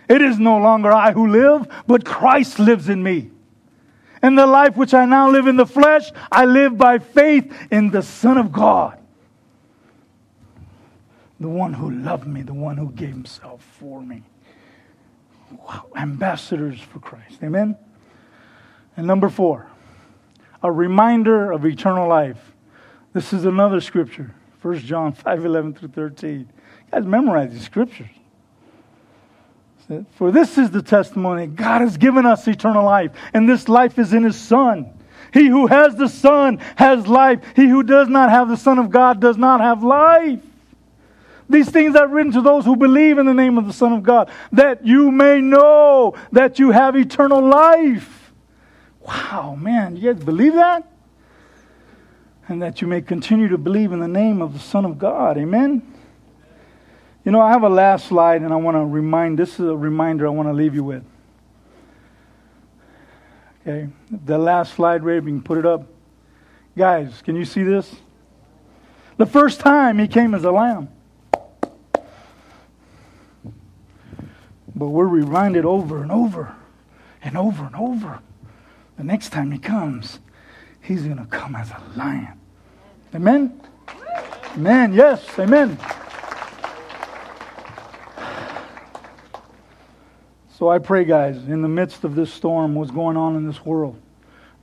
It 0.08 0.22
is 0.22 0.38
no 0.38 0.56
longer 0.56 0.90
I 0.90 1.12
who 1.12 1.26
live, 1.26 1.68
but 1.86 2.04
Christ 2.04 2.58
lives 2.58 2.88
in 2.88 3.02
me. 3.02 3.30
And 4.22 4.36
the 4.36 4.46
life 4.46 4.76
which 4.76 4.94
I 4.94 5.04
now 5.04 5.30
live 5.30 5.46
in 5.46 5.56
the 5.56 5.66
flesh, 5.66 6.10
I 6.32 6.44
live 6.44 6.78
by 6.78 6.98
faith 6.98 7.54
in 7.70 7.90
the 7.90 8.02
Son 8.02 8.38
of 8.38 8.50
God. 8.50 8.98
The 11.38 11.48
one 11.48 11.74
who 11.74 11.90
loved 11.90 12.26
me, 12.26 12.42
the 12.42 12.54
one 12.54 12.76
who 12.76 12.90
gave 12.90 13.10
himself 13.10 13.62
for 13.78 14.00
me. 14.00 14.22
Wow. 15.50 15.86
Ambassadors 15.96 16.80
for 16.80 16.98
Christ. 16.98 17.42
Amen? 17.42 17.76
And 18.96 19.06
number 19.06 19.28
four, 19.28 19.68
a 20.62 20.72
reminder 20.72 21.52
of 21.52 21.64
eternal 21.64 22.08
life. 22.08 22.54
This 23.12 23.32
is 23.32 23.44
another 23.44 23.80
scripture, 23.80 24.34
1 24.62 24.78
John 24.80 25.12
5 25.12 25.44
11 25.44 25.74
through 25.74 25.88
13. 25.90 26.48
Memorize 26.92 27.52
these 27.52 27.64
scriptures. 27.64 28.08
For 30.16 30.30
this 30.30 30.58
is 30.58 30.70
the 30.70 30.82
testimony 30.82 31.46
God 31.46 31.80
has 31.80 31.96
given 31.96 32.26
us 32.26 32.46
eternal 32.46 32.84
life, 32.84 33.12
and 33.32 33.48
this 33.48 33.68
life 33.68 33.98
is 33.98 34.12
in 34.12 34.22
His 34.22 34.36
Son. 34.36 34.92
He 35.32 35.46
who 35.46 35.66
has 35.66 35.96
the 35.96 36.08
Son 36.08 36.58
has 36.76 37.06
life. 37.06 37.40
He 37.56 37.66
who 37.66 37.82
does 37.82 38.08
not 38.08 38.30
have 38.30 38.48
the 38.48 38.56
Son 38.56 38.78
of 38.78 38.90
God 38.90 39.20
does 39.20 39.36
not 39.36 39.60
have 39.60 39.82
life. 39.82 40.40
These 41.50 41.70
things 41.70 41.96
are 41.96 42.06
written 42.06 42.32
to 42.32 42.42
those 42.42 42.66
who 42.66 42.76
believe 42.76 43.16
in 43.16 43.24
the 43.24 43.32
name 43.32 43.56
of 43.56 43.66
the 43.66 43.72
Son 43.72 43.92
of 43.92 44.02
God, 44.02 44.30
that 44.52 44.86
you 44.86 45.10
may 45.10 45.40
know 45.40 46.14
that 46.32 46.58
you 46.58 46.70
have 46.70 46.94
eternal 46.94 47.40
life. 47.40 48.32
Wow, 49.00 49.56
man, 49.58 49.96
you 49.96 50.12
guys 50.12 50.22
believe 50.22 50.54
that? 50.54 50.86
And 52.48 52.60
that 52.60 52.82
you 52.82 52.88
may 52.88 53.00
continue 53.00 53.48
to 53.48 53.58
believe 53.58 53.92
in 53.92 54.00
the 54.00 54.08
name 54.08 54.42
of 54.42 54.52
the 54.52 54.58
Son 54.58 54.84
of 54.84 54.98
God. 54.98 55.38
Amen? 55.38 55.94
You 57.28 57.32
know, 57.32 57.42
I 57.42 57.50
have 57.50 57.62
a 57.62 57.68
last 57.68 58.06
slide 58.06 58.40
and 58.40 58.54
I 58.54 58.56
want 58.56 58.74
to 58.78 58.86
remind 58.86 59.38
this 59.38 59.60
is 59.60 59.68
a 59.68 59.76
reminder 59.76 60.26
I 60.26 60.30
want 60.30 60.48
to 60.48 60.54
leave 60.54 60.74
you 60.74 60.82
with. 60.82 61.04
Okay, 63.60 63.88
the 64.10 64.38
last 64.38 64.72
slide, 64.72 65.04
Ray, 65.04 65.20
we 65.20 65.32
can 65.32 65.42
put 65.42 65.58
it 65.58 65.66
up. 65.66 65.86
Guys, 66.74 67.20
can 67.20 67.36
you 67.36 67.44
see 67.44 67.62
this? 67.64 67.94
The 69.18 69.26
first 69.26 69.60
time 69.60 69.98
he 69.98 70.08
came 70.08 70.34
as 70.34 70.44
a 70.44 70.50
lamb. 70.50 70.88
But 74.74 74.88
we're 74.88 75.06
reminded 75.06 75.66
over 75.66 76.02
and 76.02 76.10
over 76.10 76.56
and 77.22 77.36
over 77.36 77.66
and 77.66 77.76
over 77.76 78.20
the 78.96 79.04
next 79.04 79.32
time 79.32 79.52
he 79.52 79.58
comes, 79.58 80.18
he's 80.80 81.02
going 81.02 81.18
to 81.18 81.26
come 81.26 81.54
as 81.56 81.70
a 81.72 81.82
lion. 81.94 82.40
Amen? 83.14 83.60
Amen. 84.56 84.94
Yes. 84.94 85.38
Amen. 85.38 85.76
So 90.58 90.68
I 90.68 90.80
pray, 90.80 91.04
guys, 91.04 91.36
in 91.36 91.62
the 91.62 91.68
midst 91.68 92.02
of 92.02 92.16
this 92.16 92.32
storm, 92.32 92.74
what's 92.74 92.90
going 92.90 93.16
on 93.16 93.36
in 93.36 93.46
this 93.46 93.64
world, 93.64 93.96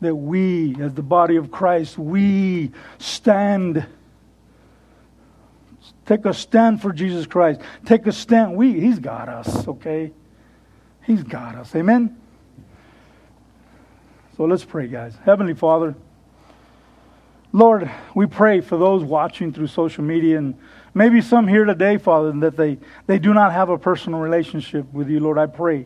that 0.02 0.14
we, 0.14 0.76
as 0.82 0.93
the 0.93 1.02
body 1.02 1.38
of 1.38 1.52
Christ, 1.52 1.98
we 1.98 2.72
stand. 2.98 3.86
Take 6.06 6.26
a 6.26 6.34
stand 6.34 6.82
for 6.82 6.91
Jesus 6.91 7.26
Christ. 7.26 7.62
Take 7.86 8.08
a 8.08 8.12
stand. 8.12 8.58
We, 8.58 8.78
He's 8.78 9.00
got 9.00 9.30
us, 9.30 9.70
okay? 9.70 10.12
He's 11.04 11.24
got 11.24 11.56
us. 11.56 11.74
Amen? 11.74 12.18
So 14.36 14.43
let's 14.43 14.66
pray, 14.66 14.88
guys. 14.88 15.16
Heavenly 15.24 15.54
Father, 15.54 15.96
Lord, 17.54 17.89
we 18.14 18.26
pray 18.26 18.60
for 18.60 18.76
those 18.76 19.02
watching 19.02 19.54
through 19.54 19.68
social 19.68 20.04
media 20.04 20.39
and 20.39 20.56
maybe 20.96 21.22
some 21.22 21.48
here 21.48 21.66
today, 21.66 21.98
Father, 21.98 22.32
that 22.39 22.58
they, 22.58 22.80
they 23.06 23.20
do 23.20 23.36
not 23.36 23.52
have 23.52 23.70
a 23.70 23.78
personal 23.78 24.20
relationship 24.20 24.91
with 24.91 25.10
you, 25.10 25.20
Lord. 25.20 25.38
I 25.38 25.46
pray. 25.46 25.86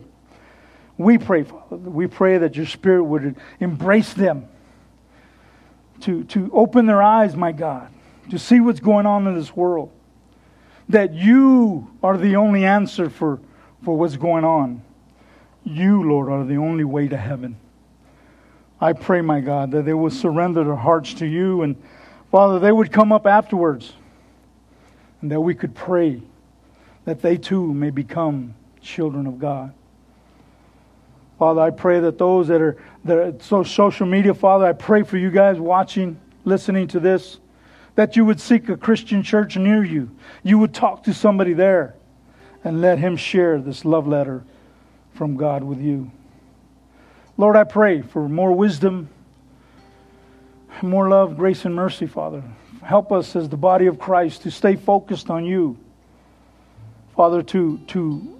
We 0.96 1.18
pray, 1.18 1.42
Father. 1.42 1.76
We 1.76 2.06
pray 2.06 2.38
that 2.38 2.56
your 2.56 2.64
Spirit 2.64 3.04
would 3.04 3.36
embrace 3.58 4.14
them, 4.14 4.48
to, 6.02 6.24
to 6.24 6.50
open 6.54 6.86
their 6.86 7.02
eyes, 7.02 7.36
my 7.36 7.52
God, 7.52 7.92
to 8.30 8.38
see 8.38 8.60
what's 8.60 8.80
going 8.80 9.04
on 9.04 9.26
in 9.26 9.34
this 9.34 9.54
world. 9.54 9.90
That 10.88 11.12
you 11.12 11.90
are 12.02 12.16
the 12.16 12.36
only 12.36 12.64
answer 12.64 13.10
for, 13.10 13.38
for 13.84 13.98
what's 13.98 14.16
going 14.16 14.44
on. 14.44 14.82
You, 15.62 16.02
Lord, 16.08 16.30
are 16.30 16.44
the 16.44 16.56
only 16.56 16.84
way 16.84 17.06
to 17.08 17.16
heaven. 17.16 17.56
I 18.80 18.94
pray, 18.94 19.20
my 19.20 19.40
God, 19.40 19.72
that 19.72 19.84
they 19.84 19.92
will 19.92 20.10
surrender 20.10 20.64
their 20.64 20.74
hearts 20.74 21.12
to 21.14 21.26
you. 21.26 21.62
And 21.62 21.76
Father, 22.30 22.58
they 22.58 22.72
would 22.72 22.90
come 22.90 23.12
up 23.12 23.26
afterwards 23.26 23.92
and 25.20 25.30
that 25.30 25.40
we 25.40 25.54
could 25.54 25.74
pray 25.74 26.22
that 27.04 27.22
they 27.22 27.36
too 27.36 27.72
may 27.72 27.90
become 27.90 28.54
children 28.80 29.26
of 29.26 29.38
God. 29.38 29.72
Father, 31.38 31.60
I 31.62 31.70
pray 31.70 32.00
that 32.00 32.18
those 32.18 32.48
that 32.48 32.60
are, 32.60 32.76
that 33.04 33.16
are 33.16 33.34
so 33.40 33.62
social 33.62 34.06
media, 34.06 34.34
Father, 34.34 34.66
I 34.66 34.72
pray 34.72 35.02
for 35.02 35.16
you 35.16 35.30
guys 35.30 35.58
watching, 35.58 36.20
listening 36.44 36.86
to 36.88 37.00
this, 37.00 37.38
that 37.94 38.14
you 38.14 38.24
would 38.24 38.40
seek 38.40 38.68
a 38.68 38.76
Christian 38.76 39.22
church 39.22 39.56
near 39.56 39.82
you. 39.82 40.10
You 40.42 40.58
would 40.58 40.74
talk 40.74 41.04
to 41.04 41.14
somebody 41.14 41.54
there 41.54 41.94
and 42.62 42.80
let 42.80 42.98
him 42.98 43.16
share 43.16 43.58
this 43.58 43.84
love 43.84 44.06
letter 44.06 44.44
from 45.14 45.36
God 45.36 45.64
with 45.64 45.80
you. 45.80 46.10
Lord, 47.36 47.56
I 47.56 47.64
pray 47.64 48.02
for 48.02 48.28
more 48.28 48.52
wisdom, 48.52 49.08
more 50.82 51.08
love, 51.08 51.38
grace, 51.38 51.64
and 51.64 51.74
mercy, 51.74 52.06
Father. 52.06 52.42
Help 52.82 53.12
us 53.12 53.36
as 53.36 53.48
the 53.48 53.56
body 53.56 53.86
of 53.86 53.98
Christ 53.98 54.42
to 54.42 54.50
stay 54.50 54.76
focused 54.76 55.30
on 55.30 55.44
you. 55.44 55.76
Father, 57.14 57.42
to, 57.42 57.78
to 57.88 58.38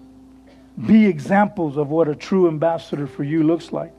be 0.86 1.06
examples 1.06 1.76
of 1.76 1.88
what 1.88 2.08
a 2.08 2.14
true 2.14 2.48
ambassador 2.48 3.06
for 3.06 3.22
you 3.24 3.42
looks 3.42 3.72
like. 3.72 3.92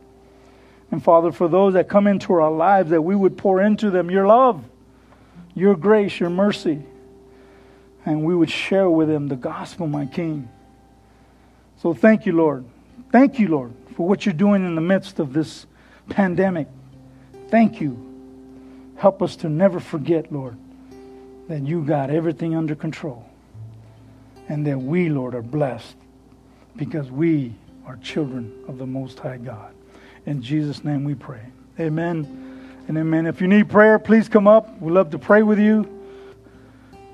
And 0.90 1.04
Father, 1.04 1.32
for 1.32 1.48
those 1.48 1.74
that 1.74 1.88
come 1.88 2.08
into 2.08 2.34
our 2.34 2.52
lives, 2.52 2.90
that 2.90 3.02
we 3.02 3.16
would 3.16 3.38
pour 3.38 3.62
into 3.62 3.92
them 3.92 4.10
your 4.10 4.28
love, 4.28 4.64
your 5.54 5.76
grace, 5.76 6.20
your 6.20 6.30
mercy, 6.30 6.84
and 8.06 8.24
we 8.24 8.36
would 8.36 8.50
share 8.50 8.90
with 8.90 9.08
them 9.08 9.28
the 9.28 9.36
gospel, 9.36 9.88
my 9.88 10.06
King. 10.06 10.50
So 11.82 11.94
thank 11.94 12.26
you, 12.26 12.34
Lord. 12.34 12.66
Thank 13.12 13.40
you, 13.40 13.48
Lord, 13.48 13.74
for 13.96 14.08
what 14.08 14.26
you're 14.26 14.34
doing 14.34 14.66
in 14.66 14.76
the 14.76 14.82
midst 14.82 15.20
of 15.20 15.34
this 15.34 15.66
pandemic. 16.10 16.68
Thank 17.50 17.80
you. 17.80 18.11
Help 19.02 19.24
us 19.24 19.36
to 19.38 19.50
never 19.50 19.80
forget, 19.80 20.32
Lord, 20.32 20.56
that 21.48 21.64
you 21.64 21.84
got 21.84 22.12
everything 22.12 22.56
under 22.56 22.76
control 22.76 23.26
and 24.48 24.64
that 24.68 24.78
we, 24.78 25.10
Lord, 25.10 25.34
are 25.34 25.42
blessed 25.42 25.96
because 26.76 27.10
we 27.10 27.56
are 27.88 27.96
children 28.04 28.54
of 28.68 28.78
the 28.78 28.86
Most 28.86 29.18
High 29.18 29.38
God. 29.38 29.74
In 30.28 30.40
Jesus' 30.44 30.84
name 30.84 31.04
we 31.04 31.16
pray. 31.16 31.42
Amen 31.80 32.84
and 32.88 32.96
amen. 32.96 33.26
If 33.26 33.42
you 33.42 33.48
need 33.48 33.72
prayer, 33.72 33.98
please 33.98 34.30
come 34.30 34.48
up. 34.48 34.80
We'd 34.80 34.92
love 34.92 35.10
to 35.10 35.18
pray 35.18 35.42
with 35.42 35.58
you. 35.58 35.90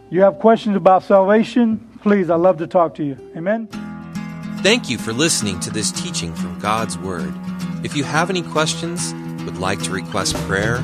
You 0.09 0.23
have 0.23 0.39
questions 0.39 0.75
about 0.75 1.03
salvation, 1.03 1.87
please, 2.03 2.29
I'd 2.29 2.35
love 2.41 2.57
to 2.57 2.67
talk 2.67 2.95
to 2.95 3.03
you. 3.05 3.15
Amen. 3.37 3.69
Thank 4.61 4.89
you 4.89 4.97
for 4.97 5.13
listening 5.13 5.61
to 5.61 5.69
this 5.69 5.93
teaching 5.93 6.35
from 6.35 6.59
God's 6.59 6.97
Word. 6.97 7.33
If 7.85 7.95
you 7.95 8.03
have 8.03 8.29
any 8.29 8.41
questions, 8.41 9.13
would 9.47 9.57
like 9.57 9.81
to 9.83 9.91
request 9.91 10.35
prayer, 10.45 10.83